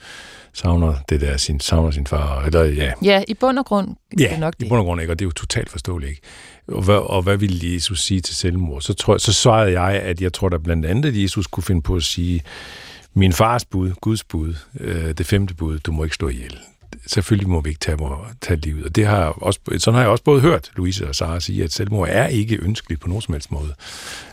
savner 0.52 0.94
det 1.08 1.20
der, 1.20 1.36
sin, 1.36 1.60
savner 1.60 1.90
sin 1.90 2.06
far, 2.06 2.44
eller 2.44 2.64
ja, 2.64 2.92
Ja, 3.04 3.22
i 3.28 3.34
bund 3.34 3.58
og 3.58 3.64
grund 3.66 3.88
Ja, 4.18 4.24
det 4.24 4.32
er 4.32 4.38
nok 4.38 4.54
i 4.58 4.62
det. 4.62 4.68
bund 4.68 4.78
og 4.78 4.84
grund 4.84 5.00
ikke, 5.00 5.12
og 5.12 5.18
det 5.18 5.24
er 5.24 5.26
jo 5.26 5.32
totalt 5.32 5.70
forståeligt 5.70 6.10
ikke. 6.10 6.22
Og 6.68 6.82
hvad, 6.82 6.94
og 7.10 7.22
hvad 7.22 7.36
ville 7.36 7.74
Jesus 7.74 8.02
sige 8.04 8.20
til 8.20 8.36
selvmord? 8.36 8.80
Så, 8.80 8.94
tror, 8.94 9.18
så 9.18 9.32
svarede 9.32 9.80
jeg, 9.80 9.92
at 10.02 10.20
jeg 10.20 10.32
tror, 10.32 10.48
der 10.48 10.58
blandt 10.58 10.86
andet, 10.86 11.08
at 11.08 11.22
Jesus 11.22 11.46
kunne 11.46 11.64
finde 11.64 11.82
på 11.82 11.96
at 11.96 12.02
sige, 12.02 12.42
min 13.14 13.32
fars 13.32 13.64
bud, 13.64 13.90
Guds 14.00 14.24
bud, 14.24 14.54
øh, 14.80 15.14
det 15.18 15.26
femte 15.26 15.54
bud, 15.54 15.78
du 15.78 15.92
må 15.92 16.04
ikke 16.04 16.16
slå 16.16 16.28
ihjel. 16.28 16.58
Selvfølgelig 17.06 17.48
må 17.48 17.60
vi 17.60 17.68
ikke 17.68 17.80
tage, 17.80 17.98
tage 18.40 18.60
livet. 18.60 18.84
Og 18.84 18.96
det 18.96 19.06
har 19.06 19.24
også, 19.24 19.60
sådan 19.78 19.94
har 19.94 20.00
jeg 20.02 20.10
også 20.10 20.24
både 20.24 20.40
hørt 20.40 20.70
Louise 20.76 21.08
og 21.08 21.14
Sara 21.14 21.40
sige, 21.40 21.64
at 21.64 21.72
selvmord 21.72 22.08
er 22.10 22.26
ikke 22.26 22.58
ønskeligt 22.62 23.00
på 23.00 23.08
nogen 23.08 23.22
som 23.22 23.34
helst 23.34 23.50
måde. 23.52 23.74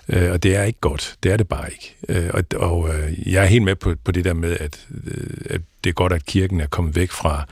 Øh, 0.10 0.32
og 0.32 0.44
det 0.44 0.56
er 0.56 0.64
ikke 0.64 0.80
godt. 0.80 1.16
Det 1.24 1.32
er 1.32 1.38
det 1.38 1.48
bare 1.48 1.70
ikke. 1.72 1.96
Øh, 2.10 2.30
og 2.34 2.44
og 2.56 2.90
øh, 2.96 3.34
jeg 3.34 3.44
er 3.44 3.48
helt 3.48 3.64
med 3.64 3.76
på, 3.76 3.94
på 4.04 4.12
det 4.12 4.26
der 4.26 4.34
med, 4.34 4.58
at, 4.60 4.80
øh, 5.06 5.28
at 5.50 5.62
det 5.84 5.90
er 5.90 5.94
godt, 5.94 6.14
at 6.14 6.26
kirken 6.26 6.60
er 6.62 6.68
kommet 6.68 6.96
væk 6.96 7.12
fra 7.12 7.46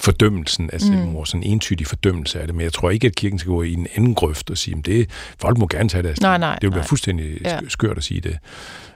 fordømmelsen 0.00 0.70
af 0.72 0.80
selvmord, 0.80 1.22
mm. 1.22 1.26
sådan 1.26 1.42
en 1.42 1.52
entydig 1.52 1.86
fordømmelse 1.86 2.40
af 2.40 2.46
det, 2.46 2.56
men 2.56 2.64
jeg 2.64 2.72
tror 2.72 2.90
ikke, 2.90 3.06
at 3.06 3.14
kirken 3.14 3.38
skal 3.38 3.50
gå 3.50 3.62
i 3.62 3.72
en 3.74 3.86
anden 3.96 4.14
grøft 4.14 4.50
og 4.50 4.58
sige, 4.58 4.76
at 4.78 4.86
det, 4.86 5.10
folk 5.40 5.58
må 5.58 5.66
gerne 5.66 5.88
tage 5.88 6.02
deres 6.02 6.20
Nej, 6.20 6.36
Det 6.54 6.62
vil 6.62 6.70
være 6.70 6.78
nej. 6.78 6.86
fuldstændig 6.88 7.40
Ja. 7.44 7.54
ja. 7.54 7.60
skørt 7.68 7.96
at 7.98 8.04
sige 8.04 8.20
det. 8.20 8.38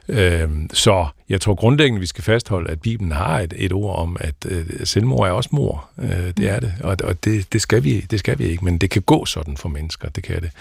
Øhm, 0.07 0.69
så 0.73 1.07
jeg 1.29 1.41
tror 1.41 1.55
grundlæggende, 1.55 1.99
vi 1.99 2.05
skal 2.05 2.23
fastholde, 2.23 2.69
at 2.71 2.81
Bibelen 2.81 3.11
har 3.11 3.39
et, 3.39 3.53
et 3.57 3.73
ord 3.73 3.95
om, 3.99 4.17
at 4.19 4.35
øh, 4.45 4.65
selvmord 4.83 5.27
er 5.27 5.31
også 5.31 5.49
mor. 5.51 5.89
Øh, 6.01 6.09
det 6.09 6.39
Mm. 6.39 6.45
er 6.45 6.59
det, 6.59 6.73
og, 6.83 6.97
og 7.03 7.23
det, 7.23 7.53
det, 7.53 7.61
skal 7.61 7.83
vi, 7.83 7.99
det 7.99 8.19
skal 8.19 8.39
vi 8.39 8.43
ikke, 8.43 8.65
men 8.65 8.77
det 8.77 8.89
kan 8.89 9.01
gå 9.01 9.25
sådan 9.25 9.57
for 9.57 9.69
mennesker, 9.69 10.09
det 10.09 10.23
kan 10.23 10.41
det. 10.41 10.51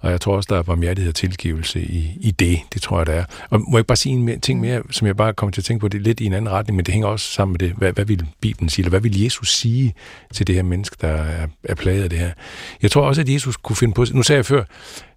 Og 0.00 0.10
jeg 0.10 0.20
tror 0.20 0.36
også, 0.36 0.46
der 0.50 0.58
er 0.58 0.62
barmhjertighed 0.62 1.08
og 1.08 1.14
tilgivelse 1.14 1.80
i, 1.80 2.10
i 2.20 2.30
det. 2.30 2.58
Det 2.74 2.82
tror 2.82 2.98
jeg, 2.98 3.06
der 3.06 3.12
er. 3.12 3.24
Og 3.50 3.60
må 3.70 3.78
jeg 3.78 3.86
bare 3.86 3.96
sige 3.96 4.12
en 4.12 4.40
ting 4.40 4.60
mere, 4.60 4.82
som 4.90 5.06
jeg 5.06 5.16
bare 5.16 5.32
kommer 5.32 5.50
til 5.50 5.60
at 5.60 5.64
tænke 5.64 5.80
på, 5.80 5.88
det 5.88 5.98
er 5.98 6.02
lidt 6.02 6.20
i 6.20 6.26
en 6.26 6.32
anden 6.32 6.50
retning, 6.52 6.76
men 6.76 6.84
det 6.86 6.92
hænger 6.92 7.08
også 7.08 7.32
sammen 7.32 7.52
med 7.52 7.58
det. 7.58 7.72
Hvad, 7.76 7.92
hvad 7.92 8.04
vil 8.04 8.26
Bibelen 8.40 8.68
sige, 8.68 8.82
eller 8.82 8.90
hvad 8.90 9.00
vil 9.00 9.22
Jesus 9.22 9.54
sige 9.54 9.94
til 10.34 10.46
det 10.46 10.54
her 10.54 10.62
menneske, 10.62 10.96
der 11.00 11.08
er, 11.08 11.46
er 11.64 11.74
plaget 11.74 12.02
af 12.02 12.10
det 12.10 12.18
her? 12.18 12.30
Jeg 12.82 12.90
tror 12.90 13.02
også, 13.02 13.20
at 13.20 13.28
Jesus 13.28 13.56
kunne 13.56 13.76
finde 13.76 13.94
på... 13.94 14.04
Nu 14.12 14.22
sagde 14.22 14.36
jeg 14.36 14.46
før, 14.46 14.64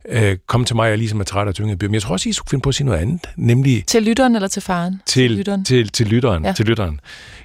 Øh, 0.09 0.37
kom 0.47 0.65
til 0.65 0.75
mig, 0.75 0.89
jeg 0.89 0.97
ligesom 0.97 1.19
er 1.19 1.23
træt 1.23 1.47
af 1.47 1.53
tynget 1.53 1.81
Men 1.81 1.93
jeg 1.93 2.01
tror 2.01 2.11
også, 2.13 2.29
I 2.29 2.31
skulle 2.31 2.49
finde 2.49 2.61
på 2.61 2.69
at 2.69 2.75
sige 2.75 2.85
noget 2.85 2.99
andet, 2.99 3.19
nemlig... 3.35 3.83
Til 3.87 4.03
lytteren 4.03 4.35
eller 4.35 4.47
til 4.47 4.61
faren? 4.61 5.01
Til, 5.05 5.29
til 5.29 5.37
lytteren. 5.37 5.65
Til, 5.65 5.89
til 5.89 6.07
lytteren, 6.07 6.45
Ja. 6.45 6.53
til 6.53 6.65
lytteren. 6.65 6.99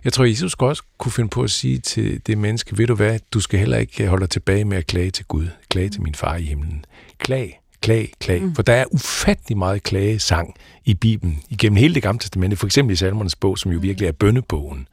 Jeg 0.05 0.13
tror, 0.13 0.25
Jesus 0.25 0.53
skulle 0.53 0.71
også 0.71 0.83
kunne 0.99 1.13
finde 1.13 1.29
på 1.29 1.43
at 1.43 1.51
sige 1.51 1.79
til 1.79 2.21
det 2.27 2.39
menneske, 2.39 2.79
ved 2.79 2.87
du 2.87 2.95
hvad, 2.95 3.19
du 3.33 3.41
skal 3.41 3.59
heller 3.59 3.77
ikke 3.77 4.09
holde 4.09 4.21
dig 4.23 4.31
tilbage 4.31 4.65
med 4.65 4.77
at 4.79 4.87
klage 4.87 5.11
til 5.11 5.25
Gud. 5.25 5.47
Klage 5.69 5.89
til 5.89 6.03
min 6.03 6.15
far 6.15 6.37
i 6.37 6.43
himlen. 6.43 6.85
Klag, 7.19 7.61
klag, 7.83 8.13
klag. 8.21 8.43
Mm. 8.43 8.55
For 8.55 8.63
der 8.63 8.73
er 8.73 8.85
ufattelig 8.91 9.59
meget 9.59 9.83
klagesang 9.83 10.55
i 10.85 10.95
Bibelen, 10.95 11.41
igennem 11.51 11.77
hele 11.77 11.95
det 11.95 12.03
gamle 12.03 12.19
testamente, 12.19 12.57
for 12.57 12.67
eksempel 12.67 12.93
i 12.93 12.97
Salmernes 12.97 13.37
bog, 13.37 13.59
som 13.59 13.73
jo 13.73 13.79
virkelig 13.79 14.09
er 14.09 14.13
bønnebogen. 14.13 14.89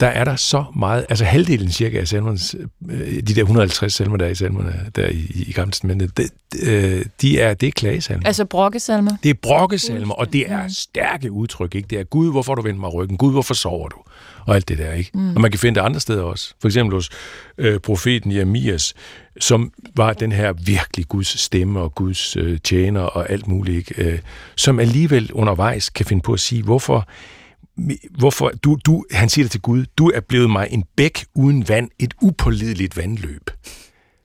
Der 0.00 0.06
er 0.06 0.24
der 0.24 0.36
så 0.36 0.64
meget, 0.76 1.06
altså 1.08 1.24
halvdelen 1.24 1.70
cirka 1.70 2.00
af 2.00 2.08
salmernes, 2.08 2.56
øh, 2.90 3.14
de 3.16 3.34
der 3.34 3.42
150 3.42 3.94
salmer, 3.94 4.16
der 4.16 4.26
er 4.26 4.30
i 4.30 4.34
salmerne, 4.34 4.90
der 4.96 5.08
i, 5.08 5.44
i 5.48 5.52
gamle 5.52 5.72
testamentet, 5.72 6.16
det, 6.16 6.30
øh, 6.62 7.04
de 7.20 7.40
er, 7.40 7.54
det 7.54 7.66
er 7.66 7.70
klagesalmer. 7.70 8.26
Altså 8.26 8.44
brokkesalmer? 8.44 9.16
Det 9.22 9.30
er 9.30 9.34
brokkesalmer, 9.42 10.14
og 10.14 10.32
det 10.32 10.50
er 10.50 10.68
stærke 10.68 11.32
udtryk. 11.32 11.74
Ikke? 11.74 11.86
Det 11.90 12.00
er, 12.00 12.04
Gud, 12.04 12.30
hvorfor 12.30 12.54
du 12.54 12.62
vendt 12.62 12.80
mig 12.80 12.94
ryggen? 12.94 13.16
Gud, 13.16 13.32
hvorfor 13.32 13.54
sover 13.54 13.88
du? 13.88 13.96
Og 14.46 14.54
alt 14.54 14.68
det 14.68 14.78
der. 14.78 14.92
ikke. 14.92 15.10
Mm. 15.14 15.34
Og 15.34 15.40
man 15.40 15.50
kan 15.50 15.60
finde 15.60 15.80
det 15.80 15.86
andre 15.86 16.00
steder 16.00 16.22
også. 16.22 16.54
For 16.60 16.68
eksempel 16.68 16.94
hos 16.94 17.10
øh, 17.58 17.80
profeten 17.80 18.32
Jeremias, 18.32 18.94
som 19.40 19.72
var 19.96 20.12
den 20.12 20.32
her 20.32 20.52
virkelig 20.52 21.08
Guds 21.08 21.40
stemme 21.40 21.80
og 21.80 21.94
Guds 21.94 22.36
øh, 22.36 22.58
tjener 22.60 23.00
og 23.00 23.30
alt 23.30 23.46
muligt, 23.46 23.76
ikke? 23.76 24.10
Øh, 24.12 24.18
som 24.56 24.78
alligevel 24.78 25.32
undervejs 25.32 25.90
kan 25.90 26.06
finde 26.06 26.22
på 26.22 26.32
at 26.32 26.40
sige, 26.40 26.62
hvorfor 26.62 27.08
hvorfor 28.18 28.48
du, 28.64 28.78
du, 28.86 29.04
han 29.10 29.28
siger 29.28 29.44
det 29.44 29.50
til 29.50 29.60
Gud, 29.60 29.84
du 29.98 30.10
er 30.14 30.20
blevet 30.20 30.50
mig 30.50 30.68
en 30.70 30.84
bæk 30.96 31.24
uden 31.34 31.68
vand, 31.68 31.90
et 31.98 32.14
upålideligt 32.22 32.96
vandløb. 32.96 33.50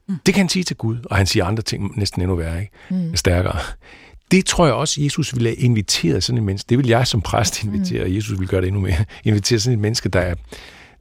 Mm. 0.07 0.15
Det 0.25 0.33
kan 0.33 0.41
han 0.41 0.49
sige 0.49 0.63
til 0.63 0.75
Gud, 0.75 0.97
og 1.05 1.17
han 1.17 1.25
siger 1.25 1.45
andre 1.45 1.63
ting 1.63 1.97
næsten 1.97 2.21
endnu 2.21 2.35
værre, 2.35 2.61
ikke? 2.61 2.71
Mm. 2.89 3.15
stærkere. 3.15 3.59
Det 4.31 4.45
tror 4.45 4.65
jeg 4.65 4.73
også, 4.73 5.01
Jesus 5.01 5.35
ville 5.35 5.49
have 5.49 5.55
inviteret 5.55 6.23
sådan 6.23 6.37
en 6.37 6.45
menneske. 6.45 6.69
Det 6.69 6.77
vil 6.77 6.87
jeg 6.87 7.07
som 7.07 7.21
præst 7.21 7.63
invitere, 7.63 8.03
og 8.03 8.15
Jesus 8.15 8.39
vil 8.39 8.47
gøre 8.47 8.61
det 8.61 8.67
endnu 8.67 8.81
mere. 8.81 9.05
Invitere 9.23 9.59
sådan 9.59 9.73
et 9.73 9.81
menneske, 9.81 10.09
der, 10.09 10.19
er, 10.19 10.35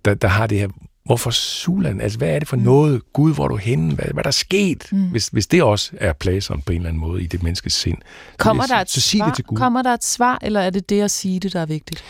der, 0.04 0.14
der 0.14 0.28
har 0.28 0.46
det 0.46 0.58
her, 0.58 0.68
hvorfor 1.04 1.30
sulan? 1.30 2.00
Altså, 2.00 2.18
hvad 2.18 2.28
er 2.28 2.38
det 2.38 2.48
for 2.48 2.56
noget? 2.56 3.12
Gud, 3.12 3.34
hvor 3.34 3.44
er 3.44 3.48
du 3.48 3.56
henne? 3.56 3.94
Hvad, 3.94 4.04
hvad 4.04 4.18
er 4.18 4.22
der 4.22 4.30
sket? 4.30 4.88
Mm. 4.92 5.10
Hvis, 5.10 5.28
hvis 5.28 5.46
det 5.46 5.62
også 5.62 5.92
er 5.96 6.12
plagsomt 6.12 6.64
på 6.64 6.72
en 6.72 6.76
eller 6.76 6.88
anden 6.88 7.00
måde 7.00 7.22
i 7.22 7.26
det 7.26 7.42
menneskes 7.42 7.72
sind. 7.72 7.98
Kommer 8.36 8.66
der, 8.66 8.76
et 8.76 8.90
så 8.90 9.00
svar, 9.00 9.26
det 9.26 9.34
til 9.34 9.44
Gud. 9.44 9.56
kommer 9.56 9.82
der 9.82 9.94
et 9.94 10.04
svar, 10.04 10.38
eller 10.42 10.60
er 10.60 10.70
det 10.70 10.90
det 10.90 11.00
at 11.00 11.10
sige 11.10 11.40
det, 11.40 11.52
der 11.52 11.60
er 11.60 11.66
vigtigt? 11.66 12.04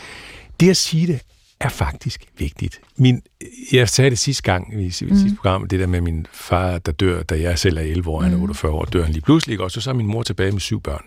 Det 0.60 0.70
at 0.70 0.76
sige 0.76 1.06
det 1.06 1.20
er 1.60 1.68
faktisk 1.68 2.24
vigtigt. 2.38 2.80
Min, 2.96 3.22
jeg 3.72 3.88
sagde 3.88 4.10
det 4.10 4.18
sidste 4.18 4.42
gang 4.42 4.82
i 4.82 4.84
mm. 4.84 4.90
sidste 4.90 5.36
program, 5.36 5.68
det 5.68 5.80
der 5.80 5.86
med 5.86 6.00
min 6.00 6.26
far, 6.32 6.78
der 6.78 6.92
dør, 6.92 7.22
da 7.22 7.40
jeg 7.40 7.58
selv 7.58 7.76
er 7.76 7.82
11 7.82 8.10
år, 8.10 8.20
han 8.20 8.32
er 8.32 8.38
48 8.38 8.72
år, 8.72 8.84
dør 8.84 9.02
han 9.02 9.12
lige 9.12 9.22
pludselig, 9.22 9.60
og 9.60 9.70
så, 9.70 9.80
så 9.80 9.90
er 9.90 9.94
min 9.94 10.06
mor 10.06 10.22
tilbage 10.22 10.52
med 10.52 10.60
syv 10.60 10.80
børn. 10.80 11.04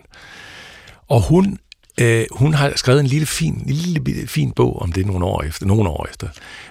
Og 1.08 1.28
hun, 1.28 1.58
øh, 2.00 2.24
hun 2.30 2.54
har 2.54 2.72
skrevet 2.76 3.00
en 3.00 3.06
lille 3.06 3.26
fin, 3.26 3.54
en 3.54 3.72
lille 3.72 4.26
fin 4.26 4.52
bog 4.52 4.82
om 4.82 4.92
det 4.92 5.06
nogle 5.06 5.24
år 5.24 5.42
efter, 5.42 5.66
nogle 5.66 5.88
år 5.88 6.06
efter, 6.10 6.28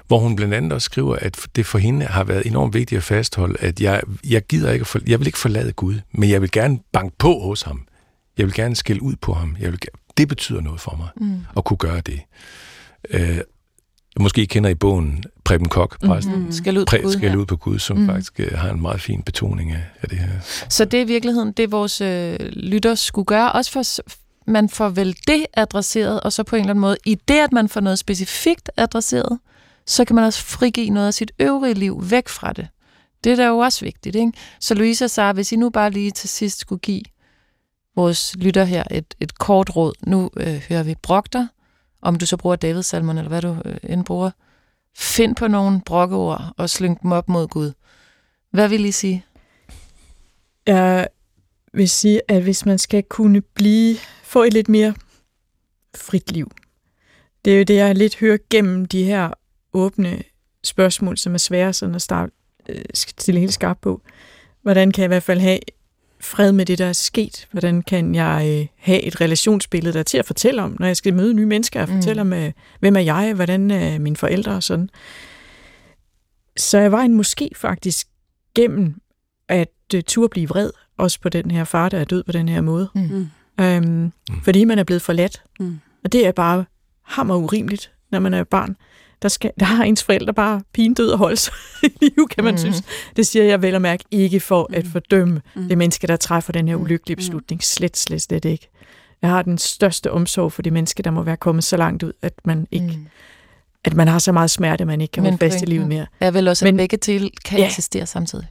hvor 0.07 0.19
hun 0.19 0.35
blandt 0.35 0.53
andet 0.53 0.73
også 0.73 0.85
skriver, 0.85 1.15
at 1.15 1.47
det 1.55 1.65
for 1.65 1.77
hende 1.77 2.05
har 2.05 2.23
været 2.23 2.45
enormt 2.45 2.73
vigtigt 2.73 2.97
at 2.97 3.03
fastholde, 3.03 3.55
at 3.59 3.81
jeg, 3.81 4.01
jeg 4.29 4.45
gider 4.45 4.71
ikke, 4.71 4.85
for, 4.85 4.99
jeg 5.07 5.19
vil 5.19 5.27
ikke 5.27 5.39
forlade 5.39 5.71
Gud, 5.71 5.95
men 6.11 6.29
jeg 6.29 6.41
vil 6.41 6.51
gerne 6.51 6.79
banke 6.93 7.15
på 7.17 7.39
hos 7.39 7.61
ham. 7.61 7.81
Jeg 8.37 8.45
vil 8.45 8.53
gerne 8.53 8.75
skælde 8.75 9.01
ud 9.01 9.13
på 9.21 9.33
ham. 9.33 9.57
Jeg 9.59 9.71
vil, 9.71 9.79
det 10.17 10.27
betyder 10.27 10.61
noget 10.61 10.81
for 10.81 10.95
mig, 10.97 11.29
mm. 11.29 11.45
at 11.57 11.63
kunne 11.63 11.77
gøre 11.77 12.01
det. 12.01 12.21
Øh, 13.09 13.37
måske 14.19 14.45
kender 14.45 14.69
I 14.69 14.75
bogen 14.75 15.23
Preben 15.43 15.69
Kok, 15.69 16.05
præsten. 16.05 16.35
Mm. 16.35 16.51
Skal 16.51 16.77
ud 16.77 16.85
på 16.85 16.89
Præ, 16.89 17.01
Gud 17.01 17.13
skal 17.13 17.37
ud 17.37 17.45
på 17.45 17.55
Gud, 17.55 17.79
som 17.79 17.97
mm. 17.97 18.07
faktisk 18.07 18.39
øh, 18.39 18.57
har 18.57 18.69
en 18.69 18.81
meget 18.81 19.01
fin 19.01 19.21
betoning 19.21 19.71
af, 19.71 19.83
af 20.01 20.09
det 20.09 20.17
her. 20.17 20.29
Så 20.69 20.85
det 20.85 20.97
er 20.97 21.01
i 21.01 21.07
virkeligheden 21.07 21.51
det, 21.51 21.71
vores 21.71 22.01
øh, 22.01 22.39
lytter 22.39 22.95
skulle 22.95 23.25
gøre, 23.25 23.51
også 23.51 23.71
for 23.71 23.83
man 24.45 24.69
får 24.69 24.89
vel 24.89 25.17
det 25.27 25.45
adresseret, 25.53 26.21
og 26.21 26.33
så 26.33 26.43
på 26.43 26.55
en 26.55 26.59
eller 26.59 26.69
anden 26.69 26.81
måde, 26.81 26.97
i 27.05 27.15
det, 27.15 27.39
at 27.39 27.51
man 27.51 27.69
får 27.69 27.81
noget 27.81 27.99
specifikt 27.99 28.69
adresseret, 28.77 29.39
så 29.85 30.05
kan 30.05 30.15
man 30.15 30.25
også 30.25 30.43
frigive 30.43 30.89
noget 30.89 31.07
af 31.07 31.13
sit 31.13 31.31
øvrige 31.39 31.73
liv 31.73 32.03
væk 32.09 32.29
fra 32.29 32.53
det. 32.53 32.67
Det 33.23 33.31
er 33.31 33.35
da 33.35 33.45
jo 33.45 33.57
også 33.57 33.85
vigtigt, 33.85 34.15
ikke? 34.15 34.31
Så 34.59 34.73
Louisa 34.73 35.07
sagde, 35.07 35.33
hvis 35.33 35.51
I 35.51 35.55
nu 35.55 35.69
bare 35.69 35.91
lige 35.91 36.11
til 36.11 36.29
sidst 36.29 36.59
skulle 36.59 36.79
give 36.79 37.03
vores 37.95 38.35
lytter 38.35 38.63
her 38.63 38.83
et, 38.91 39.15
et 39.19 39.39
kort 39.39 39.75
råd. 39.75 39.93
Nu 40.07 40.29
øh, 40.37 40.61
hører 40.69 40.83
vi 40.83 40.95
brogter, 41.01 41.47
om 42.01 42.15
du 42.15 42.25
så 42.25 42.37
bruger 42.37 42.55
David 42.55 42.83
Salmon, 42.83 43.17
eller 43.17 43.29
hvad 43.29 43.41
du 43.41 43.57
øh, 43.65 43.77
end 43.83 44.05
bruger. 44.05 44.31
Find 44.95 45.35
på 45.35 45.47
nogle 45.47 45.81
brokkeord 45.85 46.53
og 46.57 46.69
slyng 46.69 47.01
dem 47.01 47.11
op 47.11 47.29
mod 47.29 47.47
Gud. 47.47 47.71
Hvad 48.51 48.69
vil 48.69 48.85
I 48.85 48.91
sige? 48.91 49.25
Jeg 50.67 51.07
vil 51.73 51.89
sige, 51.89 52.21
at 52.27 52.43
hvis 52.43 52.65
man 52.65 52.79
skal 52.79 53.03
kunne 53.03 53.41
blive, 53.41 53.97
få 54.33 54.43
et 54.43 54.53
lidt 54.53 54.69
mere 54.69 54.93
frit 55.95 56.31
liv, 56.31 56.51
det 57.45 57.53
er 57.53 57.57
jo 57.57 57.63
det, 57.63 57.75
jeg 57.75 57.95
lidt 57.95 58.15
hører 58.19 58.37
gennem 58.49 58.85
de 58.85 59.03
her 59.03 59.29
åbne 59.73 60.23
spørgsmål, 60.63 61.17
som 61.17 61.33
er 61.33 61.37
svære 61.37 61.73
sådan 61.73 61.95
at 61.95 62.01
starte, 62.01 62.31
øh, 62.69 62.81
stille 62.93 63.39
helt 63.39 63.53
skarpt 63.53 63.81
på. 63.81 64.01
Hvordan 64.61 64.91
kan 64.91 65.01
jeg 65.01 65.07
i 65.07 65.13
hvert 65.15 65.23
fald 65.23 65.39
have 65.39 65.59
fred 66.19 66.51
med 66.51 66.65
det, 66.65 66.77
der 66.77 66.85
er 66.85 66.93
sket? 66.93 67.47
Hvordan 67.51 67.81
kan 67.81 68.15
jeg 68.15 68.59
øh, 68.61 68.67
have 68.77 69.01
et 69.01 69.21
relationsbillede, 69.21 69.93
der 69.93 69.99
er 69.99 70.03
til 70.03 70.17
at 70.17 70.25
fortælle 70.25 70.61
om, 70.63 70.75
når 70.79 70.87
jeg 70.87 70.97
skal 70.97 71.13
møde 71.13 71.33
nye 71.33 71.45
mennesker, 71.45 71.81
og 71.81 71.89
Mm. 71.89 71.95
fortælle 71.95 72.21
om, 72.21 72.33
øh, 72.33 72.51
hvem 72.79 72.95
er 72.95 72.99
jeg, 73.01 73.33
hvordan 73.33 73.71
er 73.71 73.99
mine 73.99 74.15
forældre 74.17 74.51
og 74.55 74.63
sådan. 74.63 74.89
Så 76.57 76.77
jeg 76.77 76.91
var 76.91 77.01
en 77.01 77.13
måske 77.13 77.49
faktisk 77.55 78.07
gennem 78.55 79.01
at 79.49 79.71
øh, 79.95 80.03
turde 80.03 80.29
blive 80.29 80.47
vred, 80.49 80.69
også 80.97 81.19
på 81.21 81.29
den 81.29 81.51
her 81.51 81.63
far, 81.63 81.89
der 81.89 81.99
er 81.99 82.03
død 82.05 82.23
på 82.23 82.31
den 82.31 82.49
her 82.49 82.61
måde. 82.61 82.89
Mm. 82.95 83.27
Øhm, 83.59 83.83
Mm. 83.85 84.11
Fordi 84.43 84.63
man 84.65 84.79
er 84.79 84.83
blevet 84.83 85.01
forladt. 85.01 85.43
Mm. 85.59 85.79
Og 86.03 86.11
det 86.11 86.27
er 86.27 86.31
bare 86.31 86.65
hammer 87.03 87.35
urimeligt, 87.35 87.91
når 88.11 88.19
man 88.19 88.33
er 88.33 88.43
barn. 88.43 88.75
Der, 89.21 89.29
skal, 89.29 89.51
der 89.59 89.65
har 89.65 89.83
ens 89.83 90.03
forældre 90.03 90.33
bare 90.33 90.61
pigen 90.73 90.93
død 90.93 91.09
og 91.09 91.17
holde 91.17 91.37
sig 91.37 91.53
i 91.83 91.87
live, 92.01 92.27
kan 92.27 92.43
man 92.43 92.53
mm. 92.53 92.57
synes. 92.57 92.83
Det 93.15 93.27
siger 93.27 93.45
jeg 93.45 93.61
vel 93.61 93.75
og 93.75 93.81
mærke 93.81 94.03
ikke 94.11 94.39
for 94.39 94.69
at 94.73 94.85
Mm. 94.85 94.91
fordømme 94.91 95.41
Mm. 95.55 95.67
det 95.67 95.77
menneske, 95.77 96.07
der 96.07 96.15
træffer 96.15 96.53
den 96.53 96.67
her 96.67 96.75
Mm. 96.75 96.81
ulykkelige 96.81 97.15
Mm. 97.15 97.17
beslutning. 97.17 97.63
Slet, 97.63 97.97
slet, 97.97 98.21
slet 98.21 98.45
ikke. 98.45 98.69
Jeg 99.21 99.29
har 99.29 99.41
den 99.41 99.57
største 99.57 100.11
omsorg 100.11 100.51
for 100.51 100.61
det 100.61 100.73
menneske, 100.73 101.03
der 101.03 101.11
må 101.11 101.23
være 101.23 101.37
kommet 101.37 101.63
så 101.63 101.77
langt 101.77 102.03
ud, 102.03 102.13
at 102.21 102.33
man, 102.45 102.67
ikke, 102.71 102.85
mm. 102.97 103.07
At 103.85 103.93
man 103.93 104.07
har 104.07 104.19
så 104.19 104.31
meget 104.31 104.51
smerte, 104.51 104.85
man 104.85 105.01
ikke 105.01 105.11
kan 105.11 105.23
holde 105.23 105.37
fast 105.37 105.61
i 105.61 105.65
livet 105.65 105.87
mere. 105.87 106.05
Jeg 106.19 106.33
vil 106.33 106.47
også, 106.47 106.65
at 106.65 106.73
Men- 106.73 106.77
begge 106.77 106.97
til 106.97 107.31
kan 107.45 107.59
Ja. 107.59 107.65
eksistere 107.65 108.05
samtidig. 108.05 108.47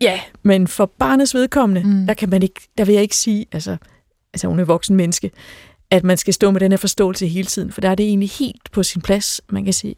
Ja, 0.00 0.20
men 0.42 0.68
for 0.68 0.86
barnets 0.98 1.34
vedkommende, 1.34 1.82
Mm. 1.82 1.88
mm. 2.00 2.06
der 2.06 2.14
kan 2.14 2.30
man 2.30 2.42
ikke, 2.42 2.60
der 2.78 2.84
vil 2.84 2.92
jeg 2.92 3.02
ikke 3.02 3.16
sige, 3.16 3.46
altså, 3.52 3.76
altså 4.34 4.48
hun 4.48 4.60
er 4.60 4.64
voksen 4.64 4.96
menneske, 4.96 5.30
at 5.90 6.04
man 6.04 6.16
skal 6.16 6.34
stå 6.34 6.50
med 6.50 6.60
den 6.60 6.72
her 6.72 6.76
forståelse 6.76 7.26
hele 7.26 7.46
tiden, 7.46 7.72
for 7.72 7.80
der 7.80 7.88
er 7.90 7.94
det 7.94 8.06
egentlig 8.06 8.30
helt 8.30 8.72
på 8.72 8.82
sin 8.82 9.02
plads. 9.02 9.40
Man 9.48 9.64
kan 9.64 9.72
sige, 9.72 9.94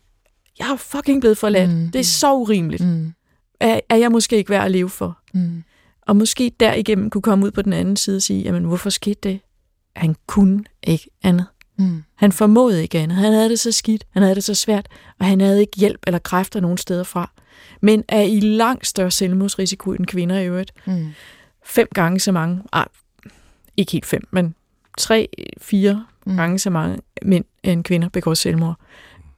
jeg 0.58 0.72
er 0.72 0.76
fucking 0.76 1.20
blevet 1.20 1.38
forladt. 1.38 1.70
Mm. 1.70 1.76
Mm. 1.76 1.90
Det 1.90 1.98
er 1.98 2.04
så 2.04 2.34
urimeligt. 2.34 2.84
Mm. 2.84 2.90
Mm. 2.90 3.12
Er, 3.60 3.80
er 3.88 3.96
jeg 3.96 4.10
måske 4.10 4.36
ikke 4.36 4.50
værd 4.50 4.64
at 4.64 4.70
leve 4.70 4.90
for? 4.90 5.18
Mm. 5.34 5.64
Og 6.06 6.16
måske 6.16 6.52
derigennem 6.60 7.10
kunne 7.10 7.22
komme 7.22 7.46
ud 7.46 7.50
på 7.50 7.62
den 7.62 7.72
anden 7.72 7.96
side 7.96 8.16
og 8.16 8.22
sige, 8.22 8.42
jamen 8.42 8.64
hvorfor 8.64 8.90
skete 8.90 9.20
det? 9.22 9.40
Han 9.96 10.16
kunne 10.26 10.64
ikke 10.86 11.10
andet. 11.22 11.46
Mm. 11.78 12.02
Han 12.16 12.32
formåede 12.32 12.82
ikke 12.82 12.98
andet. 12.98 13.16
Han 13.18 13.32
havde 13.32 13.48
det 13.48 13.60
så 13.60 13.72
skidt, 13.72 14.04
han 14.10 14.22
havde 14.22 14.34
det 14.34 14.44
så 14.44 14.54
svært, 14.54 14.88
og 15.20 15.26
han 15.26 15.40
havde 15.40 15.60
ikke 15.60 15.76
hjælp 15.76 16.00
eller 16.06 16.18
kræfter 16.18 16.60
nogen 16.60 16.78
steder 16.78 17.04
fra. 17.04 17.30
Men 17.82 18.04
er 18.08 18.22
i 18.22 18.40
langt 18.40 18.86
større 18.86 19.10
selvmordsrisiko 19.10 19.92
end 19.92 20.06
kvinder 20.06 20.38
i 20.38 20.46
øvrigt. 20.46 20.72
Mm. 20.86 21.08
Fem 21.64 21.88
gange 21.94 22.20
så 22.20 22.32
mange, 22.32 22.62
ej, 22.72 22.88
ikke 23.76 23.92
helt 23.92 24.06
fem, 24.06 24.28
men 24.30 24.54
tre, 24.98 25.28
fire 25.58 26.04
Mm. 26.26 26.36
gange 26.36 26.58
så 26.58 26.70
mange 26.70 26.98
mænd 27.22 27.44
end 27.62 27.84
kvinder 27.84 28.08
begår 28.08 28.34
selvmord. 28.34 28.76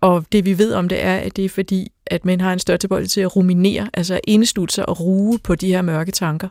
Og 0.00 0.26
det 0.32 0.44
vi 0.44 0.58
ved 0.58 0.74
om 0.74 0.88
det 0.88 1.04
er, 1.04 1.16
at 1.16 1.36
det 1.36 1.44
er 1.44 1.48
fordi, 1.48 1.92
at 2.06 2.24
mænd 2.24 2.40
har 2.40 2.52
en 2.52 2.58
større 2.58 2.78
tilbøjelighed 2.78 3.08
til 3.08 3.20
at 3.20 3.36
ruminere, 3.36 3.90
altså 3.94 4.14
at 4.14 4.20
indslutte 4.24 4.74
sig 4.74 4.88
og 4.88 5.00
ruge 5.00 5.38
på 5.38 5.54
de 5.54 5.66
her 5.66 5.82
mørke 5.82 6.12
tanker, 6.12 6.48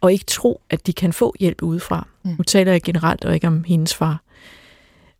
og 0.00 0.12
ikke 0.12 0.24
tro, 0.24 0.60
at 0.70 0.86
de 0.86 0.92
kan 0.92 1.12
få 1.12 1.34
hjælp 1.40 1.62
udefra. 1.62 2.08
Mm. 2.24 2.30
Nu 2.38 2.44
taler 2.44 2.72
jeg 2.72 2.82
generelt 2.82 3.24
og 3.24 3.34
ikke 3.34 3.46
om 3.46 3.64
hendes 3.64 3.94
far. 3.94 4.22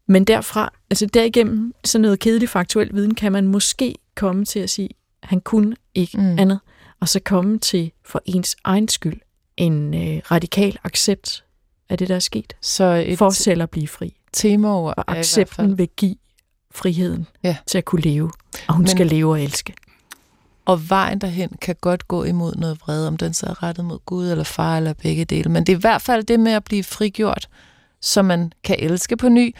Men 0.06 0.24
derfra, 0.24 0.72
altså 0.90 1.06
derigennem 1.06 1.74
sådan 1.84 2.02
noget 2.02 2.18
kedelig 2.18 2.48
faktuel 2.48 2.90
viden, 2.94 3.14
kan 3.14 3.32
man 3.32 3.48
måske 3.48 3.94
komme 4.14 4.44
til 4.44 4.60
at 4.60 4.70
sige, 4.70 4.88
at 5.22 5.28
han 5.28 5.40
kunne 5.40 5.76
ikke 5.94 6.18
mm. 6.18 6.38
andet, 6.38 6.60
og 7.00 7.08
så 7.08 7.20
komme 7.20 7.58
til 7.58 7.92
for 8.04 8.22
ens 8.24 8.56
egen 8.64 8.88
skyld 8.88 9.20
en 9.56 9.94
øh, 9.94 10.20
radikal 10.30 10.78
accept 10.84 11.44
af 11.88 11.98
det, 11.98 12.08
der 12.08 12.14
er 12.14 12.18
sket, 12.18 12.52
Så 12.60 12.84
et 13.06 13.18
for 13.18 13.30
selv 13.30 13.62
at 13.62 13.70
blive 13.70 13.88
fri. 13.88 14.16
temaord 14.32 14.94
Og 14.96 15.16
accepten 15.18 15.78
vil 15.78 15.88
give 15.96 16.16
friheden 16.74 17.26
Ja. 17.42 17.56
til 17.66 17.78
at 17.78 17.84
kunne 17.84 18.02
leve, 18.02 18.30
og 18.68 18.74
hun 18.74 18.82
Men... 18.82 18.88
skal 18.88 19.06
leve 19.06 19.30
og 19.30 19.42
elske. 19.42 19.74
og 20.64 20.90
vejen 20.90 21.18
derhen 21.20 21.50
kan 21.60 21.76
godt 21.80 22.08
gå 22.08 22.24
imod 22.24 22.54
noget 22.54 22.78
vrede, 22.80 23.08
om 23.08 23.16
den 23.16 23.34
så 23.34 23.46
er 23.46 23.62
rettet 23.62 23.84
mod 23.84 23.98
Gud 24.06 24.30
eller 24.30 24.44
far 24.44 24.76
eller 24.76 24.92
begge 24.92 25.24
dele. 25.24 25.50
Men 25.50 25.64
det 25.66 25.72
er 25.72 25.76
i 25.76 25.80
hvert 25.80 26.02
fald 26.02 26.24
det 26.24 26.40
med 26.40 26.52
at 26.52 26.64
blive 26.64 26.84
frigjort, 26.84 27.48
så 28.00 28.22
man 28.22 28.52
kan 28.64 28.76
elske 28.78 29.16
på 29.16 29.28
ny. 29.28 29.54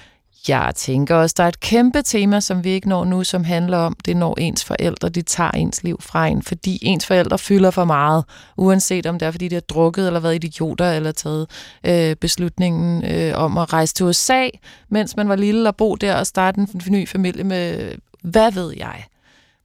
Jeg 0.48 0.72
tænker 0.76 1.14
også, 1.14 1.34
der 1.38 1.44
er 1.44 1.48
et 1.48 1.60
kæmpe 1.60 2.02
tema, 2.02 2.40
som 2.40 2.64
vi 2.64 2.70
ikke 2.70 2.88
når 2.88 3.04
nu, 3.04 3.24
som 3.24 3.44
handler 3.44 3.78
om, 3.78 3.96
det 4.04 4.16
når 4.16 4.34
ens 4.40 4.64
forældre, 4.64 5.08
de 5.08 5.22
tager 5.22 5.50
ens 5.50 5.82
liv 5.82 6.00
fra 6.00 6.26
en, 6.26 6.42
fordi 6.42 6.78
ens 6.82 7.06
forældre 7.06 7.38
fylder 7.38 7.70
for 7.70 7.84
meget, 7.84 8.24
uanset 8.56 9.06
om 9.06 9.18
det 9.18 9.26
er, 9.26 9.30
fordi 9.30 9.48
de 9.48 9.54
har 9.54 9.60
drukket 9.60 10.06
eller 10.06 10.20
været 10.20 10.44
idioter, 10.44 10.92
eller 10.92 11.12
taget 11.12 11.50
øh, 11.86 12.16
beslutningen 12.16 13.04
øh, 13.04 13.32
om 13.38 13.58
at 13.58 13.72
rejse 13.72 13.94
til 13.94 14.06
USA, 14.06 14.48
mens 14.88 15.16
man 15.16 15.28
var 15.28 15.36
lille 15.36 15.68
og 15.68 15.76
bo 15.76 15.94
der 15.94 16.16
og 16.16 16.26
starte 16.26 16.60
en 16.60 16.68
ny 16.88 17.08
familie 17.08 17.44
med, 17.44 17.94
hvad 18.22 18.52
ved 18.52 18.74
jeg. 18.76 19.04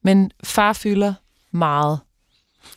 Men 0.03 0.32
far 0.43 0.73
fylder 0.73 1.13
meget, 1.51 1.99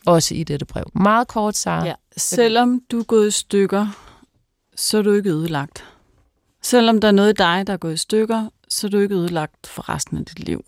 også 0.07 0.35
i 0.35 0.45
dette 0.45 0.67
brev. 0.67 0.85
Meget 0.95 1.29
kort, 1.29 1.57
Sara. 1.57 1.87
Ja. 1.87 1.95
Selvom 2.17 2.81
du 2.91 2.99
er 2.99 3.05
gået 3.05 3.29
i 3.29 3.31
stykker, 3.31 3.87
så 4.77 4.99
er 4.99 5.03
du 5.03 5.13
ikke 5.13 5.31
ødelagt. 5.31 5.85
Selvom 6.63 7.01
der 7.01 7.09
er 7.09 7.13
noget 7.13 7.31
i 7.31 7.37
dig, 7.39 7.67
der 7.67 7.73
er 7.73 7.77
gået 7.77 7.95
i 7.95 7.97
stykker, 7.97 8.49
så 8.69 8.87
er 8.87 8.91
du 8.91 8.99
ikke 8.99 9.15
ødelagt 9.15 9.67
for 9.67 9.89
resten 9.89 10.19
af 10.19 10.25
dit 10.25 10.39
liv. 10.47 10.65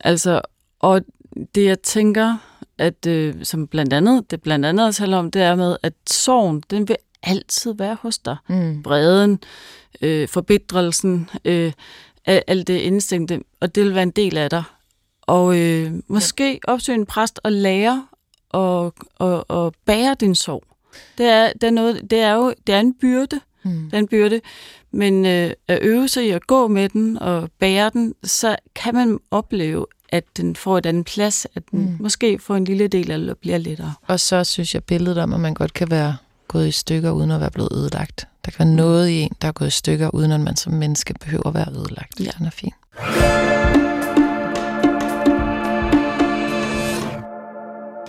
Altså, 0.00 0.40
og 0.78 1.00
det 1.54 1.64
jeg 1.64 1.80
tænker, 1.82 2.36
at 2.78 3.06
øh, 3.06 3.34
som 3.42 3.66
blandt 3.66 3.92
andet, 3.92 4.30
det 4.30 4.42
blandt 4.42 4.66
andet 4.66 4.86
også 4.86 5.02
handler 5.02 5.18
om, 5.18 5.30
det 5.30 5.42
er 5.42 5.54
med, 5.54 5.76
at 5.82 5.92
sorgen, 6.10 6.62
den 6.70 6.88
vil 6.88 6.96
altid 7.22 7.74
være 7.74 7.96
hos 8.00 8.18
dig. 8.18 8.36
Mm. 8.48 8.82
Breden, 8.82 9.40
øh, 10.00 10.28
forbedrelsen, 10.28 11.30
øh, 11.44 11.72
alt 12.26 12.66
det 12.66 12.80
instinkte, 12.80 13.40
og 13.60 13.74
det 13.74 13.84
vil 13.84 13.94
være 13.94 14.02
en 14.02 14.10
del 14.10 14.36
af 14.36 14.50
dig. 14.50 14.62
Og 15.22 15.58
øh, 15.58 15.92
måske 16.08 16.60
opsøge 16.64 16.98
en 16.98 17.06
præst 17.06 17.40
og 17.44 17.52
lære 17.52 18.06
at, 18.54 18.92
at, 19.20 19.44
at 19.56 19.72
bære 19.86 20.16
din 20.20 20.34
sorg. 20.34 20.64
Det 21.18 21.26
er, 21.26 21.52
det 21.52 21.64
er, 21.64 21.70
noget, 21.70 22.10
det 22.10 22.18
er 22.18 22.32
jo 22.34 22.54
det 22.66 22.74
er 22.74 22.80
en 22.80 22.94
byrde, 22.94 23.40
Mm. 23.64 23.90
den 23.90 24.08
byrde, 24.08 24.40
men 24.96 25.26
øh, 25.26 25.50
at 25.68 25.78
øve 25.82 26.08
sig 26.08 26.26
i 26.26 26.30
at 26.30 26.46
gå 26.46 26.68
med 26.68 26.88
den 26.88 27.18
og 27.18 27.48
bære 27.60 27.90
den, 27.92 28.14
så 28.24 28.56
kan 28.74 28.94
man 28.94 29.18
opleve, 29.30 29.86
at 30.08 30.24
den 30.36 30.56
får 30.56 30.78
et 30.78 30.86
andet 30.86 31.06
plads, 31.06 31.46
at 31.54 31.62
den 31.70 31.80
Mm. 31.80 31.96
måske 32.00 32.38
får 32.38 32.56
en 32.56 32.64
lille 32.64 32.88
del 32.88 33.10
det 33.10 33.38
bliver 33.38 33.58
lettere. 33.58 33.94
Og 34.06 34.20
så 34.20 34.44
synes 34.44 34.74
jeg 34.74 34.84
billedet 34.84 35.18
om, 35.18 35.32
at 35.32 35.40
man 35.40 35.54
godt 35.54 35.72
kan 35.74 35.90
være 35.90 36.16
gået 36.48 36.68
i 36.68 36.70
stykker, 36.70 37.10
uden 37.10 37.30
at 37.30 37.40
være 37.40 37.50
blevet 37.50 37.72
ødelagt. 37.72 38.28
Der 38.44 38.50
kan 38.50 38.66
være 38.66 38.74
noget 38.76 39.08
i 39.08 39.20
en, 39.20 39.30
der 39.42 39.48
er 39.48 39.52
gået 39.52 39.68
i 39.68 39.70
stykker, 39.70 40.14
uden 40.14 40.32
at 40.32 40.40
man 40.40 40.56
som 40.56 40.72
menneske 40.72 41.14
behøver 41.24 41.46
at 41.46 41.54
være 41.54 41.68
ødelagt. 41.70 42.20
Ja. 42.20 42.30
Den 42.38 42.46
er 42.46 42.50
fin. 42.50 42.72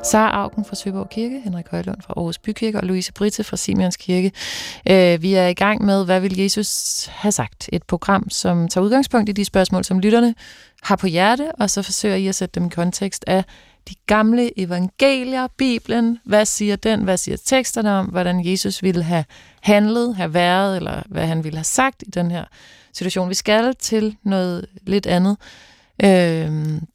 Sara 0.07 0.41
Augen 0.41 0.65
fra 0.65 0.75
Søborg 0.75 1.09
Kirke, 1.09 1.41
Henrik 1.43 1.67
Højlund 1.71 2.01
fra 2.01 2.13
Aarhus 2.17 2.37
Bykirke 2.37 2.77
og 2.77 2.83
Louise 2.83 3.13
Britte 3.13 3.43
fra 3.43 3.57
Simeons 3.57 3.97
Kirke. 3.97 4.31
Øh, 4.89 5.21
vi 5.21 5.33
er 5.33 5.47
i 5.47 5.53
gang 5.53 5.85
med, 5.85 6.05
hvad 6.05 6.19
vil 6.19 6.39
Jesus 6.39 7.05
have 7.05 7.31
sagt? 7.31 7.69
Et 7.73 7.83
program, 7.83 8.29
som 8.29 8.67
tager 8.67 8.85
udgangspunkt 8.85 9.29
i 9.29 9.31
de 9.31 9.45
spørgsmål, 9.45 9.83
som 9.83 9.99
lytterne 9.99 10.35
har 10.83 10.95
på 10.95 11.07
hjerte, 11.07 11.51
og 11.51 11.69
så 11.69 11.81
forsøger 11.81 12.15
I 12.15 12.27
at 12.27 12.35
sætte 12.35 12.59
dem 12.59 12.67
i 12.67 12.69
kontekst 12.69 13.23
af 13.27 13.43
de 13.89 13.95
gamle 14.05 14.59
evangelier, 14.59 15.47
Bibelen. 15.57 16.19
Hvad 16.25 16.45
siger 16.45 16.75
den? 16.75 17.03
Hvad 17.03 17.17
siger 17.17 17.37
teksterne 17.45 17.91
om, 17.91 18.05
hvordan 18.05 18.45
Jesus 18.45 18.83
ville 18.83 19.03
have 19.03 19.25
handlet, 19.61 20.15
have 20.15 20.33
været, 20.33 20.75
eller 20.75 21.03
hvad 21.05 21.27
han 21.27 21.43
ville 21.43 21.57
have 21.57 21.63
sagt 21.63 22.03
i 22.07 22.09
den 22.09 22.31
her 22.31 22.45
situation? 22.93 23.29
Vi 23.29 23.33
skal 23.33 23.75
til 23.75 24.17
noget 24.23 24.65
lidt 24.81 25.05
andet. 25.05 25.37
Øh, 26.03 26.09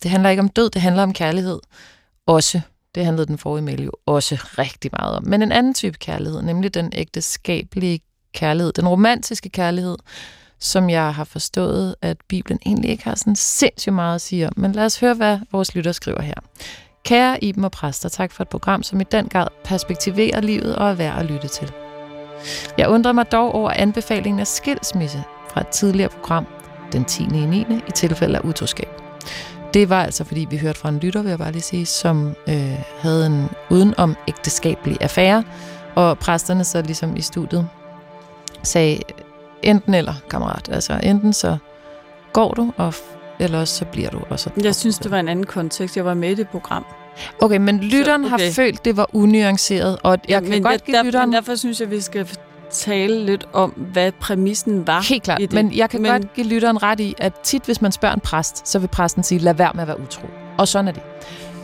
det 0.02 0.10
handler 0.10 0.30
ikke 0.30 0.42
om 0.42 0.48
død, 0.48 0.70
det 0.70 0.82
handler 0.82 1.02
om 1.02 1.12
kærlighed. 1.12 1.58
Også. 2.26 2.60
Det 2.94 3.04
handlede 3.04 3.26
den 3.26 3.38
forrige 3.38 3.64
mail 3.64 3.84
jo 3.84 3.92
også 4.06 4.34
rigtig 4.58 4.90
meget 5.00 5.16
om. 5.16 5.24
Men 5.26 5.42
en 5.42 5.52
anden 5.52 5.74
type 5.74 5.98
kærlighed, 5.98 6.42
nemlig 6.42 6.74
den 6.74 6.92
ægteskabelige 6.94 8.00
kærlighed, 8.34 8.72
den 8.72 8.88
romantiske 8.88 9.48
kærlighed, 9.48 9.96
som 10.58 10.90
jeg 10.90 11.14
har 11.14 11.24
forstået, 11.24 11.94
at 12.02 12.16
Bibelen 12.28 12.58
egentlig 12.66 12.90
ikke 12.90 13.04
har 13.04 13.14
sådan 13.14 13.36
sindssygt 13.36 13.94
meget 13.94 14.14
at 14.14 14.20
sige 14.20 14.46
om. 14.46 14.52
Men 14.56 14.72
lad 14.72 14.84
os 14.84 15.00
høre, 15.00 15.14
hvad 15.14 15.38
vores 15.52 15.74
lytter 15.74 15.92
skriver 15.92 16.22
her. 16.22 16.34
Kære 17.04 17.44
Iben 17.44 17.64
og 17.64 17.70
præster, 17.70 18.08
tak 18.08 18.32
for 18.32 18.42
et 18.42 18.48
program, 18.48 18.82
som 18.82 19.00
i 19.00 19.04
den 19.04 19.28
grad 19.28 19.46
perspektiverer 19.64 20.40
livet 20.40 20.76
og 20.76 20.90
er 20.90 20.94
værd 20.94 21.18
at 21.18 21.26
lytte 21.26 21.48
til. 21.48 21.72
Jeg 22.78 22.88
undrer 22.88 23.12
mig 23.12 23.32
dog 23.32 23.54
over 23.54 23.70
anbefalingen 23.70 24.40
af 24.40 24.46
skilsmisse 24.46 25.24
fra 25.50 25.60
et 25.60 25.68
tidligere 25.68 26.08
program, 26.08 26.46
den 26.92 27.04
10. 27.04 27.22
i 27.22 27.26
9. 27.26 27.60
i 27.60 27.90
tilfælde 27.94 28.38
af 28.38 28.40
utroskab. 28.44 28.88
Det 29.74 29.90
var 29.90 30.02
altså, 30.04 30.24
fordi 30.24 30.46
vi 30.50 30.56
hørte 30.56 30.78
fra 30.78 30.88
en 30.88 30.98
lytter, 30.98 31.22
vil 31.22 31.28
jeg 31.28 31.38
bare 31.38 31.52
lige 31.52 31.62
sige, 31.62 31.86
som 31.86 32.34
øh, 32.48 32.78
havde 32.98 33.26
en 33.26 33.48
udenom 33.70 34.16
ægteskabelig 34.28 34.96
affære, 35.00 35.44
og 35.94 36.18
præsterne 36.18 36.64
så 36.64 36.82
ligesom 36.82 37.16
i 37.16 37.20
studiet 37.20 37.68
sagde, 38.62 38.98
enten 39.62 39.94
eller, 39.94 40.14
kammerat. 40.30 40.68
Altså 40.72 41.00
enten 41.02 41.32
så 41.32 41.56
går 42.32 42.54
du, 42.54 42.72
og 42.76 42.94
eller 43.38 43.60
også 43.60 43.74
så 43.74 43.84
bliver 43.84 44.10
du. 44.10 44.20
Og 44.28 44.40
så 44.40 44.50
Jeg 44.62 44.74
synes, 44.74 44.98
det 44.98 45.10
var 45.10 45.20
en 45.20 45.28
anden 45.28 45.46
kontekst. 45.46 45.96
Jeg 45.96 46.04
var 46.04 46.14
med 46.14 46.30
i 46.30 46.34
det 46.34 46.48
program. 46.48 46.84
Okay, 47.40 47.56
men 47.56 47.78
lytteren 47.80 48.28
Så, 48.28 48.34
okay. 48.34 48.44
har 48.44 48.52
følt, 48.52 48.84
det 48.84 48.96
var 48.96 49.06
unuanceret, 49.12 49.98
og 50.02 50.18
jeg 50.28 50.42
kan 50.42 50.50
men 50.50 50.62
godt 50.62 50.72
jeg, 50.72 50.80
give 50.80 50.96
der, 50.96 51.02
lytteren... 51.02 51.28
men 51.28 51.34
derfor 51.34 51.54
synes 51.54 51.80
jeg, 51.80 51.90
vi 51.90 52.00
skal 52.00 52.28
tale 52.72 53.24
lidt 53.26 53.48
om, 53.52 53.70
hvad 53.70 54.12
præmissen 54.12 54.86
var. 54.86 55.04
Helt 55.08 55.22
klart, 55.22 55.40
i 55.40 55.46
det. 55.46 55.52
men 55.52 55.72
jeg 55.76 55.90
kan 55.90 56.02
Men- 56.02 56.10
godt 56.12 56.34
give 56.34 56.46
lytteren 56.46 56.82
ret 56.82 57.00
i, 57.00 57.14
at 57.18 57.32
tit, 57.42 57.62
hvis 57.64 57.80
man 57.82 57.92
spørger 57.92 58.14
en 58.14 58.20
præst, 58.20 58.68
så 58.68 58.78
vil 58.78 58.88
præsten 58.88 59.22
sige, 59.22 59.38
lad 59.38 59.54
være 59.54 59.70
med 59.74 59.82
at 59.82 59.88
være 59.88 60.00
utro. 60.00 60.26
Og 60.58 60.68
sådan 60.68 60.88
er 60.88 60.92
det. 60.92 61.02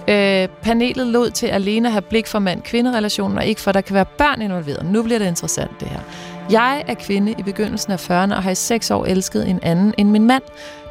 Øh, 0.08 0.48
panelet 0.62 1.06
lod 1.06 1.30
til 1.30 1.46
alene 1.46 1.88
at 1.88 1.92
have 1.92 2.02
blik 2.02 2.26
for 2.26 2.38
mand-kvinde-relationen, 2.38 3.38
og 3.38 3.46
ikke 3.46 3.60
for, 3.60 3.68
at 3.70 3.74
der 3.74 3.80
kan 3.80 3.94
være 3.94 4.04
børn 4.04 4.42
involveret. 4.42 4.86
Nu 4.86 5.02
bliver 5.02 5.18
det 5.18 5.26
interessant, 5.26 5.70
det 5.80 5.88
her. 5.88 6.00
Jeg 6.50 6.84
er 6.86 6.94
kvinde 6.94 7.34
i 7.38 7.42
begyndelsen 7.42 7.92
af 7.92 8.10
40'erne 8.10 8.34
og 8.34 8.42
har 8.42 8.50
i 8.50 8.54
seks 8.54 8.90
år 8.90 9.04
elsket 9.04 9.48
en 9.48 9.60
anden 9.62 9.94
end 9.98 10.10
min 10.10 10.26
mand. 10.26 10.42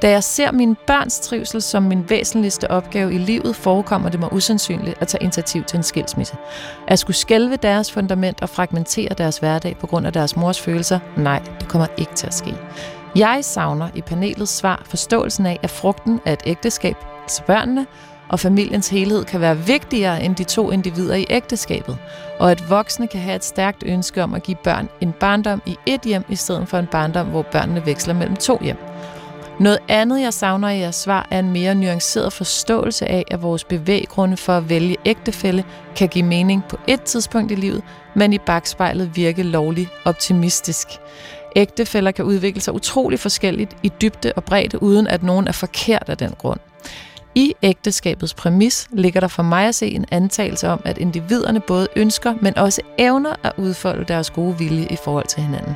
Da 0.02 0.10
jeg 0.10 0.24
ser 0.24 0.52
mine 0.52 0.76
børns 0.88 1.20
trivsel 1.20 1.62
som 1.62 1.84
min 1.84 2.10
væsentligste 2.10 2.72
opgave 2.72 3.14
i 3.14 3.18
livet, 3.18 3.56
forekommer 3.56 4.10
det 4.10 4.20
mig 4.20 4.34
usandsynligt 4.34 5.02
at 5.02 5.08
tage 5.08 5.24
initiativ 5.24 5.64
til 5.64 5.78
en 5.78 5.84
skilsmisse. 5.84 6.36
At 6.88 7.00
skulle 7.00 7.18
skælve 7.18 7.56
deres 7.56 7.92
fundament 7.92 8.42
og 8.42 8.50
fragmentere 8.50 9.14
deres 9.18 9.38
hverdag 9.38 9.78
på 9.80 9.88
grund 9.88 10.08
af 10.08 10.14
deres 10.14 10.36
mors 10.36 10.62
følelser? 10.62 11.00
Nej, 11.18 11.42
det 11.60 11.68
kommer 11.68 11.88
ikke 11.98 12.14
til 12.14 12.28
at 12.28 12.34
ske. 12.34 12.54
Jeg 13.16 13.40
savner 13.42 13.90
i 13.96 14.02
panelets 14.02 14.52
svar 14.52 14.82
forståelsen 14.86 15.46
af, 15.46 15.60
at 15.64 15.70
frugten 15.70 16.20
af 16.26 16.34
et 16.34 16.42
ægteskab, 16.46 16.96
altså 17.24 17.44
børnene, 17.44 17.86
og 18.30 18.40
familiens 18.40 18.90
helhed 18.90 19.26
kan 19.26 19.42
være 19.42 19.58
vigtigere 19.58 20.24
end 20.24 20.36
de 20.36 20.44
to 20.44 20.72
individer 20.72 21.16
i 21.16 21.26
ægteskabet, 21.30 21.98
og 22.40 22.52
at 22.52 22.70
voksne 22.70 23.08
kan 23.08 23.20
have 23.20 23.36
et 23.36 23.46
stærkt 23.46 23.84
ønske 23.86 24.24
om 24.24 24.34
at 24.34 24.44
give 24.44 24.58
børn 24.64 24.90
en 25.02 25.12
barndom 25.12 25.62
i 25.66 25.78
et 25.86 26.02
hjem, 26.02 26.24
i 26.30 26.36
stedet 26.36 26.68
for 26.68 26.78
en 26.78 26.88
barndom, 26.88 27.28
hvor 27.28 27.42
børnene 27.42 27.86
veksler 27.86 28.14
mellem 28.14 28.36
to 28.36 28.60
hjem. 28.62 28.78
Noget 29.60 29.80
andet, 29.88 30.22
jeg 30.22 30.34
savner 30.34 30.70
i 30.70 30.80
jeres 30.80 30.96
svar, 30.96 31.28
er 31.32 31.40
en 31.40 31.52
mere 31.52 31.76
nuanceret 31.76 32.34
forståelse 32.34 33.06
af, 33.06 33.24
at 33.32 33.42
vores 33.42 33.64
bevæggrunde 33.64 34.38
for 34.38 34.54
at 34.54 34.70
vælge 34.70 34.98
ægtefælle 35.06 35.64
kan 35.96 36.08
give 36.08 36.26
mening 36.26 36.64
på 36.70 36.78
et 36.88 37.02
tidspunkt 37.02 37.52
i 37.52 37.56
livet, 37.56 37.84
men 38.16 38.34
i 38.34 38.38
bagspejlet 38.38 39.16
virke 39.16 39.44
lovligt 39.44 39.90
optimistisk. 40.06 40.88
Ægtefæller 41.56 42.12
kan 42.12 42.26
udvikle 42.26 42.62
sig 42.62 42.74
utrolig 42.74 43.20
forskelligt 43.20 43.78
i 43.84 43.92
dybde 44.02 44.34
og 44.36 44.44
bredde, 44.44 44.84
uden 44.84 45.08
at 45.08 45.24
nogen 45.24 45.48
er 45.48 45.52
forkert 45.52 46.10
af 46.10 46.18
den 46.18 46.34
grund. 46.38 46.60
I 47.38 47.54
ægteskabets 47.62 48.34
præmis 48.34 48.88
ligger 48.92 49.20
der 49.20 49.28
for 49.28 49.44
mig 49.44 49.68
at 49.68 49.76
se 49.76 49.88
en 49.88 50.06
antagelse 50.12 50.70
om, 50.70 50.82
at 50.86 50.98
individerne 50.98 51.60
både 51.60 51.88
ønsker, 51.96 52.34
men 52.42 52.58
også 52.58 52.82
evner 52.98 53.36
at 53.44 53.52
udfolde 53.58 54.06
deres 54.06 54.30
gode 54.30 54.58
vilje 54.58 54.88
i 54.90 54.96
forhold 55.04 55.28
til 55.28 55.44
hinanden. 55.44 55.76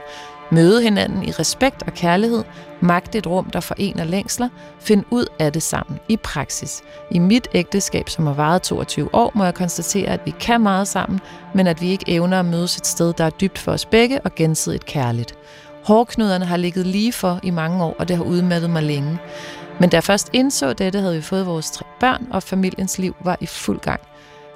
Møde 0.51 0.81
hinanden 0.81 1.23
i 1.23 1.31
respekt 1.31 1.83
og 1.83 1.93
kærlighed, 1.93 2.43
magte 2.79 3.17
et 3.17 3.27
rum, 3.27 3.49
der 3.49 3.59
forener 3.59 4.03
længsler, 4.03 4.49
find 4.79 5.03
ud 5.09 5.25
af 5.39 5.53
det 5.53 5.63
sammen 5.63 5.99
i 6.09 6.17
praksis. 6.17 6.81
I 7.11 7.19
mit 7.19 7.47
ægteskab, 7.53 8.09
som 8.09 8.25
har 8.25 8.33
varet 8.33 8.61
22 8.61 9.15
år, 9.15 9.31
må 9.35 9.43
jeg 9.43 9.53
konstatere, 9.53 10.07
at 10.07 10.21
vi 10.25 10.33
kan 10.39 10.61
meget 10.61 10.87
sammen, 10.87 11.19
men 11.55 11.67
at 11.67 11.81
vi 11.81 11.89
ikke 11.89 12.05
evner 12.07 12.39
at 12.39 12.45
mødes 12.45 12.77
et 12.77 12.87
sted, 12.87 13.13
der 13.13 13.23
er 13.23 13.29
dybt 13.29 13.57
for 13.57 13.71
os 13.71 13.85
begge 13.85 14.21
og 14.21 14.35
gensidigt 14.35 14.85
kærligt. 14.85 15.35
Hårknuderne 15.83 16.45
har 16.45 16.57
ligget 16.57 16.87
lige 16.87 17.13
for 17.13 17.39
i 17.43 17.49
mange 17.49 17.83
år, 17.83 17.95
og 17.99 18.07
det 18.07 18.17
har 18.17 18.23
udmattet 18.23 18.69
mig 18.69 18.83
længe. 18.83 19.19
Men 19.81 19.89
da 19.89 19.95
jeg 19.95 20.03
først 20.03 20.29
indså 20.33 20.73
dette, 20.73 20.99
havde 20.99 21.15
vi 21.15 21.21
fået 21.21 21.45
vores 21.45 21.71
tre 21.71 21.85
børn, 21.99 22.27
og 22.31 22.43
familiens 22.43 22.97
liv 22.99 23.15
var 23.23 23.37
i 23.39 23.45
fuld 23.45 23.79
gang. 23.79 23.99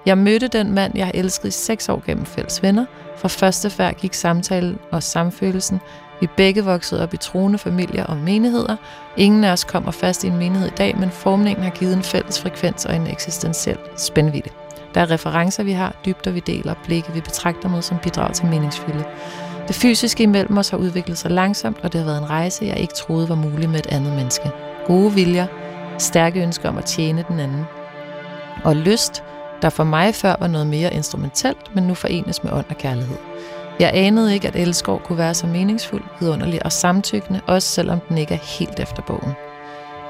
Jeg 0.05 0.17
mødte 0.17 0.47
den 0.47 0.73
mand, 0.73 0.97
jeg 0.97 1.05
har 1.05 1.11
elsket 1.15 1.47
i 1.47 1.51
seks 1.51 1.89
år 1.89 2.03
gennem 2.05 2.25
fælles 2.25 2.63
venner. 2.63 2.85
Fra 3.17 3.27
første 3.27 3.69
færd 3.69 3.95
gik 3.95 4.13
samtalen 4.13 4.79
og 4.91 5.03
samfølelsen. 5.03 5.79
Vi 6.21 6.27
begge 6.37 6.63
voksede 6.63 7.03
op 7.03 7.13
i 7.13 7.17
troende 7.17 7.57
familier 7.57 8.05
og 8.05 8.17
menigheder. 8.17 8.75
Ingen 9.17 9.43
af 9.43 9.51
os 9.51 9.63
kommer 9.63 9.91
fast 9.91 10.23
i 10.23 10.27
en 10.27 10.37
menighed 10.37 10.67
i 10.67 10.75
dag, 10.77 10.97
men 10.99 11.11
formningen 11.11 11.63
har 11.63 11.71
givet 11.71 11.93
en 11.93 12.03
fælles 12.03 12.41
frekvens 12.41 12.85
og 12.85 12.95
en 12.95 13.07
eksistentiel 13.07 13.77
spændvidde. 13.97 14.49
Der 14.93 15.01
er 15.01 15.11
referencer, 15.11 15.63
vi 15.63 15.71
har, 15.71 15.95
dybder, 16.05 16.31
vi 16.31 16.39
deler, 16.39 16.73
blikke, 16.83 17.13
vi 17.13 17.21
betragter 17.21 17.69
med 17.69 17.81
som 17.81 17.97
bidrag 18.03 18.33
til 18.33 18.45
meningsfylde. 18.45 19.05
Det 19.67 19.75
fysiske 19.75 20.23
imellem 20.23 20.57
os 20.57 20.69
har 20.69 20.77
udviklet 20.77 21.17
sig 21.17 21.31
langsomt, 21.31 21.77
og 21.83 21.93
det 21.93 21.99
har 22.01 22.05
været 22.05 22.21
en 22.21 22.29
rejse, 22.29 22.65
jeg 22.65 22.77
ikke 22.77 22.93
troede 22.93 23.29
var 23.29 23.35
mulig 23.35 23.69
med 23.69 23.79
et 23.79 23.87
andet 23.87 24.13
menneske. 24.13 24.51
Gode 24.85 25.13
viljer, 25.13 25.47
stærke 25.97 26.41
ønsker 26.41 26.69
om 26.69 26.77
at 26.77 26.85
tjene 26.85 27.25
den 27.27 27.39
anden. 27.39 27.65
Og 28.63 28.75
lyst, 28.75 29.23
der 29.61 29.69
for 29.69 29.83
mig 29.83 30.15
før 30.15 30.35
var 30.39 30.47
noget 30.47 30.67
mere 30.67 30.93
instrumentelt, 30.93 31.75
men 31.75 31.83
nu 31.83 31.93
forenes 31.93 32.43
med 32.43 32.51
ånd 32.51 32.65
og 32.69 32.77
kærlighed. 32.77 33.17
Jeg 33.79 33.91
anede 33.93 34.33
ikke, 34.33 34.47
at 34.47 34.55
elskov 34.55 34.99
kunne 34.99 35.17
være 35.17 35.33
så 35.33 35.47
meningsfuld, 35.47 36.03
vidunderlig 36.19 36.65
og 36.65 36.71
samtykkende, 36.71 37.41
også 37.47 37.67
selvom 37.67 37.99
den 38.09 38.17
ikke 38.17 38.33
er 38.33 38.59
helt 38.59 38.79
efter 38.79 39.01
bogen. 39.01 39.33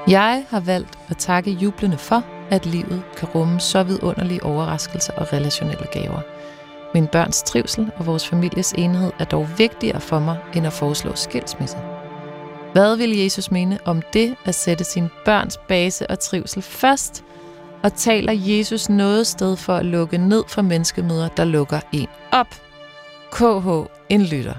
Jeg 0.08 0.44
har 0.50 0.60
valgt 0.60 0.98
at 1.08 1.16
takke 1.16 1.50
jublende 1.50 1.98
for, 1.98 2.22
at 2.50 2.66
livet 2.66 3.02
kan 3.16 3.28
rumme 3.34 3.60
så 3.60 3.82
vidunderlige 3.82 4.44
overraskelser 4.44 5.12
og 5.12 5.32
relationelle 5.32 5.86
gaver. 5.92 6.20
Min 6.94 7.06
børns 7.06 7.42
trivsel 7.42 7.90
og 7.96 8.06
vores 8.06 8.28
families 8.28 8.72
enhed 8.72 9.12
er 9.18 9.24
dog 9.24 9.48
vigtigere 9.58 10.00
for 10.00 10.18
mig, 10.18 10.36
end 10.54 10.66
at 10.66 10.72
foreslå 10.72 11.14
skilsmisse. 11.14 11.76
Hvad 12.76 12.96
vil 12.96 13.16
Jesus 13.16 13.50
mene 13.50 13.78
om 13.84 14.02
det 14.12 14.36
at 14.44 14.54
sætte 14.54 14.84
sin 14.84 15.08
børns 15.24 15.58
base 15.68 16.10
og 16.10 16.18
trivsel 16.18 16.62
først? 16.62 17.24
Og 17.82 17.94
taler 17.94 18.32
Jesus 18.32 18.88
noget 18.88 19.26
sted 19.26 19.56
for 19.56 19.76
at 19.76 19.84
lukke 19.84 20.18
ned 20.18 20.44
for 20.48 20.62
menneskemøder, 20.62 21.28
der 21.28 21.44
lukker 21.44 21.80
en 21.92 22.06
op? 22.32 22.46
KH, 23.32 23.92
en 24.08 24.22
lytter. 24.22 24.54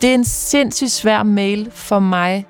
Det 0.00 0.10
er 0.10 0.14
en 0.14 0.24
sindssygt 0.24 0.90
svær 0.90 1.22
mail 1.22 1.70
for 1.70 1.98
mig 1.98 2.46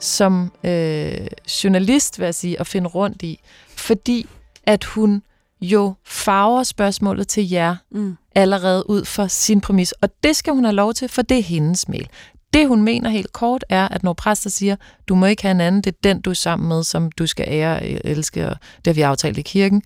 som 0.00 0.52
øh, 0.64 1.26
journalist, 1.64 2.18
vil 2.18 2.24
jeg 2.24 2.34
sige, 2.34 2.60
at 2.60 2.66
finde 2.66 2.88
rundt 2.88 3.22
i, 3.22 3.40
fordi 3.76 4.26
at 4.66 4.84
hun 4.84 5.22
jo 5.60 5.94
farver 6.04 6.62
spørgsmålet 6.62 7.28
til 7.28 7.50
jer 7.50 7.76
mm. 7.90 8.16
allerede 8.34 8.90
ud 8.90 9.04
fra 9.04 9.28
sin 9.28 9.60
præmis. 9.60 9.92
Og 9.92 10.08
det 10.22 10.36
skal 10.36 10.52
hun 10.52 10.64
have 10.64 10.74
lov 10.74 10.94
til, 10.94 11.08
for 11.08 11.22
det 11.22 11.38
er 11.38 11.42
hendes 11.42 11.88
mail. 11.88 12.08
Det, 12.52 12.68
hun 12.68 12.82
mener 12.82 13.10
helt 13.10 13.32
kort, 13.32 13.64
er, 13.68 13.88
at 13.88 14.02
når 14.02 14.12
præster 14.12 14.50
siger, 14.50 14.76
du 15.08 15.14
må 15.14 15.26
ikke 15.26 15.42
have 15.42 15.50
en 15.50 15.60
anden, 15.60 15.82
det 15.82 15.92
er 15.92 15.98
den, 16.04 16.20
du 16.20 16.30
er 16.30 16.34
sammen 16.34 16.68
med, 16.68 16.84
som 16.84 17.12
du 17.12 17.26
skal 17.26 17.46
ære, 17.48 17.88
øh, 17.90 18.00
elske, 18.04 18.48
og 18.48 18.56
det 18.76 18.86
har 18.86 18.92
vi 18.92 19.00
aftalt 19.00 19.38
i 19.38 19.42
kirken. 19.42 19.82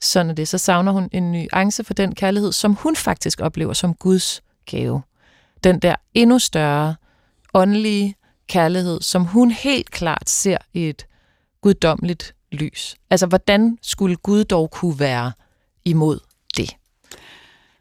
Sådan 0.00 0.30
er 0.30 0.34
det. 0.34 0.48
Så 0.48 0.58
savner 0.58 0.92
hun 0.92 1.08
en 1.12 1.32
nuance 1.32 1.84
for 1.84 1.94
den 1.94 2.14
kærlighed, 2.14 2.52
som 2.52 2.74
hun 2.74 2.96
faktisk 2.96 3.40
oplever 3.40 3.72
som 3.72 3.94
Guds 3.94 4.42
gave. 4.66 5.02
Den 5.64 5.78
der 5.78 5.94
endnu 6.14 6.38
større 6.38 6.94
åndelige 7.54 8.14
kærlighed, 8.48 9.00
som 9.00 9.24
hun 9.24 9.50
helt 9.50 9.90
klart 9.90 10.30
ser 10.30 10.58
i 10.74 10.88
et 10.88 11.06
guddommeligt 11.60 12.34
lys. 12.52 12.96
Altså, 13.10 13.26
hvordan 13.26 13.78
skulle 13.82 14.16
Gud 14.16 14.44
dog 14.44 14.70
kunne 14.70 14.98
være 14.98 15.32
imod 15.84 16.18
det? 16.56 16.76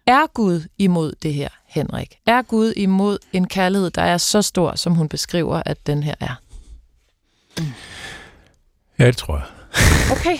Er 0.08 0.28
Gud 0.34 0.62
imod 0.78 1.14
det 1.22 1.34
her, 1.34 1.49
Henrik? 1.68 2.18
Er 2.26 2.41
Gud 2.41 2.74
imod 2.76 3.18
en 3.34 3.47
kærlighed, 3.47 3.89
der 3.89 4.01
er 4.01 4.18
så 4.18 4.41
stor, 4.41 4.76
som 4.76 4.95
hun 4.95 5.10
beskriver, 5.10 5.62
at 5.66 5.88
den 5.88 6.03
her 6.03 6.16
er? 6.20 6.41
Mm. 7.60 7.66
Ja, 8.99 9.08
det 9.08 9.18
tror 9.18 9.36
jeg. 9.38 9.45
Okay. 10.18 10.38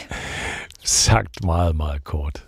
Sagt 0.84 1.44
meget, 1.44 1.76
meget 1.76 2.04
kort. 2.04 2.44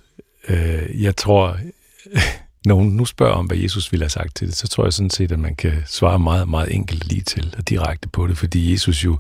Øh, 0.47 1.03
jeg 1.03 1.15
tror, 1.15 1.57
når 2.67 2.75
hun 2.75 2.87
nu 2.87 3.05
spørger 3.05 3.33
om, 3.33 3.45
hvad 3.45 3.57
Jesus 3.57 3.91
ville 3.91 4.03
have 4.03 4.09
sagt 4.09 4.35
til 4.35 4.47
det, 4.47 4.55
så 4.55 4.67
tror 4.67 4.83
jeg 4.83 4.93
sådan 4.93 5.09
set, 5.09 5.31
at 5.31 5.39
man 5.39 5.55
kan 5.55 5.83
svare 5.85 6.19
meget, 6.19 6.49
meget 6.49 6.75
enkelt 6.75 7.07
lige 7.07 7.21
til 7.21 7.55
og 7.57 7.69
direkte 7.69 8.09
på 8.09 8.27
det, 8.27 8.37
fordi 8.37 8.71
Jesus 8.71 9.05
jo 9.05 9.17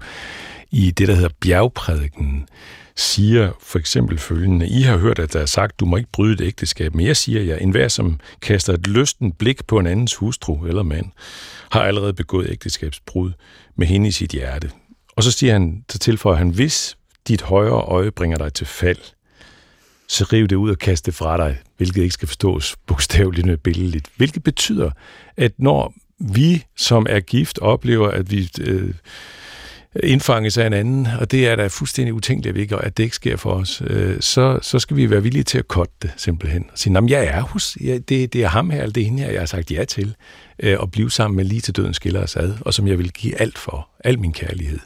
i 0.71 0.91
det, 0.91 1.07
der 1.07 1.15
hedder 1.15 1.29
bjergprædiken, 1.41 2.49
siger 2.97 3.51
for 3.59 3.79
eksempel 3.79 4.17
følgende, 4.17 4.67
I 4.67 4.81
har 4.81 4.97
hørt, 4.97 5.19
at 5.19 5.33
der 5.33 5.39
er 5.39 5.45
sagt, 5.45 5.79
du 5.79 5.85
må 5.85 5.97
ikke 5.97 6.11
bryde 6.11 6.33
et 6.33 6.41
ægteskab, 6.41 6.95
men 6.95 7.05
jeg 7.05 7.17
siger 7.17 7.41
jer, 7.41 7.55
enhver 7.55 7.87
som 7.87 8.19
kaster 8.41 8.73
et 8.73 8.87
lysten 8.87 9.31
blik 9.31 9.65
på 9.67 9.79
en 9.79 9.87
andens 9.87 10.15
hustru 10.15 10.65
eller 10.65 10.83
mand, 10.83 11.05
har 11.71 11.81
allerede 11.81 12.13
begået 12.13 12.49
ægteskabsbrud 12.49 13.31
med 13.75 13.87
hende 13.87 14.07
i 14.07 14.11
sit 14.11 14.31
hjerte. 14.31 14.71
Og 15.15 15.23
så 15.23 15.31
siger 15.31 15.53
han, 15.53 15.85
så 15.89 15.99
tilføjer 15.99 16.37
han, 16.37 16.49
hvis 16.49 16.97
dit 17.27 17.41
højre 17.41 17.81
øje 17.81 18.11
bringer 18.11 18.37
dig 18.37 18.53
til 18.53 18.67
fald, 18.67 18.97
så 20.07 20.23
riv 20.23 20.47
det 20.47 20.55
ud 20.55 20.69
og 20.69 20.77
kast 20.77 21.05
det 21.05 21.13
fra 21.13 21.37
dig, 21.37 21.57
hvilket 21.77 22.01
ikke 22.01 22.13
skal 22.13 22.27
forstås 22.27 22.75
bogstaveligt 22.85 23.49
og 23.49 23.59
billedligt. 23.59 24.07
Hvilket 24.15 24.43
betyder, 24.43 24.91
at 25.37 25.51
når 25.57 25.93
vi, 26.19 26.65
som 26.77 27.05
er 27.09 27.19
gift, 27.19 27.59
oplever, 27.59 28.11
at 28.11 28.31
vi 28.31 28.49
øh, 28.61 28.93
indfanges 30.03 30.57
af 30.57 30.67
en 30.67 30.73
anden, 30.73 31.07
og 31.19 31.31
det 31.31 31.47
er 31.47 31.55
da 31.55 31.67
fuldstændig 31.67 32.13
utænkeligt, 32.13 32.51
at, 32.51 32.55
vi 32.55 32.61
ikke, 32.61 32.75
at 32.75 32.97
det 32.97 33.03
ikke 33.03 33.15
sker 33.15 33.37
for 33.37 33.51
os, 33.51 33.81
øh, 33.87 34.17
så, 34.19 34.59
så 34.61 34.79
skal 34.79 34.97
vi 34.97 35.09
være 35.09 35.23
villige 35.23 35.43
til 35.43 35.57
at 35.57 35.67
kotte 35.67 35.93
det 36.01 36.11
simpelthen. 36.17 36.65
Og 36.71 36.77
sige, 36.77 37.03
jeg 37.09 37.25
er 37.25 37.41
hos, 37.41 37.77
ja, 37.81 37.97
det, 37.97 38.33
det 38.33 38.43
er 38.43 38.47
ham 38.47 38.69
her, 38.69 38.81
eller 38.81 38.93
det 38.93 39.01
er 39.01 39.05
hende 39.05 39.23
her, 39.23 39.31
jeg 39.31 39.41
har 39.41 39.45
sagt 39.45 39.71
ja 39.71 39.85
til, 39.85 40.15
øh, 40.59 40.77
at 40.81 40.91
blive 40.91 41.11
sammen 41.11 41.35
med 41.35 41.45
lige 41.45 41.61
til 41.61 41.75
døden 41.75 41.93
skiller 41.93 42.23
os 42.23 42.35
ad, 42.35 42.53
og 42.61 42.73
som 42.73 42.87
jeg 42.87 42.97
vil 42.97 43.11
give 43.11 43.41
alt 43.41 43.57
for, 43.57 43.89
al 44.03 44.19
min 44.19 44.33
kærlighed. 44.33 44.79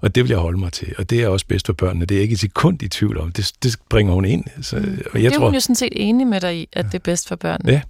Og 0.00 0.14
det 0.14 0.24
vil 0.24 0.30
jeg 0.30 0.38
holde 0.38 0.58
mig 0.58 0.72
til. 0.72 0.94
Og 0.98 1.10
det 1.10 1.22
er 1.22 1.28
også 1.28 1.46
bedst 1.46 1.66
for 1.66 1.72
børnene. 1.72 2.06
Det 2.06 2.14
er 2.14 2.18
jeg 2.18 2.22
ikke 2.22 2.32
et 2.32 2.40
sekund 2.40 2.82
i 2.82 2.88
tvivl 2.88 3.18
om. 3.18 3.32
Det, 3.32 3.52
det 3.62 3.76
bringer 3.90 4.12
hun 4.12 4.24
ind. 4.24 4.44
Så, 4.62 4.76
og 4.76 4.82
jeg 4.82 5.00
det 5.14 5.24
er 5.24 5.30
tror, 5.30 5.46
hun 5.46 5.54
jo 5.54 5.60
sådan 5.60 5.74
set 5.74 5.92
enig 5.92 6.26
med 6.26 6.40
dig 6.40 6.56
i, 6.56 6.68
at 6.72 6.84
det 6.84 6.94
er 6.94 6.98
bedst 6.98 7.28
for 7.28 7.36
børnene. 7.36 7.72
Ja. 7.72 7.80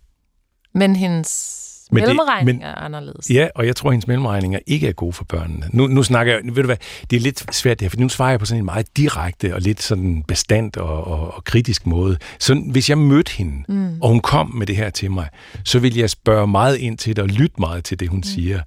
Men 0.75 0.97
hendes 0.97 1.58
men 1.91 2.05
mellemregning 2.05 2.63
er 2.63 2.75
anderledes. 2.75 3.31
Ja, 3.31 3.49
og 3.55 3.67
jeg 3.67 3.77
tror, 3.77 3.91
at 3.91 3.95
hendes 3.95 4.07
mellemregninger 4.07 4.59
ikke 4.67 4.89
er 4.89 4.93
gode 4.93 5.13
for 5.13 5.25
børnene. 5.25 5.67
Nu, 5.73 5.87
nu 5.87 6.03
snakker 6.03 6.33
jeg, 6.33 6.43
ved 6.45 6.63
du 6.63 6.67
hvad, 6.67 6.77
det 7.11 7.17
er 7.17 7.21
lidt 7.21 7.55
svært 7.55 7.81
det 7.81 7.85
her, 7.85 7.91
for 7.91 7.97
nu 7.97 8.09
svarer 8.09 8.31
jeg 8.31 8.41
på 8.41 8.47
sådan 8.47 8.59
en 8.59 8.65
meget 8.65 8.97
direkte 8.97 9.55
og 9.55 9.61
lidt 9.61 9.83
sådan 9.83 10.23
bestandt 10.23 10.77
og, 10.77 11.07
og, 11.07 11.35
og 11.35 11.45
kritisk 11.45 11.87
måde. 11.87 12.19
Så 12.39 12.55
hvis 12.55 12.91
jeg 12.91 12.99
mødte 12.99 13.33
hende, 13.33 13.65
mm. 13.69 14.01
og 14.01 14.09
hun 14.09 14.21
kom 14.21 14.51
med 14.55 14.67
det 14.67 14.77
her 14.77 14.91
til 14.91 15.11
mig, 15.11 15.29
så 15.65 15.79
vil 15.79 15.97
jeg 15.97 16.11
spørge 16.11 16.47
meget 16.47 16.77
ind 16.77 16.99
til 16.99 17.17
det 17.17 17.23
og 17.23 17.29
lytte 17.29 17.57
meget 17.59 17.85
til 17.85 18.01
det, 18.01 18.09
hun 18.09 18.19
mm. 18.19 18.23
siger. 18.23 18.61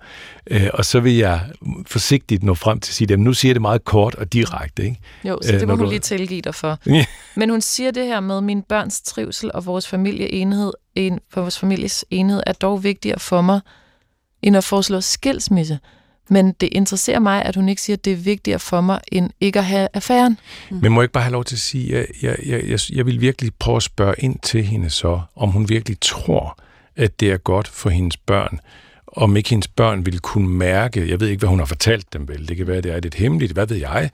Øh, 0.51 0.67
og 0.73 0.85
så 0.85 0.99
vil 0.99 1.17
jeg 1.17 1.41
forsigtigt 1.87 2.43
nå 2.43 2.53
frem 2.53 2.79
til 2.79 2.91
at 2.91 2.95
sige, 2.95 3.13
at 3.13 3.19
nu 3.19 3.33
siger 3.33 3.53
det 3.53 3.61
meget 3.61 3.85
kort 3.85 4.15
og 4.15 4.33
direkte. 4.33 4.83
Ikke? 4.83 4.99
Jo, 5.23 5.39
så 5.41 5.51
det 5.51 5.61
øh, 5.61 5.67
må 5.67 5.75
hun 5.75 5.85
du... 5.85 5.89
lige 5.89 5.99
tilgive 5.99 6.41
dig 6.41 6.55
for. 6.55 6.79
Men 7.39 7.49
hun 7.49 7.61
siger 7.61 7.91
det 7.91 8.05
her 8.05 8.19
med, 8.19 8.41
min 8.41 8.61
børns 8.61 9.01
trivsel 9.01 9.51
og 9.53 9.65
vores 9.65 9.87
familieenhed 9.87 10.71
en, 10.95 11.19
for 11.29 11.41
vores 11.41 11.59
families 11.59 12.05
enhed 12.09 12.43
er 12.47 12.53
dog 12.53 12.83
vigtigere 12.83 13.19
for 13.19 13.41
mig, 13.41 13.61
end 14.41 14.57
at 14.57 14.63
foreslå 14.63 15.01
skilsmisse. 15.01 15.79
Men 16.29 16.51
det 16.51 16.69
interesserer 16.71 17.19
mig, 17.19 17.45
at 17.45 17.55
hun 17.55 17.69
ikke 17.69 17.81
siger, 17.81 17.97
at 17.97 18.05
det 18.05 18.13
er 18.13 18.17
vigtigere 18.17 18.59
for 18.59 18.81
mig, 18.81 18.99
end 19.11 19.29
ikke 19.39 19.59
at 19.59 19.65
have 19.65 19.87
affæren. 19.93 20.37
Mm. 20.69 20.77
Men 20.81 20.91
må 20.91 21.01
jeg 21.01 21.03
ikke 21.03 21.13
bare 21.13 21.23
have 21.23 21.31
lov 21.31 21.43
til 21.43 21.55
at 21.55 21.59
sige, 21.59 21.97
at 21.97 22.05
jeg, 22.21 22.35
jeg, 22.45 22.63
jeg, 22.67 22.79
jeg 22.93 23.05
vil 23.05 23.21
virkelig 23.21 23.51
prøve 23.59 23.75
at 23.75 23.83
spørge 23.83 24.15
ind 24.17 24.39
til 24.39 24.63
hende 24.63 24.89
så, 24.89 25.21
om 25.35 25.49
hun 25.49 25.69
virkelig 25.69 25.97
tror, 26.01 26.57
at 26.95 27.19
det 27.19 27.31
er 27.31 27.37
godt 27.37 27.67
for 27.67 27.89
hendes 27.89 28.17
børn, 28.17 28.59
om 29.07 29.37
ikke 29.37 29.49
hendes 29.49 29.67
børn 29.67 30.05
vil 30.05 30.19
kunne 30.19 30.49
mærke, 30.49 31.09
jeg 31.09 31.19
ved 31.19 31.27
ikke, 31.27 31.39
hvad 31.39 31.49
hun 31.49 31.59
har 31.59 31.65
fortalt 31.65 32.13
dem 32.13 32.27
vel, 32.27 32.47
det 32.47 32.57
kan 32.57 32.67
være, 32.67 32.81
det 32.81 32.91
er 32.91 32.99
lidt 32.99 33.15
hemmeligt, 33.15 33.51
hvad 33.51 33.67
ved 33.67 33.77
jeg, 33.77 34.09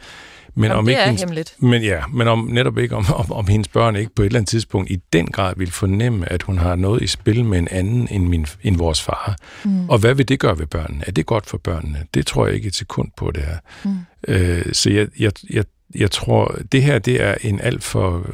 men 0.58 0.72
om, 0.72 0.78
om 0.78 0.86
det 0.86 0.91
ikke 0.91 1.01
er 1.01 1.05
hendes, 1.05 1.22
hemmeligt. 1.22 1.55
Men 1.60 1.84
ja, 1.84 2.01
men 2.14 2.28
om 2.28 2.49
netop 2.51 2.78
ikke, 2.78 2.95
om, 2.95 3.05
om, 3.16 3.32
om 3.32 3.47
hendes 3.47 3.68
børn 3.68 3.95
ikke 3.95 4.16
på 4.16 4.22
et 4.22 4.26
eller 4.26 4.39
andet 4.39 4.49
tidspunkt 4.49 4.91
i 4.91 4.99
den 5.14 5.26
grad 5.26 5.53
vil 5.58 5.72
fornemme, 5.72 6.32
at 6.32 6.43
hun 6.43 6.58
har 6.58 6.76
noget 6.76 7.01
i 7.01 7.08
spil 7.08 7.45
med 7.45 7.60
en 7.60 7.68
anden 7.72 8.08
end, 8.12 8.28
min, 8.28 8.45
end 8.64 8.78
vores 8.78 9.01
far. 9.01 9.36
Mm. 9.66 9.89
Og 9.89 9.97
hvad 9.97 10.14
vil 10.14 10.28
det 10.28 10.39
gøre 10.39 10.60
ved 10.60 10.68
børnene? 10.68 11.03
Er 11.08 11.12
det 11.12 11.26
godt 11.26 11.45
for 11.45 11.58
børnene? 11.58 12.03
Det 12.14 12.26
tror 12.26 12.45
jeg 12.45 12.55
ikke 12.55 12.68
et 12.68 12.76
sekund 12.76 13.10
på, 13.18 13.32
det 13.32 13.43
er. 13.47 13.58
Mm. 13.84 13.97
Øh, 14.28 14.74
så 14.74 14.89
jeg, 14.89 15.08
jeg, 15.20 15.32
jeg, 15.49 15.64
jeg 15.95 16.12
tror, 16.12 16.58
det 16.72 16.84
her 16.84 16.99
det 16.99 17.22
er 17.22 17.36
en 17.41 17.60
alt 17.62 17.84
for 17.84 18.26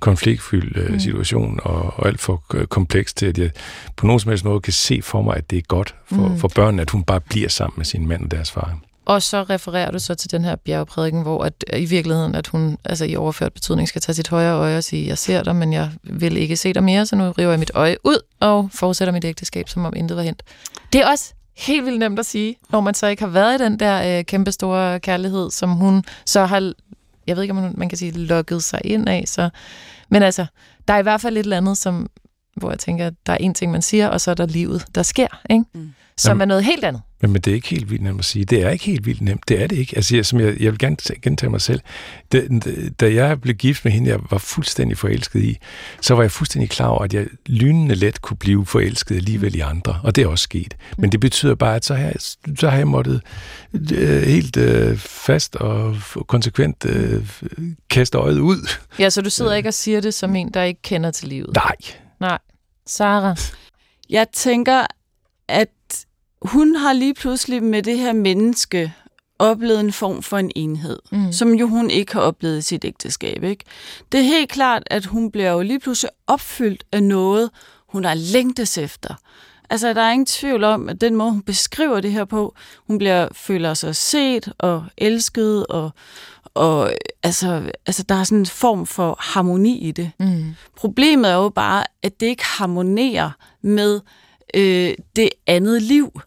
konfliktfyldt 0.00 0.76
øh, 0.76 0.92
mm. 0.92 1.00
situation, 1.00 1.60
og, 1.62 1.94
og 1.96 2.06
alt 2.06 2.20
for 2.20 2.36
kompleks 2.68 3.14
til, 3.14 3.26
at 3.26 3.38
jeg 3.38 3.50
på 3.96 4.06
nogen 4.06 4.20
som 4.20 4.28
helst 4.28 4.44
måde 4.44 4.60
kan 4.60 4.72
se 4.72 5.02
for 5.02 5.22
mig, 5.22 5.36
at 5.36 5.50
det 5.50 5.58
er 5.58 5.62
godt 5.62 5.94
for, 6.06 6.28
mm. 6.28 6.38
for 6.38 6.48
børnene, 6.48 6.82
at 6.82 6.90
hun 6.90 7.04
bare 7.04 7.20
bliver 7.20 7.48
sammen 7.48 7.74
med 7.76 7.84
sin 7.84 8.08
mand 8.08 8.24
og 8.24 8.30
deres 8.30 8.50
far. 8.50 8.78
Og 9.04 9.22
så 9.22 9.42
refererer 9.42 9.90
du 9.90 9.98
så 9.98 10.14
til 10.14 10.30
den 10.30 10.44
her 10.44 10.56
bjergprædiken, 10.56 11.22
hvor 11.22 11.44
at, 11.44 11.64
øh, 11.72 11.82
i 11.82 11.84
virkeligheden, 11.84 12.34
at 12.34 12.46
hun 12.46 12.78
altså 12.84 13.04
i 13.04 13.16
overført 13.16 13.52
betydning 13.52 13.88
skal 13.88 14.00
tage 14.00 14.14
sit 14.14 14.28
højre 14.28 14.54
øje 14.54 14.76
og 14.76 14.84
sige, 14.84 15.06
jeg 15.06 15.18
ser 15.18 15.42
dig, 15.42 15.56
men 15.56 15.72
jeg 15.72 15.90
vil 16.02 16.36
ikke 16.36 16.56
se 16.56 16.72
dig 16.72 16.84
mere, 16.84 17.06
så 17.06 17.16
nu 17.16 17.30
river 17.30 17.50
jeg 17.50 17.58
mit 17.58 17.70
øje 17.74 17.96
ud 18.04 18.18
og 18.40 18.68
fortsætter 18.72 19.12
mit 19.12 19.24
ægteskab, 19.24 19.68
som 19.68 19.84
om 19.84 19.92
intet 19.96 20.16
var 20.16 20.22
hent. 20.22 20.42
Det 20.92 21.00
er 21.00 21.06
også 21.08 21.34
helt 21.56 21.84
vildt 21.84 21.98
nemt 21.98 22.18
at 22.18 22.26
sige, 22.26 22.56
når 22.70 22.80
man 22.80 22.94
så 22.94 23.06
ikke 23.06 23.22
har 23.22 23.30
været 23.30 23.60
i 23.60 23.64
den 23.64 23.80
der 23.80 24.18
øh, 24.18 24.24
kæmpe 24.24 24.52
store 24.52 25.00
kærlighed, 25.00 25.50
som 25.50 25.70
hun 25.70 26.04
så 26.26 26.44
har, 26.44 26.72
jeg 27.26 27.36
ved 27.36 27.42
ikke, 27.42 27.54
om 27.54 27.74
man 27.76 27.88
kan 27.88 27.98
sige, 27.98 28.12
lukket 28.12 28.62
sig 28.62 28.80
ind 28.84 29.08
af. 29.08 29.24
Så, 29.26 29.50
men 30.08 30.22
altså, 30.22 30.46
der 30.88 30.94
er 30.94 30.98
i 30.98 31.02
hvert 31.02 31.20
fald 31.20 31.36
et 31.36 31.40
eller 31.40 31.56
andet, 31.56 31.78
som, 31.78 32.10
hvor 32.56 32.70
jeg 32.70 32.78
tænker, 32.78 33.06
at 33.06 33.14
der 33.26 33.32
er 33.32 33.36
en 33.36 33.54
ting, 33.54 33.72
man 33.72 33.82
siger, 33.82 34.08
og 34.08 34.20
så 34.20 34.30
er 34.30 34.34
der 34.34 34.46
livet, 34.46 34.86
der 34.94 35.02
sker, 35.02 35.40
ikke? 35.50 35.64
Mm 35.74 35.92
som 36.22 36.30
Jamen, 36.30 36.40
er 36.40 36.46
noget 36.46 36.64
helt 36.64 36.84
andet. 36.84 37.02
Men, 37.22 37.32
men 37.32 37.42
det 37.42 37.50
er 37.50 37.54
ikke 37.54 37.68
helt 37.68 37.90
vildt 37.90 38.02
nemt 38.02 38.18
at 38.18 38.24
sige. 38.24 38.44
Det 38.44 38.62
er 38.62 38.70
ikke 38.70 38.84
helt 38.84 39.06
vildt 39.06 39.20
nemt. 39.20 39.48
Det 39.48 39.62
er 39.62 39.66
det 39.66 39.78
ikke. 39.78 39.96
Altså, 39.96 40.16
jeg, 40.16 40.26
som 40.26 40.40
jeg, 40.40 40.60
jeg 40.60 40.72
vil 40.72 40.78
gerne 40.78 40.96
gentage 41.22 41.50
mig 41.50 41.60
selv. 41.60 41.80
Da, 42.32 42.42
da 43.00 43.14
jeg 43.14 43.40
blev 43.40 43.54
gift 43.54 43.84
med 43.84 43.92
hende, 43.92 44.10
jeg 44.10 44.18
var 44.30 44.38
fuldstændig 44.38 44.98
forelsket 44.98 45.42
i, 45.42 45.58
så 46.00 46.14
var 46.14 46.22
jeg 46.22 46.30
fuldstændig 46.30 46.70
klar 46.70 46.86
over, 46.86 47.02
at 47.04 47.14
jeg 47.14 47.26
lynende 47.46 47.94
let 47.94 48.22
kunne 48.22 48.36
blive 48.36 48.66
forelsket 48.66 49.16
alligevel 49.16 49.54
i 49.54 49.60
andre. 49.60 50.00
Og 50.02 50.16
det 50.16 50.24
er 50.24 50.28
også 50.28 50.42
sket. 50.42 50.76
Men 50.98 51.12
det 51.12 51.20
betyder 51.20 51.54
bare, 51.54 51.76
at 51.76 51.84
så 51.84 51.94
har 51.94 52.04
jeg, 52.04 52.14
så 52.58 52.68
har 52.70 52.76
jeg 52.76 52.88
måttet 52.88 53.22
øh, 53.92 54.22
helt 54.22 54.56
øh, 54.56 54.96
fast 54.98 55.56
og 55.56 55.96
konsekvent 56.26 56.84
øh, 56.86 57.28
kaste 57.90 58.18
øjet 58.18 58.38
ud. 58.38 58.68
Ja, 58.98 59.10
så 59.10 59.22
du 59.22 59.30
sidder 59.30 59.54
ikke 59.54 59.68
og 59.68 59.74
siger 59.74 60.00
det 60.00 60.14
som 60.14 60.36
en, 60.36 60.50
der 60.50 60.62
ikke 60.62 60.82
kender 60.82 61.10
til 61.10 61.28
livet? 61.28 61.50
Nej. 61.54 61.76
Nej. 62.20 62.38
Sara? 62.86 63.36
Jeg 64.10 64.26
tænker, 64.32 64.86
at 65.48 65.68
hun 66.44 66.76
har 66.76 66.92
lige 66.92 67.14
pludselig 67.14 67.62
med 67.62 67.82
det 67.82 67.98
her 67.98 68.12
menneske 68.12 68.92
oplevet 69.38 69.80
en 69.80 69.92
form 69.92 70.22
for 70.22 70.38
en 70.38 70.52
enhed, 70.56 70.98
mm. 71.12 71.32
som 71.32 71.54
jo 71.54 71.66
hun 71.66 71.90
ikke 71.90 72.12
har 72.12 72.20
oplevet 72.20 72.58
i 72.58 72.62
sit 72.62 72.84
ægteskab. 72.84 73.42
Ikke? 73.42 73.64
Det 74.12 74.20
er 74.20 74.24
helt 74.24 74.50
klart, 74.50 74.82
at 74.86 75.06
hun 75.06 75.30
bliver 75.30 75.50
jo 75.50 75.60
lige 75.60 75.80
pludselig 75.80 76.10
opfyldt 76.26 76.84
af 76.92 77.02
noget, 77.02 77.50
hun 77.88 78.04
har 78.04 78.14
længtes 78.14 78.78
efter. 78.78 79.14
altså, 79.70 79.92
der 79.92 80.02
er 80.02 80.12
ingen 80.12 80.26
tvivl 80.26 80.64
om, 80.64 80.88
at 80.88 81.00
den 81.00 81.16
måde, 81.16 81.30
hun 81.30 81.42
beskriver 81.42 82.00
det 82.00 82.12
her 82.12 82.24
på, 82.24 82.54
hun 82.86 82.98
bliver, 82.98 83.28
føler 83.32 83.74
sig 83.74 83.96
set 83.96 84.52
og 84.58 84.84
elsket, 84.98 85.66
og, 85.66 85.90
og 86.54 86.92
altså, 87.22 87.70
altså, 87.86 88.02
der 88.02 88.14
er 88.14 88.24
sådan 88.24 88.38
en 88.38 88.46
form 88.46 88.86
for 88.86 89.16
harmoni 89.20 89.78
i 89.78 89.92
det. 89.92 90.10
Mm. 90.18 90.54
Problemet 90.76 91.30
er 91.30 91.34
jo 91.34 91.48
bare, 91.48 91.84
at 92.02 92.20
det 92.20 92.26
ikke 92.26 92.44
harmonerer 92.44 93.30
med 93.62 94.00
øh, 94.54 94.94
det 95.16 95.30
andet 95.46 95.82
liv. 95.82 96.20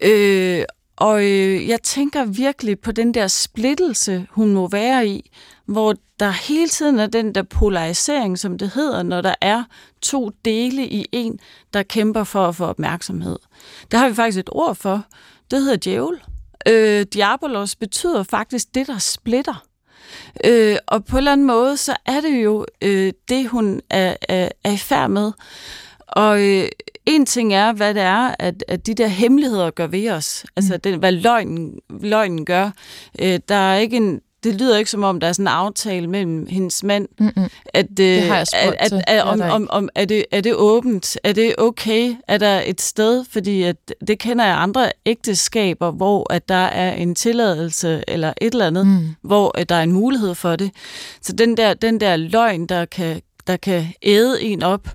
Øh, 0.00 0.64
og 0.96 1.24
øh, 1.24 1.68
jeg 1.68 1.82
tænker 1.82 2.24
virkelig 2.24 2.80
på 2.80 2.92
den 2.92 3.14
der 3.14 3.26
splittelse, 3.26 4.26
hun 4.30 4.52
må 4.52 4.68
være 4.68 5.08
i, 5.08 5.30
hvor 5.66 5.94
der 6.20 6.30
hele 6.30 6.68
tiden 6.68 6.98
er 6.98 7.06
den 7.06 7.34
der 7.34 7.42
polarisering, 7.42 8.38
som 8.38 8.58
det 8.58 8.70
hedder, 8.74 9.02
når 9.02 9.20
der 9.20 9.34
er 9.40 9.64
to 10.02 10.30
dele 10.44 10.86
i 10.86 11.06
en, 11.12 11.38
der 11.74 11.82
kæmper 11.82 12.24
for 12.24 12.48
at 12.48 12.56
få 12.56 12.64
opmærksomhed. 12.64 13.38
Der 13.90 13.98
har 13.98 14.08
vi 14.08 14.14
faktisk 14.14 14.38
et 14.38 14.48
ord 14.52 14.74
for. 14.74 15.04
Det 15.50 15.60
hedder 15.62 15.76
djævel. 15.76 16.20
Øh, 16.68 17.06
diabolos 17.14 17.76
betyder 17.76 18.22
faktisk 18.22 18.74
det, 18.74 18.86
der 18.86 18.98
splitter. 18.98 19.66
Øh, 20.44 20.76
og 20.86 21.04
på 21.04 21.16
en 21.16 21.18
eller 21.18 21.32
anden 21.32 21.46
måde, 21.46 21.76
så 21.76 21.96
er 22.06 22.20
det 22.20 22.44
jo 22.44 22.66
øh, 22.82 23.12
det, 23.28 23.48
hun 23.48 23.80
er, 23.90 24.16
er, 24.28 24.48
er 24.64 24.72
i 24.72 24.76
færd 24.76 25.10
med. 25.10 25.32
Og 26.08 26.42
øh, 26.42 26.68
en 27.06 27.26
ting 27.26 27.54
er, 27.54 27.72
hvad 27.72 27.94
det 27.94 28.02
er, 28.02 28.34
at, 28.38 28.64
at 28.68 28.86
de 28.86 28.94
der 28.94 29.06
hemmeligheder 29.06 29.70
gør 29.70 29.86
ved 29.86 30.10
os. 30.10 30.44
Altså, 30.56 30.74
Mm. 30.74 30.80
det, 30.80 30.98
hvad 30.98 31.12
løgnen, 31.12 31.72
løgnen 32.00 32.44
gør. 32.44 32.70
Øh, 33.20 33.38
der 33.48 33.54
er 33.54 33.76
ikke 33.78 33.96
en, 33.96 34.20
det 34.44 34.54
lyder 34.54 34.78
ikke 34.78 34.90
som 34.90 35.04
om, 35.04 35.20
der 35.20 35.26
er 35.28 35.32
sådan 35.32 35.42
en 35.44 35.48
aftale 35.48 36.06
mellem 36.06 36.46
hendes 36.46 36.84
mand, 36.84 37.08
at, 37.74 38.00
øh, 38.00 38.22
har 38.22 38.36
jeg 38.36 38.46
spurgt 38.46 38.76
at, 39.06 39.22
om, 39.50 39.66
om, 39.70 39.88
er, 39.94 40.04
det, 40.04 40.24
er 40.32 40.40
det 40.40 40.54
åbent? 40.54 41.18
Er 41.24 41.32
det 41.32 41.54
okay? 41.58 42.14
Er 42.28 42.38
der 42.38 42.62
et 42.66 42.80
sted? 42.80 43.24
Fordi 43.30 43.62
at, 43.62 43.76
det 44.08 44.18
kender 44.18 44.44
jeg 44.46 44.56
andre 44.62 44.92
ægteskaber, 45.06 45.90
hvor 45.90 46.32
at 46.32 46.48
der 46.48 46.54
er 46.54 46.92
en 46.94 47.14
tilladelse 47.14 48.02
eller 48.08 48.32
et 48.40 48.52
eller 48.52 48.66
andet, 48.66 48.86
Mm. 48.86 48.98
hvor 49.22 49.58
at 49.58 49.68
der 49.68 49.74
er 49.74 49.82
en 49.82 49.92
mulighed 49.92 50.34
for 50.34 50.56
det. 50.56 50.70
Så 51.22 51.32
den 51.32 51.56
der, 51.56 51.74
den 51.74 52.00
der 52.00 52.16
løgn, 52.16 52.66
der 52.66 52.84
kan, 52.84 53.20
der 53.46 53.56
kan 53.56 53.86
æde 54.02 54.42
en 54.42 54.62
op, 54.62 54.88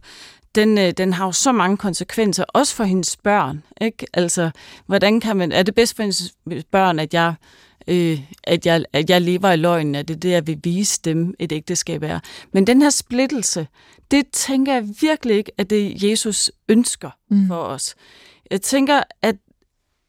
den, 0.55 0.77
øh, 0.77 0.91
den 0.91 1.13
har 1.13 1.25
jo 1.25 1.31
så 1.31 1.51
mange 1.51 1.77
konsekvenser, 1.77 2.43
også 2.47 2.75
for 2.75 2.83
hendes 2.83 3.17
børn. 3.17 3.63
Ikke? 3.81 4.05
Altså, 4.13 4.51
hvordan 4.85 5.19
kan 5.19 5.37
man, 5.37 5.51
er 5.51 5.63
det 5.63 5.75
bedst 5.75 5.95
for 5.95 6.03
hendes 6.03 6.33
børn, 6.71 6.99
at 6.99 7.13
jeg, 7.13 7.33
øh, 7.87 8.19
at, 8.43 8.65
jeg, 8.65 8.85
at 8.93 9.09
jeg 9.09 9.21
lever 9.21 9.51
i 9.51 9.55
løgnen, 9.55 9.95
at 9.95 10.07
det 10.07 10.15
er 10.15 10.19
det, 10.19 10.31
jeg 10.31 10.47
vil 10.47 10.59
vise 10.63 11.01
dem, 11.03 11.33
et 11.39 11.51
ægteskab 11.51 12.03
er. 12.03 12.19
Men 12.53 12.67
den 12.67 12.81
her 12.81 12.89
splittelse, 12.89 13.67
det 14.11 14.27
tænker 14.33 14.73
jeg 14.73 14.87
virkelig 15.01 15.37
ikke, 15.37 15.51
at 15.57 15.69
det 15.69 16.03
Jesus 16.03 16.51
ønsker 16.69 17.09
Mm. 17.29 17.47
for 17.47 17.55
os. 17.55 17.95
Jeg 18.51 18.61
tænker, 18.61 19.03
at 19.21 19.35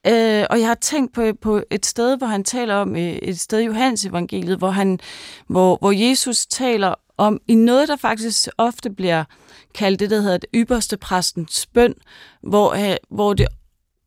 Øh, 0.06 0.44
og 0.50 0.60
jeg 0.60 0.66
har 0.66 0.74
tænkt 0.74 1.12
på, 1.12 1.32
på 1.40 1.62
et 1.70 1.86
sted, 1.86 2.18
hvor 2.18 2.26
han 2.26 2.44
taler 2.44 2.74
om, 2.74 2.96
øh, 2.96 3.02
et 3.02 3.40
sted 3.40 3.60
i 3.60 3.64
Johannes 3.64 4.04
evangeliet, 4.04 4.58
hvor, 4.58 4.70
han, 4.70 5.00
hvor, 5.46 5.76
hvor 5.80 5.92
Jesus 5.92 6.46
taler 6.46 6.94
om 7.16 7.40
i 7.48 7.54
noget, 7.54 7.88
der 7.88 7.96
faktisk 7.96 8.48
ofte 8.58 8.90
bliver 8.90 9.24
kaldt 9.74 10.00
det, 10.00 10.10
der 10.10 10.20
hedder 10.20 10.38
det 10.38 10.48
ypperste 10.54 10.96
præstens 10.96 11.66
bøn, 11.66 11.94
hvor, 12.42 12.90
øh, 12.90 12.96
hvor 13.10 13.32
det 13.32 13.46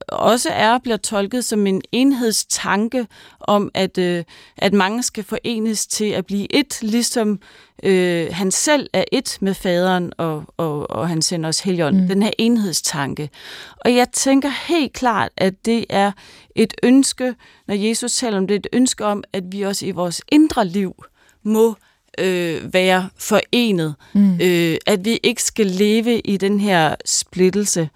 også 0.07 0.49
er 0.49 0.77
bliver 0.77 0.97
tolket 0.97 1.45
som 1.45 1.67
en 1.67 1.81
enhedstanke 1.91 3.07
om, 3.39 3.71
at, 3.73 3.97
øh, 3.97 4.23
at 4.57 4.73
mange 4.73 5.03
skal 5.03 5.23
forenes 5.23 5.87
til 5.87 6.05
at 6.05 6.25
blive 6.25 6.55
et, 6.55 6.81
ligesom 6.81 7.39
øh, 7.83 8.27
han 8.31 8.51
selv 8.51 8.89
er 8.93 9.03
et 9.11 9.37
med 9.41 9.53
faderen, 9.53 10.13
og, 10.17 10.43
og, 10.57 10.91
og 10.91 11.09
han 11.09 11.21
sender 11.21 11.49
os 11.49 11.59
helgen. 11.59 12.01
Mm. 12.01 12.07
Den 12.07 12.23
her 12.23 12.31
enhedstanke. 12.37 13.29
Og 13.77 13.95
jeg 13.95 14.11
tænker 14.11 14.49
helt 14.67 14.93
klart, 14.93 15.31
at 15.37 15.65
det 15.65 15.85
er 15.89 16.11
et 16.55 16.73
ønske, 16.83 17.35
når 17.67 17.75
Jesus 17.75 18.13
taler 18.13 18.37
om 18.37 18.47
det, 18.47 18.55
et 18.55 18.67
ønske 18.73 19.05
om, 19.05 19.23
at 19.33 19.43
vi 19.51 19.61
også 19.61 19.85
i 19.85 19.91
vores 19.91 20.21
indre 20.31 20.65
liv 20.65 21.03
må 21.43 21.75
øh, 22.19 22.73
være 22.73 23.09
forenet. 23.17 23.95
Mm. 24.13 24.39
Øh, 24.41 24.77
at 24.85 25.05
vi 25.05 25.19
ikke 25.23 25.43
skal 25.43 25.65
leve 25.65 26.19
i 26.19 26.37
den 26.37 26.59
her 26.59 26.95
splittelse. 27.05 27.89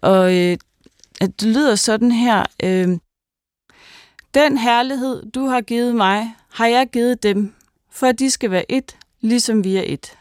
Og 0.00 0.36
øh, 0.36 0.56
det 1.20 1.42
lyder 1.42 1.74
sådan 1.74 2.12
her. 2.12 2.44
Øh, 2.62 2.98
den 4.34 4.58
herlighed, 4.58 5.30
du 5.30 5.46
har 5.46 5.60
givet 5.60 5.94
mig, 5.94 6.34
har 6.52 6.66
jeg 6.66 6.88
givet 6.92 7.22
dem, 7.22 7.54
for 7.90 8.06
at 8.06 8.18
de 8.18 8.30
skal 8.30 8.50
være 8.50 8.72
et, 8.72 8.96
ligesom 9.20 9.64
vi 9.64 9.76
er 9.76 9.82
et. 9.86 10.18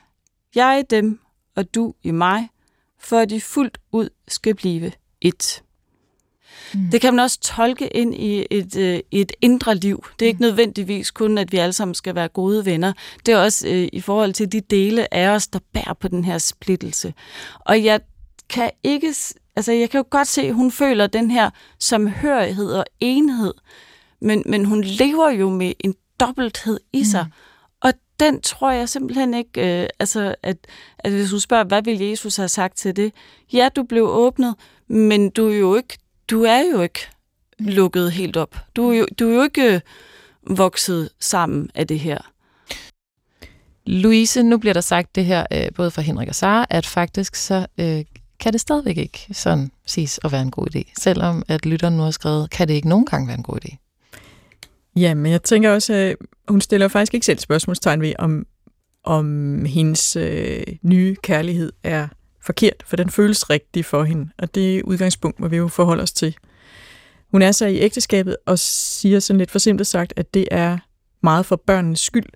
Jeg 0.55 0.79
i 0.79 0.83
dem, 0.89 1.19
og 1.55 1.75
du 1.75 1.93
i 2.03 2.11
mig, 2.11 2.49
for 2.99 3.19
at 3.19 3.29
de 3.29 3.41
fuldt 3.41 3.77
ud 3.91 4.09
skal 4.27 4.55
blive 4.55 4.91
et. 5.21 5.63
Mm. 6.73 6.89
Det 6.91 7.01
kan 7.01 7.13
man 7.13 7.23
også 7.23 7.39
tolke 7.39 7.87
ind 7.87 8.15
i 8.15 8.45
et, 8.51 8.75
øh, 8.75 8.99
et 9.11 9.31
indre 9.41 9.75
liv. 9.75 10.05
Det 10.19 10.25
er 10.25 10.29
ikke 10.29 10.41
nødvendigvis 10.41 11.11
kun, 11.11 11.37
at 11.37 11.51
vi 11.51 11.57
alle 11.57 11.73
sammen 11.73 11.95
skal 11.95 12.15
være 12.15 12.27
gode 12.27 12.65
venner. 12.65 12.93
Det 13.25 13.33
er 13.33 13.37
også 13.37 13.67
øh, 13.67 13.87
i 13.93 14.01
forhold 14.01 14.33
til 14.33 14.51
de 14.51 14.61
dele 14.61 15.13
af 15.13 15.27
os, 15.27 15.47
der 15.47 15.59
bærer 15.73 15.93
på 15.93 16.07
den 16.07 16.23
her 16.23 16.37
splittelse. 16.37 17.13
Og 17.59 17.83
jeg 17.83 17.99
kan 18.49 18.71
ikke, 18.83 19.15
altså 19.57 19.71
jeg 19.71 19.89
kan 19.89 19.97
jo 19.97 20.05
godt 20.09 20.27
se, 20.27 20.41
at 20.41 20.53
hun 20.53 20.71
føler 20.71 21.07
den 21.07 21.31
her 21.31 21.49
samhørighed 21.79 22.71
og 22.71 22.85
enhed, 22.99 23.53
men, 24.21 24.43
men 24.45 24.65
hun 24.65 24.83
lever 24.83 25.29
jo 25.29 25.49
med 25.49 25.73
en 25.79 25.95
dobbelthed 26.19 26.79
i 26.93 27.03
sig. 27.03 27.25
Mm. 27.25 27.31
Og 27.81 27.93
den 28.19 28.41
tror 28.41 28.71
jeg 28.71 28.89
simpelthen 28.89 29.33
ikke, 29.33 29.81
øh, 29.83 29.89
altså 29.99 30.35
at, 30.43 30.57
at 30.99 31.11
hvis 31.11 31.29
du 31.29 31.39
spørger, 31.39 31.63
hvad 31.63 31.81
vil 31.81 31.99
Jesus 31.99 32.35
have 32.35 32.47
sagt 32.47 32.77
til 32.77 32.95
det? 32.95 33.13
Ja, 33.53 33.69
du 33.75 33.83
blev 33.83 34.03
åbnet, 34.03 34.55
men 34.87 35.29
du 35.29 35.49
er 35.49 35.57
jo 35.57 35.75
ikke, 35.75 35.97
du 36.29 36.43
er 36.43 36.63
jo 36.73 36.81
ikke 36.81 36.99
lukket 37.59 38.11
helt 38.11 38.37
op. 38.37 38.55
Du 38.75 38.89
er 38.89 38.97
jo, 38.97 39.05
du 39.19 39.29
er 39.29 39.35
jo 39.35 39.43
ikke 39.43 39.73
øh, 39.73 39.81
vokset 40.57 41.09
sammen 41.19 41.69
af 41.75 41.87
det 41.87 41.99
her. 41.99 42.17
Louise, 43.85 44.43
nu 44.43 44.57
bliver 44.57 44.73
der 44.73 44.81
sagt 44.81 45.15
det 45.15 45.25
her, 45.25 45.45
øh, 45.53 45.67
både 45.75 45.91
fra 45.91 46.01
Henrik 46.01 46.27
og 46.27 46.35
Sara, 46.35 46.65
at 46.69 46.85
faktisk 46.85 47.35
så 47.35 47.67
øh, 47.77 48.03
kan 48.39 48.53
det 48.53 48.61
stadigvæk 48.61 48.97
ikke 48.97 49.27
sådan 49.31 49.71
siges 49.85 50.19
at 50.23 50.31
være 50.31 50.41
en 50.41 50.51
god 50.51 50.75
idé. 50.75 50.93
Selvom 50.99 51.43
at 51.47 51.65
lytteren 51.65 51.97
nu 51.97 52.03
har 52.03 52.11
skrevet, 52.11 52.49
kan 52.49 52.67
det 52.67 52.73
ikke 52.73 52.89
nogen 52.89 53.05
gange 53.05 53.27
være 53.27 53.37
en 53.37 53.43
god 53.43 53.57
idé. 53.65 53.77
Ja, 54.95 55.13
men 55.13 55.31
jeg 55.31 55.43
tænker 55.43 55.71
også, 55.71 55.93
at 55.93 56.15
hun 56.47 56.61
stiller 56.61 56.87
faktisk 56.87 57.13
ikke 57.13 57.25
selv 57.25 57.39
spørgsmålstegn 57.39 58.01
ved, 58.01 58.13
om, 58.19 58.45
om 59.03 59.65
hendes 59.65 60.15
øh, 60.15 60.63
nye 60.81 61.15
kærlighed 61.23 61.73
er 61.83 62.07
forkert, 62.41 62.83
for 62.85 62.95
den 62.95 63.09
føles 63.09 63.49
rigtig 63.49 63.85
for 63.85 64.03
hende, 64.03 64.29
og 64.37 64.55
det 64.55 64.83
udgangspunkt 64.83 65.39
hvor 65.39 65.47
vi 65.47 65.57
jo 65.57 65.67
forholde 65.67 66.03
os 66.03 66.11
til. 66.11 66.35
Hun 67.31 67.41
er 67.41 67.51
så 67.51 67.65
i 67.65 67.77
ægteskabet 67.77 68.37
og 68.45 68.59
siger 68.59 69.19
sådan 69.19 69.37
lidt 69.37 69.51
forsimplet 69.51 69.87
sagt, 69.87 70.13
at 70.15 70.33
det 70.33 70.47
er 70.51 70.77
meget 71.23 71.45
for 71.45 71.55
børnenes 71.55 71.99
skyld. 71.99 72.29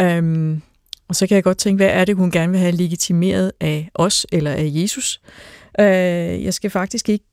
Øhm, 0.00 0.62
og 1.08 1.16
så 1.16 1.26
kan 1.26 1.34
jeg 1.34 1.44
godt 1.44 1.58
tænke, 1.58 1.76
hvad 1.76 1.90
er 1.92 2.04
det, 2.04 2.16
hun 2.16 2.30
gerne 2.30 2.52
vil 2.52 2.60
have 2.60 2.72
legitimeret 2.72 3.52
af 3.60 3.90
os 3.94 4.26
eller 4.32 4.50
af 4.50 4.70
Jesus? 4.72 5.20
Uh, 5.78 5.84
jeg 6.44 6.54
skal 6.54 6.70
faktisk 6.70 7.08
ikke 7.08 7.24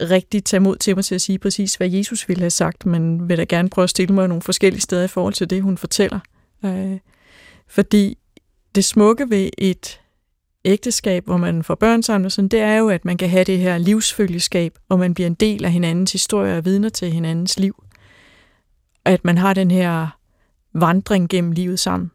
rigtig 0.00 0.44
tage 0.44 0.60
mod 0.60 0.76
til 0.76 0.96
mig 0.96 1.04
til 1.04 1.14
at 1.14 1.20
sige 1.20 1.38
præcis, 1.38 1.74
hvad 1.74 1.88
Jesus 1.88 2.28
ville 2.28 2.40
have 2.40 2.50
sagt, 2.50 2.86
men 2.86 3.28
vil 3.28 3.38
da 3.38 3.44
gerne 3.44 3.68
prøve 3.68 3.82
at 3.82 3.90
stille 3.90 4.14
mig 4.14 4.28
nogle 4.28 4.42
forskellige 4.42 4.80
steder 4.80 5.04
i 5.04 5.08
forhold 5.08 5.34
til 5.34 5.50
det, 5.50 5.62
hun 5.62 5.78
fortæller. 5.78 6.20
Øh, 6.64 6.98
fordi 7.68 8.18
det 8.74 8.84
smukke 8.84 9.30
ved 9.30 9.50
et 9.58 10.00
ægteskab, 10.64 11.24
hvor 11.24 11.36
man 11.36 11.62
får 11.62 11.74
børn 11.74 12.02
sammen, 12.02 12.24
og 12.24 12.32
sådan, 12.32 12.48
det 12.48 12.60
er 12.60 12.74
jo, 12.74 12.88
at 12.88 13.04
man 13.04 13.16
kan 13.16 13.28
have 13.28 13.44
det 13.44 13.58
her 13.58 13.78
livsfølgeskab, 13.78 14.78
og 14.88 14.98
man 14.98 15.14
bliver 15.14 15.26
en 15.26 15.34
del 15.34 15.64
af 15.64 15.72
hinandens 15.72 16.12
historie 16.12 16.58
og 16.58 16.64
vidner 16.64 16.88
til 16.88 17.12
hinandens 17.12 17.58
liv. 17.58 17.84
At 19.04 19.24
man 19.24 19.38
har 19.38 19.54
den 19.54 19.70
her 19.70 20.18
vandring 20.74 21.28
gennem 21.28 21.52
livet 21.52 21.78
sammen. 21.78 22.10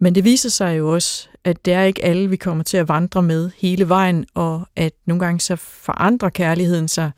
Men 0.00 0.14
det 0.14 0.24
viser 0.24 0.48
sig 0.48 0.78
jo 0.78 0.94
også, 0.94 1.28
at 1.44 1.64
det 1.64 1.72
er 1.72 1.82
ikke 1.82 2.04
alle, 2.04 2.30
vi 2.30 2.36
kommer 2.36 2.64
til 2.64 2.76
at 2.76 2.88
vandre 2.88 3.22
med 3.22 3.50
hele 3.58 3.88
vejen, 3.88 4.26
og 4.34 4.62
at 4.76 4.92
nogle 5.06 5.24
gange 5.24 5.40
så 5.40 5.56
forandrer 5.56 6.28
kærligheden 6.28 6.88
sig 6.88 7.10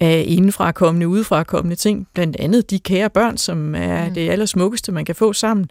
af 0.00 0.24
indenfra 0.26 0.72
kommende, 0.72 1.08
udefra 1.08 1.44
kommende 1.44 1.76
ting. 1.76 2.08
Blandt 2.14 2.36
andet 2.36 2.70
de 2.70 2.78
kære 2.78 3.10
børn, 3.10 3.36
som 3.36 3.74
er 3.74 4.08
mm. 4.08 4.14
det 4.14 4.30
allersmukkeste, 4.30 4.92
man 4.92 5.04
kan 5.04 5.14
få 5.14 5.32
sammen, 5.32 5.70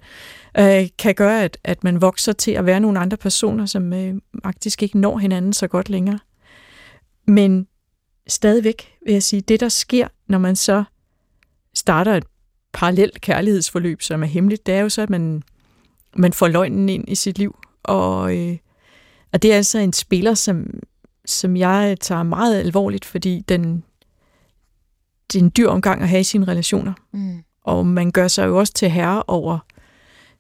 øh, 0.60 0.88
kan 1.00 1.16
gøre, 1.16 1.44
at, 1.44 1.58
at 1.64 1.84
man 1.84 2.02
vokser 2.02 2.34
til 2.34 2.52
at 2.52 2.66
være 2.66 2.80
nogle 2.80 3.00
andre 3.00 3.18
personer, 3.18 3.66
som 3.66 3.94
øh, 3.94 4.16
faktisk 4.44 4.84
ikke 4.84 5.00
når 5.00 5.18
hinanden 5.18 5.54
så 5.54 5.68
godt 5.68 5.90
længere. 5.90 6.20
Men 7.28 7.68
stadigvæk 8.28 8.94
vil 9.06 9.14
jeg 9.14 9.24
sige, 9.24 9.42
det 9.42 9.60
der 9.60 9.70
sker, 9.70 10.08
når 10.28 10.38
man 10.38 10.56
så 10.56 10.84
starter 11.74 12.14
et 12.18 12.26
parallelt 12.74 13.22
kærlighedsforløb, 13.22 14.02
som 14.02 14.24
er 14.24 14.28
hemmeligt, 14.28 14.66
det 14.66 14.76
er 14.76 14.80
jo 14.80 14.90
så, 14.90 15.02
at 15.02 15.10
man, 15.10 15.44
man 16.16 16.34
får 16.34 16.48
løgnen 16.48 16.90
ind 16.90 17.04
i 17.08 17.16
sit 17.16 17.38
liv. 17.38 17.56
Og, 17.84 18.38
øh, 18.38 18.58
og 19.34 19.42
det 19.42 19.52
er 19.52 19.58
altså 19.58 19.78
en 19.80 19.94
spiller, 19.94 20.34
som, 20.34 20.66
som 21.26 21.58
jeg 21.58 21.98
tager 22.02 22.24
meget 22.24 22.60
alvorligt, 22.60 23.06
fordi 23.06 23.44
den, 23.50 23.84
det 25.34 25.40
er 25.40 25.44
en 25.44 25.52
dyr 25.58 25.68
omgang 25.68 26.02
at 26.02 26.10
have 26.10 26.20
i 26.20 26.24
sine 26.24 26.48
relationer. 26.48 26.94
Mm. 27.14 27.44
Og 27.64 27.86
man 27.86 28.12
gør 28.12 28.28
sig 28.28 28.48
jo 28.48 28.60
også 28.60 28.74
til 28.74 28.90
herre 28.90 29.24
over 29.28 29.60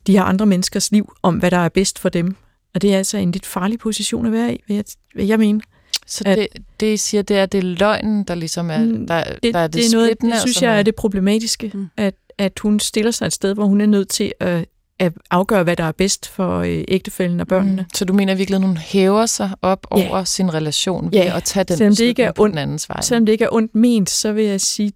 de 0.07 0.11
her 0.11 0.23
andre 0.23 0.45
menneskers 0.45 0.91
liv, 0.91 1.13
om 1.23 1.35
hvad 1.37 1.51
der 1.51 1.57
er 1.57 1.69
bedst 1.69 1.99
for 1.99 2.09
dem. 2.09 2.35
Og 2.73 2.81
det 2.81 2.93
er 2.93 2.97
altså 2.97 3.17
en 3.17 3.31
lidt 3.31 3.45
farlig 3.45 3.79
position 3.79 4.25
at 4.25 4.31
være 4.31 4.53
i, 4.55 4.63
vil 4.67 4.75
jeg, 4.75 4.83
vil 5.15 5.27
jeg 5.27 5.39
mene. 5.39 5.61
Så 6.07 6.23
At- 6.25 6.37
det, 6.37 6.47
det, 6.79 6.93
I 6.93 6.97
siger, 6.97 7.21
det 7.21 7.37
er, 7.37 7.45
det 7.45 7.57
er 7.57 7.61
løgnen, 7.61 8.23
der 8.23 8.35
ligesom 8.35 8.69
er, 8.69 8.77
Mm, 8.85 9.07
der, 9.07 9.23
det, 9.23 9.53
der 9.53 9.59
er 9.59 9.67
det, 9.67 9.73
det, 9.73 9.85
er 9.85 9.97
noget, 9.97 10.21
det 10.21 10.39
synes 10.41 10.61
jeg 10.61 10.79
er 10.79 10.83
det 10.83 10.95
problematiske, 10.95 11.71
mm. 11.73 11.87
at, 11.97 12.15
at 12.37 12.59
hun 12.59 12.79
stiller 12.79 13.11
sig 13.11 13.25
et 13.25 13.33
sted, 13.33 13.53
hvor 13.53 13.65
hun 13.65 13.81
er 13.81 13.85
nødt 13.85 14.09
til 14.09 14.33
at, 14.39 14.65
at 15.01 15.13
afgøre, 15.31 15.63
hvad 15.63 15.75
der 15.75 15.83
er 15.83 15.91
bedst 15.91 16.27
for 16.29 16.59
øh, 16.59 16.83
ægtefælden 16.87 17.39
og 17.39 17.47
børnene. 17.47 17.81
Mm. 17.81 17.87
Så 17.93 18.05
du 18.05 18.13
mener 18.13 18.35
virkelig, 18.35 18.55
at 18.57 18.63
hun 18.65 18.77
hæver 18.77 19.25
sig 19.25 19.51
op 19.61 19.87
Ja. 19.97 20.09
over 20.09 20.23
sin 20.23 20.53
relation 20.53 21.11
ved 21.11 21.19
Ja. 21.19 21.37
at 21.37 21.43
tage 21.43 21.63
den 21.63 21.77
Selvom 21.77 21.95
det 21.95 22.03
ikke 22.05 22.23
er 22.23 22.31
ondt- 22.39 22.49
den 22.51 22.57
andens 22.57 22.89
vej? 22.89 23.01
Selvom 23.01 23.25
det 23.25 23.33
ikke 23.33 23.45
er 23.45 23.49
ondt 23.53 23.75
ment, 23.75 24.09
så 24.09 24.31
vil 24.33 24.43
jeg 24.45 24.61
sige, 24.61 24.91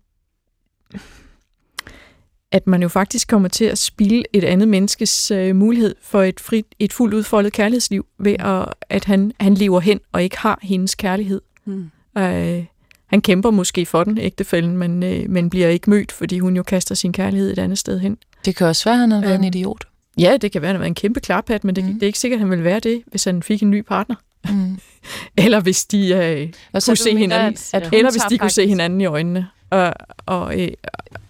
at 2.52 2.68
man 2.68 2.82
jo 2.82 2.88
faktisk 2.90 3.28
kommer 3.28 3.48
til 3.48 3.66
at 3.66 3.78
spille 3.78 4.24
et 4.34 4.44
andet 4.44 4.68
menneskes 4.68 5.32
øh, 5.32 5.56
mulighed 5.56 5.96
for 6.02 6.24
et, 6.24 6.40
frit, 6.40 6.66
et 6.80 6.94
fuldt 6.94 7.14
udfoldet 7.14 7.54
kærlighedsliv, 7.54 8.06
ved 8.20 8.36
at, 8.40 8.66
at 8.90 9.06
han, 9.06 9.32
han 9.40 9.54
lever 9.54 9.80
hen 9.80 10.00
og 10.12 10.24
ikke 10.24 10.38
har 10.38 10.60
hendes 10.62 10.96
kærlighed. 10.96 11.42
Mm. 11.66 11.90
Øh, 12.18 12.66
han 13.08 13.22
kæmper 13.22 13.52
måske 13.52 13.86
for 13.86 14.04
den, 14.04 14.18
ægtefælden, 14.18 14.78
men, 14.78 15.04
øh, 15.04 15.30
men 15.30 15.50
bliver 15.50 15.68
ikke 15.68 15.90
mødt, 15.90 16.12
fordi 16.12 16.40
hun 16.40 16.56
jo 16.56 16.64
kaster 16.64 16.96
sin 16.96 17.14
kærlighed 17.14 17.52
et 17.52 17.60
andet 17.60 17.78
sted 17.78 18.00
hen. 18.00 18.18
Det 18.46 18.56
kan 18.56 18.68
også 18.68 18.84
være, 18.86 18.94
at 18.94 19.00
han 19.00 19.12
har 19.12 19.22
været 19.22 19.34
Øhm, 19.34 19.44
en 19.44 19.48
idiot. 19.48 19.86
Ja, 20.20 20.38
det 20.38 20.52
kan 20.52 20.62
være, 20.62 20.70
at 20.70 20.74
han 20.76 20.80
været 20.80 20.90
en 20.90 20.96
kæmpe 20.96 21.20
klarpat, 21.20 21.64
men 21.64 21.76
det, 21.76 21.84
Mm. 21.84 21.94
det 21.94 22.04
er 22.04 22.08
ikke 22.08 22.20
sikkert, 22.20 22.38
at 22.38 22.40
han 22.42 22.52
vil 22.52 22.64
være 22.64 22.80
det, 22.80 23.04
hvis 23.08 23.24
han 23.24 23.44
fik 23.44 23.62
en 23.64 23.70
ny 23.70 23.82
partner. 23.82 24.16
Mm. 24.50 24.80
Eller 25.46 25.60
hvis 25.60 25.86
de 25.86 26.10
øh, 26.10 26.50
Og 26.74 26.82
kunne 26.86 26.92
du 26.92 26.96
se 26.96 27.10
mener, 27.14 27.20
hinanden, 27.20 27.58
At, 27.74 27.84
at 27.84 27.94
eller 27.94 28.12
hvis 28.12 28.22
de 28.30 28.38
kunne 28.38 28.50
se 28.50 28.56
faktisk- 28.56 28.68
hinanden 28.70 29.02
i 29.02 29.06
øjnene. 29.06 29.48
Og, 29.70 29.94
og, 30.26 30.62
øh, 30.62 30.68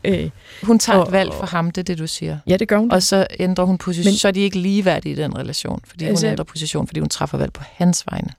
øh, 0.03 0.29
Hun 0.63 0.79
tager 0.79 0.99
et 0.99 1.05
og- 1.05 1.11
valg 1.11 1.33
for 1.33 1.45
ham, 1.45 1.71
det 1.71 1.77
er 1.81 1.83
det, 1.83 1.97
du 1.97 2.07
siger. 2.07 2.37
ja, 2.47 2.57
det 2.57 2.67
gør 2.67 2.77
hun. 2.77 2.91
Og 2.91 3.03
så 3.03 3.27
ændrer 3.39 3.65
hun 3.65 3.77
position, 3.77 4.11
Men- 4.11 4.17
så 4.17 4.27
er 4.27 4.31
de 4.31 4.39
ikke 4.39 4.59
ligeværdige 4.59 5.13
i 5.13 5.15
den 5.15 5.37
relation, 5.37 5.81
fordi 5.87 6.05
Altså- 6.05 6.25
hun 6.25 6.31
ændrer 6.31 6.43
position, 6.45 6.87
fordi 6.87 6.99
hun 6.99 7.09
træffer 7.09 7.37
valg 7.37 7.53
på 7.53 7.63
hans 7.73 8.03
vegne. 8.11 8.29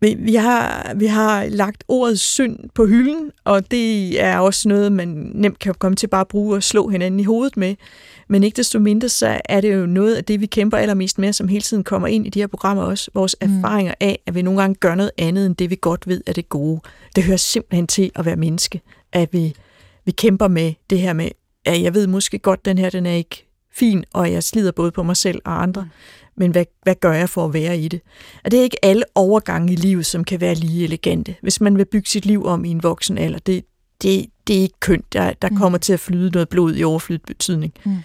Vi, 0.00 0.16
vi, 0.18 0.34
har, 0.34 0.92
vi 0.96 1.06
har 1.06 1.44
lagt 1.44 1.84
ordet 1.88 2.20
synd 2.20 2.58
på 2.74 2.86
hylden, 2.86 3.30
og 3.44 3.70
det 3.70 4.20
er 4.22 4.38
også 4.38 4.68
noget, 4.68 4.92
man 4.92 5.30
nemt 5.34 5.58
kan 5.58 5.74
komme 5.78 5.96
til 5.96 6.06
bare 6.06 6.20
at 6.20 6.28
bruge 6.28 6.56
og 6.56 6.62
slå 6.62 6.88
hinanden 6.88 7.20
i 7.20 7.24
hovedet 7.24 7.56
med. 7.56 7.74
Men 8.28 8.42
ikke 8.42 8.56
desto 8.56 8.78
mindre, 8.78 9.08
så 9.08 9.40
er 9.44 9.60
det 9.60 9.74
jo 9.74 9.86
noget 9.86 10.14
af 10.14 10.24
det, 10.24 10.40
vi 10.40 10.46
kæmper 10.46 10.76
allermest 10.76 11.18
med, 11.18 11.32
som 11.32 11.48
hele 11.48 11.62
tiden 11.62 11.84
kommer 11.84 12.08
ind 12.08 12.26
i 12.26 12.30
de 12.30 12.40
her 12.40 12.46
programmer 12.46 12.82
også. 12.82 13.10
Vores 13.14 13.36
Mm. 13.42 13.48
mm. 13.50 13.56
erfaringer 13.58 13.94
af, 14.00 14.18
at 14.26 14.34
vi 14.34 14.42
nogle 14.42 14.60
gange 14.60 14.74
gør 14.74 14.94
noget 14.94 15.10
andet, 15.18 15.46
end 15.46 15.56
det 15.56 15.70
vi 15.70 15.78
godt 15.80 16.08
ved 16.08 16.20
er 16.26 16.32
det 16.32 16.48
gode. 16.48 16.80
Det 17.16 17.24
hører 17.24 17.36
simpelthen 17.36 17.86
til 17.86 18.10
at 18.14 18.24
være 18.24 18.36
menneske, 18.36 18.80
at 19.12 19.28
vi, 19.32 19.54
vi 20.04 20.10
kæmper 20.10 20.48
med 20.48 20.72
det 20.90 20.98
her 20.98 21.12
med, 21.12 21.28
at 21.64 21.82
jeg 21.82 21.94
ved 21.94 22.06
måske 22.06 22.38
godt, 22.38 22.64
den 22.64 22.78
her 22.78 22.90
den 22.90 23.06
er 23.06 23.12
ikke 23.12 23.46
fin, 23.74 24.04
og 24.12 24.32
jeg 24.32 24.42
slider 24.42 24.72
både 24.72 24.90
på 24.90 25.02
mig 25.02 25.16
selv 25.16 25.40
og 25.44 25.62
andre. 25.62 25.88
Men 26.36 26.50
hvad, 26.50 26.64
hvad 26.82 26.94
gør 26.94 27.12
jeg 27.12 27.28
for 27.28 27.44
at 27.44 27.52
være 27.54 27.78
i 27.78 27.88
det? 27.88 28.00
Og 28.44 28.50
det 28.50 28.58
er 28.58 28.62
ikke 28.62 28.84
alle 28.84 29.04
overgange 29.14 29.72
i 29.72 29.76
livet, 29.76 30.06
som 30.06 30.24
kan 30.24 30.40
være 30.40 30.54
lige 30.54 30.84
elegante. 30.84 31.34
Hvis 31.42 31.60
man 31.60 31.78
vil 31.78 31.84
bygge 31.84 32.08
sit 32.08 32.26
liv 32.26 32.44
om 32.46 32.64
i 32.64 32.68
en 32.70 32.82
voksen 32.82 33.18
alder, 33.18 33.38
det, 33.38 33.64
det, 34.02 34.26
det 34.46 34.56
er 34.56 34.60
ikke 34.60 34.80
kønt. 34.80 35.12
Der, 35.12 35.32
der 35.32 35.48
Mm. 35.50 35.56
kommer 35.56 35.78
til 35.78 35.92
at 35.92 36.00
flyde 36.00 36.30
noget 36.30 36.48
blod 36.48 36.74
i 36.76 36.84
overflydt 36.84 37.26
betydning. 37.26 37.72
Mm. 37.84 37.96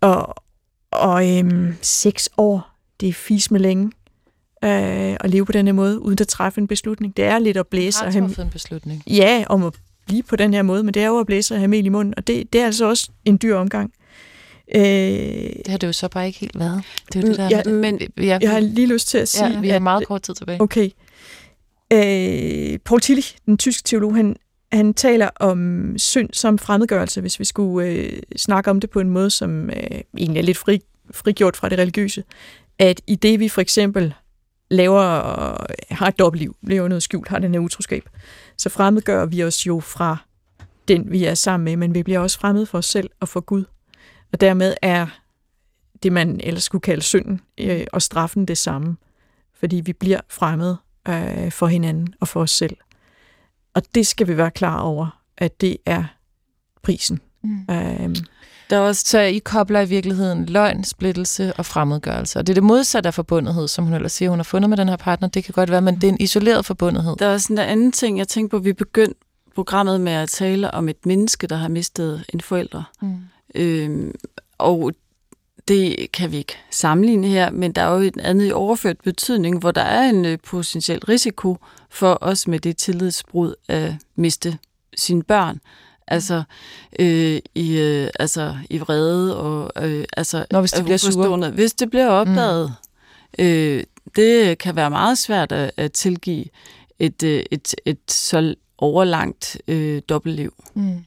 Og, 0.00 0.34
og 0.90 1.38
øhm, 1.38 1.74
seks 1.82 2.28
år, 2.36 2.70
det 3.00 3.08
er 3.08 3.12
fis 3.12 3.50
med 3.50 3.60
længe 3.60 3.84
øh, 4.64 5.16
at 5.20 5.30
leve 5.30 5.46
på 5.46 5.52
den 5.52 5.66
her 5.66 5.72
måde, 5.72 6.00
uden 6.02 6.18
at 6.20 6.28
træffe 6.28 6.60
en 6.60 6.66
beslutning. 6.66 7.16
Det 7.16 7.24
er 7.24 7.38
lidt 7.38 7.56
at 7.56 7.66
blæse 7.66 7.98
Har 7.98 8.06
og 8.06 8.12
have, 8.12 8.24
truffet 8.24 8.44
en 8.44 8.50
beslutning. 8.50 9.02
ja, 9.06 9.44
om 9.48 9.64
at 9.64 9.72
blive 10.06 10.22
på 10.22 10.36
den 10.36 10.54
her 10.54 10.62
måde, 10.62 10.82
men 10.82 10.94
det 10.94 11.02
er 11.02 11.06
jo 11.06 11.18
at 11.18 11.26
blæse 11.26 11.54
og 11.54 11.58
have 11.58 11.68
mel 11.68 11.86
i 11.86 11.88
munden, 11.88 12.14
og 12.16 12.26
det, 12.26 12.52
det 12.52 12.60
er 12.60 12.66
altså 12.66 12.84
også 12.88 13.10
en 13.24 13.38
dyr 13.42 13.56
omgang. 13.56 13.92
Øh, 14.74 14.82
Det 14.82 15.62
har 15.68 15.78
det 15.78 15.86
jo 15.86 15.92
så 15.92 16.08
bare 16.08 16.26
ikke 16.26 16.38
helt 16.38 16.58
været. 16.58 16.82
Det 17.12 17.16
er 17.16 17.20
jo 17.22 17.28
det 17.28 17.38
der. 17.38 17.48
Ja, 17.50 17.62
med- 17.66 17.74
men 17.80 18.00
ja, 18.18 18.38
jeg 18.42 18.50
har 18.50 18.60
lige 18.60 18.86
lyst 18.86 19.08
til 19.08 19.18
at 19.18 19.28
sige, 19.28 19.46
ja, 19.46 19.60
vi 19.60 19.68
har 19.68 19.76
at- 19.76 19.82
meget 19.82 20.06
kort 20.06 20.22
tid 20.22 20.34
tilbage. 20.34 20.60
Okay. 20.62 20.90
Øh, 21.92 22.78
Paul 22.84 23.00
Tillich, 23.00 23.36
den 23.46 23.58
tyske 23.58 23.82
teolog, 23.86 24.14
han, 24.16 24.36
han 24.72 24.94
taler 24.94 25.28
om 25.40 25.92
synd 25.98 26.28
som 26.32 26.58
fremmedgørelse, 26.58 27.20
hvis 27.20 27.38
vi 27.40 27.44
skulle 27.44 27.88
øh, 27.88 28.18
snakke 28.36 28.70
om 28.70 28.80
det 28.80 28.90
på 28.90 29.00
en 29.00 29.10
måde, 29.10 29.30
som 29.30 29.70
øh, 29.70 30.00
egentlig 30.18 30.40
er 30.40 30.44
lidt 30.44 30.56
fri, 30.58 30.80
frigjort 31.10 31.56
fra 31.56 31.68
det 31.68 31.78
religiøse. 31.78 32.24
At 32.78 33.00
i 33.06 33.14
det, 33.14 33.40
vi 33.40 33.48
for 33.48 33.60
eksempel 33.60 34.14
laver, 34.70 35.02
har 35.94 36.08
et 36.08 36.18
dobbeltliv, 36.18 36.56
lever 36.62 36.88
noget 36.88 37.02
skjult, 37.02 37.28
har 37.28 37.38
den 37.38 37.52
her 37.54 37.60
utroskab, 37.60 38.08
så 38.58 38.68
fremmedgør 38.68 39.26
vi 39.26 39.44
os 39.44 39.66
jo 39.66 39.80
fra 39.80 40.16
den, 40.88 41.10
vi 41.12 41.24
er 41.24 41.34
sammen 41.34 41.64
med, 41.64 41.76
men 41.76 41.94
vi 41.94 42.02
bliver 42.02 42.18
også 42.18 42.38
fremmede 42.38 42.66
for 42.66 42.78
os 42.78 42.86
selv 42.86 43.10
og 43.20 43.28
for 43.28 43.40
Gud. 43.40 43.64
Og 44.34 44.40
dermed 44.40 44.74
er 44.82 45.06
det, 46.02 46.12
man 46.12 46.40
ellers 46.42 46.62
skulle 46.62 46.82
kalde 46.82 47.02
synden 47.02 47.40
øh, 47.60 47.86
og 47.92 48.02
straffen 48.02 48.46
det 48.46 48.58
samme. 48.58 48.96
Fordi 49.58 49.76
vi 49.76 49.92
bliver 49.92 50.20
fremmede 50.28 50.76
øh, 51.08 51.52
for 51.52 51.66
hinanden 51.66 52.14
og 52.20 52.28
for 52.28 52.40
os 52.40 52.50
selv. 52.50 52.76
Og 53.74 53.82
det 53.94 54.06
skal 54.06 54.28
vi 54.28 54.36
være 54.36 54.50
klar 54.50 54.80
over, 54.80 55.20
at 55.38 55.60
det 55.60 55.76
er 55.86 56.04
prisen. 56.82 57.20
Mm. 57.42 57.60
Øh, 57.70 58.16
Der 58.70 58.76
er 58.76 58.80
også 58.80 59.02
Så 59.06 59.20
I 59.20 59.38
kobler 59.38 59.80
i 59.80 59.88
virkeligheden 59.88 60.46
løgn, 60.46 60.84
splittelse 60.84 61.52
og 61.52 61.66
fremmedgørelse. 61.66 62.38
Og 62.38 62.46
det 62.46 62.52
er 62.52 62.54
det 62.54 62.62
modsatte 62.62 63.06
af 63.06 63.14
forbundethed, 63.14 63.68
som 63.68 63.84
hun 63.84 63.94
ellers 63.94 64.12
siger, 64.12 64.30
hun 64.30 64.38
har 64.38 64.44
fundet 64.44 64.68
med 64.70 64.76
den 64.76 64.88
her 64.88 64.96
partner. 64.96 65.28
Det 65.28 65.44
kan 65.44 65.52
godt 65.52 65.70
være, 65.70 65.82
men 65.82 65.94
det 65.94 66.04
er 66.04 66.08
en 66.12 66.20
isoleret 66.20 66.66
forbundethed. 66.66 67.16
Der 67.16 67.26
er 67.26 67.32
også 67.32 67.52
en 67.52 67.58
anden 67.58 67.92
ting, 67.92 68.18
jeg 68.18 68.28
tænker 68.28 68.58
på. 68.58 68.62
Vi 68.62 68.72
begyndte 68.72 69.20
programmet 69.54 70.00
med 70.00 70.12
at 70.12 70.28
tale 70.28 70.70
om 70.70 70.88
et 70.88 71.06
menneske, 71.06 71.46
der 71.46 71.56
har 71.56 71.68
mistet 71.68 72.24
en 72.28 72.40
forælder. 72.40 72.82
Mm. 73.02 73.16
Øhm, 73.54 74.14
og 74.58 74.92
det 75.68 76.12
kan 76.12 76.32
vi 76.32 76.36
ikke 76.36 76.56
sammenligne 76.70 77.28
her, 77.28 77.50
men 77.50 77.72
der 77.72 77.82
er 77.82 77.94
jo 77.94 78.00
et 78.00 78.20
andet 78.20 78.48
i 78.48 78.52
overført 78.52 78.96
betydning, 79.04 79.58
hvor 79.58 79.70
der 79.70 79.82
er 79.82 80.08
en 80.08 80.24
øh, 80.24 80.38
potentiel 80.46 81.04
risiko 81.04 81.56
for 81.90 82.18
os 82.20 82.48
med 82.48 82.58
det 82.58 82.76
tillidsbrud 82.76 83.54
at 83.68 83.94
miste 84.16 84.58
sine 84.96 85.22
børn. 85.22 85.60
Altså, 86.06 86.42
øh, 86.98 87.40
i, 87.54 87.78
øh, 87.78 88.08
altså 88.18 88.56
i 88.70 88.78
vrede 88.78 89.36
og 89.36 89.84
øh, 89.88 90.04
altså, 90.16 90.46
Nå, 90.50 90.60
hvis 90.60 90.72
de 90.72 90.80
er 90.80 90.84
bliver 90.84 90.96
sure. 90.96 91.50
Hvis 91.50 91.72
det 91.72 91.90
bliver 91.90 92.08
opdaget. 92.08 92.74
Mm. 93.38 93.44
Øh, 93.44 93.84
det 94.16 94.58
kan 94.58 94.76
være 94.76 94.90
meget 94.90 95.18
svært 95.18 95.52
at, 95.52 95.70
at 95.76 95.92
tilgive 95.92 96.44
et, 96.98 97.22
øh, 97.22 97.44
et, 97.50 97.74
et 97.84 97.98
så 98.08 98.54
overlangt 98.78 99.56
øh, 99.68 100.02
dobbeltliv. 100.08 100.54
Mm. 100.74 101.04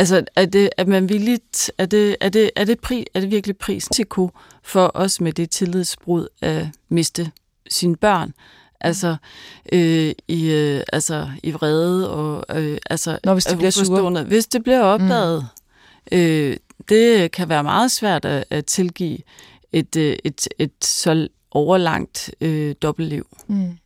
Altså, 0.00 0.24
er 0.36 0.44
det, 0.44 0.70
er 0.76 0.84
man 0.84 1.08
villig, 1.08 1.40
t- 1.56 1.68
er 1.78 1.86
det, 1.86 2.16
er 2.20 2.28
det, 2.28 2.50
er 2.56 2.64
det, 2.64 2.80
pri, 2.80 3.06
er 3.14 3.20
det 3.20 3.30
virkelig 3.30 3.56
prisiko 3.56 4.30
for 4.62 4.90
os 4.94 5.20
med 5.20 5.32
det 5.32 5.50
tillidsbrud 5.50 6.28
at 6.40 6.66
miste 6.88 7.30
sine 7.68 7.96
børn? 7.96 8.34
Altså, 8.80 9.16
øh, 9.72 10.12
i, 10.28 10.50
øh, 10.50 10.82
altså 10.92 11.30
i 11.42 11.50
vrede 11.50 12.10
og 12.10 12.44
øh, 12.62 12.78
altså, 12.90 13.18
Nå, 13.24 13.32
hvis 13.32 13.44
de 13.44 13.52
er 13.52 13.56
bliver 13.56 13.70
sure. 13.70 14.24
Hvis 14.24 14.46
det 14.46 14.62
bliver 14.62 14.80
opdaget, 14.80 15.46
mm. 16.12 16.18
øh, 16.18 16.56
det 16.88 17.32
kan 17.32 17.48
være 17.48 17.62
meget 17.62 17.90
svært 17.90 18.24
at, 18.24 18.44
at 18.50 18.64
tilgive 18.64 19.18
et, 19.72 19.96
øh, 19.96 20.16
et, 20.24 20.48
et 20.58 20.84
så 20.84 21.28
overlangt 21.50 22.30
øh, 22.40 22.74
dobbeltliv. 22.82 23.26
Mm. 23.46 23.78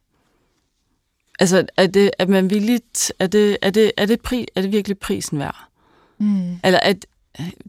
Altså, 1.38 1.66
er, 1.76 1.86
det, 1.86 2.10
er 2.18 2.26
man 2.26 2.50
villig, 2.50 2.80
t- 2.98 3.10
er 3.18 3.26
det, 3.26 3.58
er 3.62 3.70
det, 3.70 3.92
er 3.96 4.06
det, 4.06 4.20
pri, 4.20 4.46
er 4.54 4.62
det 4.62 4.72
virkelig 4.72 4.98
prisen 4.98 5.38
værd? 5.38 5.68
Mm. 6.18 6.58
Eller 6.64 6.80
at, 6.82 7.06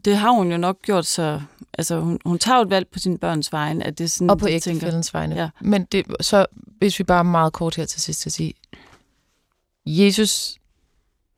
det 0.04 0.16
har 0.16 0.30
hun 0.30 0.50
jo 0.50 0.56
nok 0.56 0.82
gjort 0.82 1.06
så... 1.06 1.40
Altså, 1.78 2.00
hun, 2.00 2.18
hun 2.24 2.38
tager 2.38 2.56
jo 2.58 2.62
et 2.62 2.70
valg 2.70 2.86
på 2.92 2.98
sine 2.98 3.18
børns 3.18 3.52
vegne, 3.52 3.84
at 3.86 3.98
det 3.98 4.04
er 4.04 4.08
sådan, 4.08 4.30
Og 4.30 4.38
på 4.38 4.48
ægtefældens 4.48 5.14
vegne. 5.14 5.34
Ja. 5.36 5.48
Men 5.60 5.84
det, 5.84 6.04
så 6.20 6.46
hvis 6.78 6.98
vi 6.98 7.04
bare 7.04 7.24
meget 7.24 7.52
kort 7.52 7.76
her 7.76 7.84
til 7.84 8.00
sidst 8.02 8.26
at 8.26 8.32
sige, 8.32 8.54
Jesus, 9.86 10.54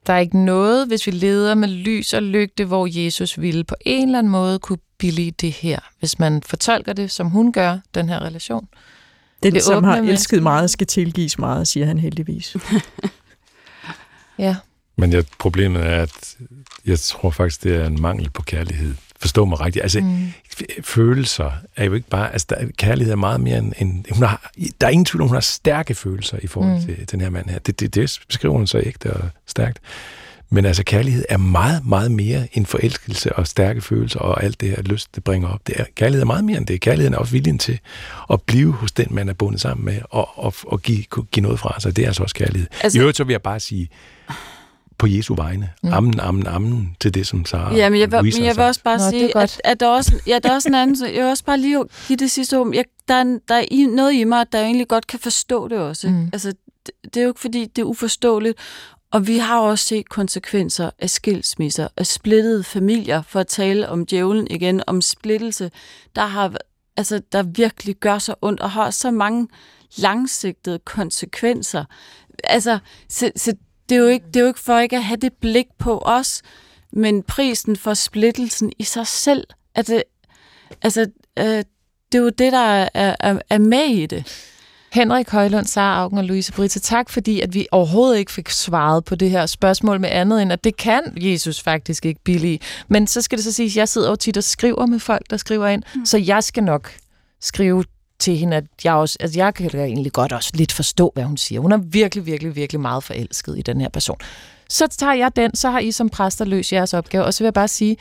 der 0.06 0.12
er 0.12 0.18
ikke 0.18 0.38
noget, 0.44 0.86
hvis 0.86 1.06
vi 1.06 1.11
leder 1.12 1.54
med 1.54 1.68
lys 1.68 2.14
og 2.14 2.22
lygte, 2.22 2.64
hvor 2.64 2.86
Jesus 3.04 3.40
ville 3.40 3.64
på 3.64 3.74
en 3.80 4.09
eller 4.09 4.18
anden 4.18 4.30
måde 4.30 4.59
kunne 4.59 4.78
billige 4.98 5.30
det 5.30 5.52
her. 5.52 5.78
Hvis 5.98 6.18
man 6.18 6.42
fortolker 6.42 6.92
det, 6.92 7.11
som 7.11 7.30
hun 7.30 7.52
gør, 7.52 7.78
den 7.94 8.09
her 8.09 8.18
relation. 8.20 8.68
den, 9.42 9.54
Det 9.54 9.62
som 9.62 9.84
har 9.84 10.02
med- 10.02 10.09
elsket 10.11 10.42
meget, 10.42 10.70
skal 10.70 10.86
tilgives 10.86 11.38
meget, 11.38 11.68
siger 11.68 11.86
han 11.86 11.98
heldigvis. 11.98 12.56
Ja. 14.38 14.56
Men 14.99 15.12
ja, 15.12 15.22
problemet 15.38 15.86
er, 15.86 16.03
at 16.03 16.36
jeg 16.86 16.99
tror 16.99 17.30
faktisk, 17.30 17.62
det 17.62 17.76
er 17.76 17.86
en 17.86 18.01
mangel 18.03 18.30
på 18.30 18.42
kærlighed. 18.42 18.94
Forstå 19.20 19.44
mig 19.44 19.61
rigtigt. 19.61 19.82
Altså, 19.82 20.01
Mm. 20.01 20.26
følelser 20.82 21.51
er 21.76 21.84
jo 21.84 21.94
ikke 21.94 22.09
bare... 22.09 22.32
Altså, 22.32 22.46
der, 22.51 22.57
kærlighed 22.76 23.12
er 23.12 23.16
meget 23.16 23.40
mere 23.40 23.59
end... 23.59 23.72
end 23.78 24.05
hun 24.11 24.22
har, 24.22 24.51
der 24.80 24.86
er 24.86 24.90
ingen 24.90 25.05
tvivl 25.05 25.22
om, 25.22 25.28
hun 25.28 25.36
har 25.36 25.40
stærke 25.40 25.94
følelser 25.94 26.38
i 26.42 26.46
forhold 26.46 26.74
Mm. 26.74 26.80
til 26.86 27.11
den 27.11 27.20
her 27.20 27.30
mand 27.30 27.49
her. 27.49 27.59
Det, 27.59 27.80
det, 27.80 27.94
det 27.94 28.20
beskriver 28.28 28.55
hun 28.55 28.66
så 28.66 28.78
ægte 28.86 29.12
og 29.12 29.28
stærkt. 29.46 29.78
Men 30.51 30.64
altså, 30.64 30.82
kærlighed 30.84 31.24
er 31.28 31.36
meget, 31.36 31.86
meget 31.86 32.11
mere 32.12 32.49
end 32.53 32.66
forelskelse 32.66 33.32
og 33.36 33.46
stærke 33.46 33.80
følelser 33.80 34.20
og 34.20 34.44
alt 34.44 34.61
det 34.61 34.68
her 34.70 34.82
lyst, 34.82 35.14
det 35.14 35.24
bringer 35.24 35.49
op. 35.49 35.61
Det 35.66 35.74
er, 35.80 35.84
kærlighed 35.94 36.22
er 36.22 36.26
meget 36.26 36.44
mere 36.44 36.59
end 36.59 36.66
det. 36.66 36.80
Kærligheden 36.80 37.14
er 37.14 37.18
også 37.18 37.32
viljen 37.32 37.59
til 37.59 37.78
at 38.32 38.42
blive 38.42 38.72
hos 38.72 38.92
den, 38.92 39.07
man 39.11 39.28
er 39.28 39.32
bundet 39.32 39.61
sammen 39.61 39.84
med, 39.84 40.01
og, 40.11 40.28
og, 40.38 40.55
og 40.66 40.82
give, 40.82 41.05
give 41.32 41.42
noget 41.42 41.61
fra 41.61 41.80
sig. 41.80 41.96
Det 41.96 42.03
er 42.03 42.07
altså 42.07 42.22
også 42.22 42.34
kærlighed. 42.34 42.68
Altså, 42.82 42.99
I 42.99 43.01
øvrigt 43.01 43.16
så 43.16 43.24
vil 43.24 43.32
jeg 43.32 43.42
bare 43.42 43.61
sige, 43.61 43.88
på 44.99 45.07
Jesu 45.07 45.34
vegne, 45.34 45.70
Mm. 45.82 45.92
ammen, 45.92 46.20
ammen, 46.20 46.46
ammen, 46.46 46.96
til 47.01 47.14
det, 47.14 47.26
som 47.26 47.44
Sara 47.46 47.74
Ja, 47.74 47.88
men 47.88 48.01
jeg 48.01 48.12
vil, 48.12 48.22
men 48.24 48.44
jeg 48.44 48.57
vil 48.57 48.64
også 48.64 48.82
bare 48.82 48.99
Nå, 48.99 49.05
det 49.05 49.07
er 49.07 49.11
sige, 49.11 49.38
at, 49.38 49.61
at 49.64 49.80
der, 49.80 49.86
er 49.86 49.90
også, 49.90 50.12
ja, 50.26 50.38
der 50.42 50.51
er 50.51 50.55
også 50.55 50.68
en 50.68 50.74
anden... 50.74 51.07
Jeg 51.07 51.12
vil 51.22 51.30
også 51.30 51.44
bare 51.44 51.59
lige 51.59 51.84
give 52.09 52.16
det 52.16 52.30
sidste 52.30 52.59
ord. 52.59 52.74
Jeg, 52.74 52.84
der, 53.09 53.14
er, 53.14 53.20
en- 53.22 53.40
der 53.49 53.55
er 53.55 53.64
i- 53.70 53.86
noget 53.86 54.12
i 54.12 54.24
mig, 54.24 54.46
der 54.53 54.61
egentlig 54.61 54.88
godt 54.88 55.07
kan 55.07 55.18
forstå 55.18 55.68
det 55.68 55.78
også. 55.78 56.09
Mm. 56.09 56.30
Altså, 56.32 56.53
det 57.05 57.16
er 57.16 57.22
jo 57.22 57.28
ikke, 57.28 57.40
fordi 57.40 57.66
det 57.76 57.82
er 57.82 57.86
uforståeligt. 57.86 58.59
Og 59.11 59.26
vi 59.26 59.38
har 59.38 59.59
også 59.61 59.84
set 59.84 60.09
konsekvenser 60.09 60.90
af 60.99 61.11
skilsmisser, 61.11 61.88
af 61.96 62.07
splittede 62.07 62.64
familier, 62.64 63.22
for 63.22 63.40
at 63.40 63.46
tale 63.46 63.88
om 63.88 64.07
djævlen 64.07 64.46
igen, 64.51 64.82
om 64.86 65.01
splittelse, 65.03 65.70
der 66.16 66.26
har 66.26 66.53
altså, 66.96 67.20
der 67.32 67.42
virkelig 67.42 67.96
gør 67.96 68.18
så 68.18 68.34
ondt 68.42 68.61
og 68.61 68.70
har 68.70 68.90
så 68.90 69.11
mange 69.11 69.49
langsigtede 69.99 70.78
konsekvenser. 70.78 71.84
Altså, 72.44 72.78
så, 73.09 73.30
så 73.36 73.53
det, 73.89 73.95
er 73.95 73.99
jo 73.99 74.07
ikke, 74.07 74.26
det 74.26 74.36
er 74.36 74.41
jo 74.41 74.47
ikke 74.47 74.61
for 74.61 74.78
ikke 74.78 74.97
at 74.97 75.05
have 75.05 75.16
det 75.16 75.32
blik 75.32 75.66
på 75.78 75.99
os, 75.99 76.43
men 76.93 77.22
prisen 77.22 77.76
for 77.76 77.95
splittelsen 77.95 78.72
i 78.78 78.84
sig 78.84 79.07
selv, 79.07 79.45
at 79.74 79.86
det, 79.86 80.03
altså, 80.82 81.07
øh, 81.39 81.64
det 82.12 82.18
er 82.18 82.22
jo 82.22 82.28
det, 82.28 82.53
der 82.53 82.59
er, 82.59 82.89
er, 83.20 83.39
er 83.51 83.59
med 83.59 83.84
i 83.84 84.07
det. 84.07 84.45
Henrik 84.93 85.30
Højlund, 85.30 85.66
Sara 85.66 86.01
Augen 86.03 86.18
og 86.18 86.24
Louise 86.24 86.53
Britta, 86.53 86.78
tak 86.78 87.11
fordi, 87.11 87.41
at 87.41 87.55
vi 87.55 87.66
overhovedet 87.72 88.18
ikke 88.18 88.32
fik 88.32 88.49
svaret 88.49 89.05
på 89.05 89.14
det 89.14 89.30
her 89.30 89.47
spørgsmål 89.47 90.01
med 90.01 90.09
andet 90.12 90.43
end, 90.43 90.53
at 90.53 90.64
det 90.64 90.76
kan 90.76 91.03
Jesus 91.16 91.62
faktisk 91.62 92.07
ikke 92.07 92.20
billige. 92.24 92.61
Men 92.89 93.07
så 93.07 93.22
skal 93.22 93.39
det 93.39 93.45
så 93.45 93.53
siges, 93.53 93.72
at 93.72 93.76
jeg 93.76 93.89
sidder 93.89 94.11
jo 94.11 94.16
tit 94.16 94.36
og 94.36 94.45
skriver 94.45 94.86
med 94.86 94.99
folk, 94.99 95.30
der 95.30 95.36
skriver 95.36 95.66
ind, 95.66 95.82
mm. 95.95 96.07
så 96.07 96.18
jeg 96.18 96.45
skal 96.45 96.62
nok 96.64 96.93
skrive 97.41 97.84
til 98.19 98.37
hende, 98.37 98.57
at 98.57 98.64
jeg 98.85 98.95
også, 98.95 99.16
altså 99.21 99.39
jeg 99.39 99.55
kan 99.55 99.71
egentlig 99.75 100.12
godt 100.12 100.33
også 100.33 100.51
lidt 100.55 100.73
forstå, 100.73 101.11
hvad 101.14 101.25
hun 101.25 101.37
siger. 101.37 101.61
Hun 101.61 101.73
er 101.73 101.77
virkelig, 101.77 102.27
virkelig, 102.27 102.57
virkelig 102.57 102.81
meget 102.81 103.05
forelsket 103.05 103.59
i 103.59 103.62
den 103.62 103.81
her 103.81 103.89
person. 103.89 104.19
Så 104.69 104.87
tager 104.87 105.14
jeg 105.14 105.37
den, 105.37 105.57
så 105.57 105.71
har 105.71 105.79
I 105.79 105.93
som 105.93 106.09
præster 106.09 106.45
løst 106.45 106.73
jeres 106.73 106.95
opgave, 106.95 107.25
og 107.25 107.35
så 107.35 107.39
vil 107.39 107.47
jeg 107.47 107.55
bare 107.55 107.69
sige, 107.69 107.97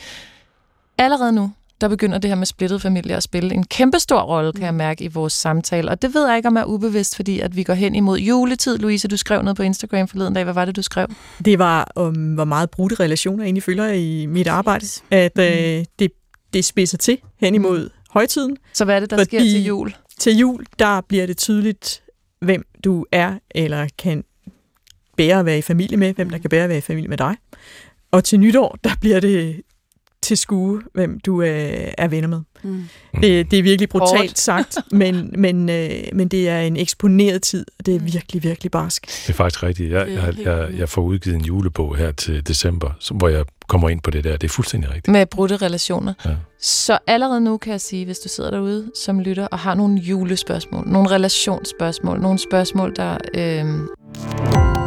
allerede 0.97 1.31
nu, 1.31 1.51
der 1.81 1.87
begynder 1.87 2.17
det 2.17 2.29
her 2.29 2.35
med 2.35 2.45
splittet 2.45 2.81
familie 2.81 3.15
at 3.15 3.23
spille 3.23 3.53
en 3.53 3.63
kæmpe 3.63 3.99
stor 3.99 4.21
rolle, 4.21 4.53
kan 4.53 4.63
jeg 4.63 4.71
mm. 4.71 4.77
mærke, 4.77 5.03
i 5.03 5.07
vores 5.07 5.33
samtale. 5.33 5.91
Og 5.91 6.01
det 6.01 6.13
ved 6.13 6.27
jeg 6.27 6.37
ikke, 6.37 6.47
om 6.47 6.55
jeg 6.55 6.61
er 6.61 6.65
ubevidst, 6.65 7.15
fordi 7.15 7.39
at 7.39 7.55
vi 7.55 7.63
går 7.63 7.73
hen 7.73 7.95
imod 7.95 8.19
juletid. 8.19 8.77
Louise, 8.77 9.07
du 9.07 9.17
skrev 9.17 9.41
noget 9.41 9.57
på 9.57 9.63
Instagram 9.63 10.07
forleden 10.07 10.33
dag. 10.33 10.43
Hvad 10.43 10.53
var 10.53 10.65
det, 10.65 10.75
du 10.75 10.81
skrev? 10.81 11.07
Det 11.45 11.59
var 11.59 11.91
om, 11.95 12.33
hvor 12.33 12.45
meget 12.45 12.69
brudte 12.69 12.95
relationer 12.95 13.43
egentlig 13.43 13.63
følger 13.63 13.87
i 13.87 14.25
mit 14.25 14.47
arbejde. 14.47 14.85
At 15.11 15.39
øh, 15.39 15.79
mm. 15.79 15.85
det, 15.99 16.11
det 16.53 16.65
spidser 16.65 16.97
til 16.97 17.17
hen 17.39 17.55
imod 17.55 17.89
højtiden. 18.09 18.57
Så 18.73 18.85
hvad 18.85 18.95
er 18.95 18.99
det, 18.99 19.09
der 19.09 19.23
sker 19.23 19.39
til 19.39 19.65
jul? 19.65 19.93
Til 20.19 20.37
jul, 20.37 20.65
der 20.79 21.01
bliver 21.01 21.25
det 21.25 21.37
tydeligt, 21.37 22.03
hvem 22.39 22.65
du 22.83 23.05
er 23.11 23.39
eller 23.51 23.87
kan 23.97 24.23
bære 25.17 25.39
at 25.39 25.45
være 25.45 25.57
i 25.57 25.61
familie 25.61 25.97
med, 25.97 26.13
hvem 26.13 26.29
der 26.29 26.37
kan 26.37 26.49
bære 26.49 26.63
at 26.63 26.69
være 26.69 26.77
i 26.77 26.81
familie 26.81 27.09
med 27.09 27.17
dig. 27.17 27.35
Og 28.11 28.23
til 28.23 28.39
nytår, 28.39 28.77
der 28.83 28.89
bliver 29.01 29.19
det 29.19 29.61
til 30.27 30.37
skue, 30.37 30.81
hvem 30.93 31.19
du 31.19 31.41
øh, 31.41 31.91
er 31.97 32.07
venner 32.07 32.27
med. 32.27 32.41
Mm. 32.63 32.83
Det, 33.21 33.51
det 33.51 33.59
er 33.59 33.63
virkelig 33.63 33.89
brutalt 33.89 34.19
Hårdt. 34.19 34.39
sagt, 34.39 34.77
men, 34.91 35.33
men, 35.37 35.69
øh, 35.69 35.89
men 36.13 36.27
det 36.27 36.49
er 36.49 36.59
en 36.59 36.77
eksponeret 36.77 37.41
tid, 37.41 37.65
og 37.79 37.85
det 37.85 37.95
er 37.95 37.99
mm. 37.99 38.13
virkelig, 38.13 38.43
virkelig 38.43 38.71
barsk. 38.71 39.05
Det 39.07 39.29
er 39.29 39.33
faktisk 39.33 39.63
rigtigt. 39.63 39.91
Jeg, 39.91 40.07
jeg, 40.09 40.33
jeg, 40.45 40.69
jeg 40.77 40.89
får 40.89 41.01
udgivet 41.01 41.35
en 41.35 41.45
julebog 41.45 41.95
her 41.95 42.11
til 42.11 42.47
december, 42.47 42.91
hvor 43.11 43.27
jeg 43.27 43.45
kommer 43.67 43.89
ind 43.89 44.01
på 44.01 44.11
det 44.11 44.23
der. 44.23 44.37
Det 44.37 44.43
er 44.43 44.51
fuldstændig 44.53 44.89
rigtigt. 44.89 45.07
Med 45.07 45.25
brudte 45.25 45.57
relationer. 45.57 46.13
Ja. 46.25 46.35
Så 46.61 46.99
allerede 47.07 47.41
nu 47.41 47.57
kan 47.57 47.71
jeg 47.71 47.81
sige, 47.81 48.05
hvis 48.05 48.19
du 48.19 48.29
sidder 48.29 48.51
derude 48.51 48.91
som 48.95 49.19
lytter 49.19 49.47
og 49.47 49.59
har 49.59 49.75
nogle 49.75 49.97
julespørgsmål, 49.97 50.87
nogle 50.87 51.09
relationsspørgsmål, 51.09 52.19
nogle 52.21 52.39
spørgsmål, 52.39 52.95
der... 52.95 53.17
Øh... 53.33 54.86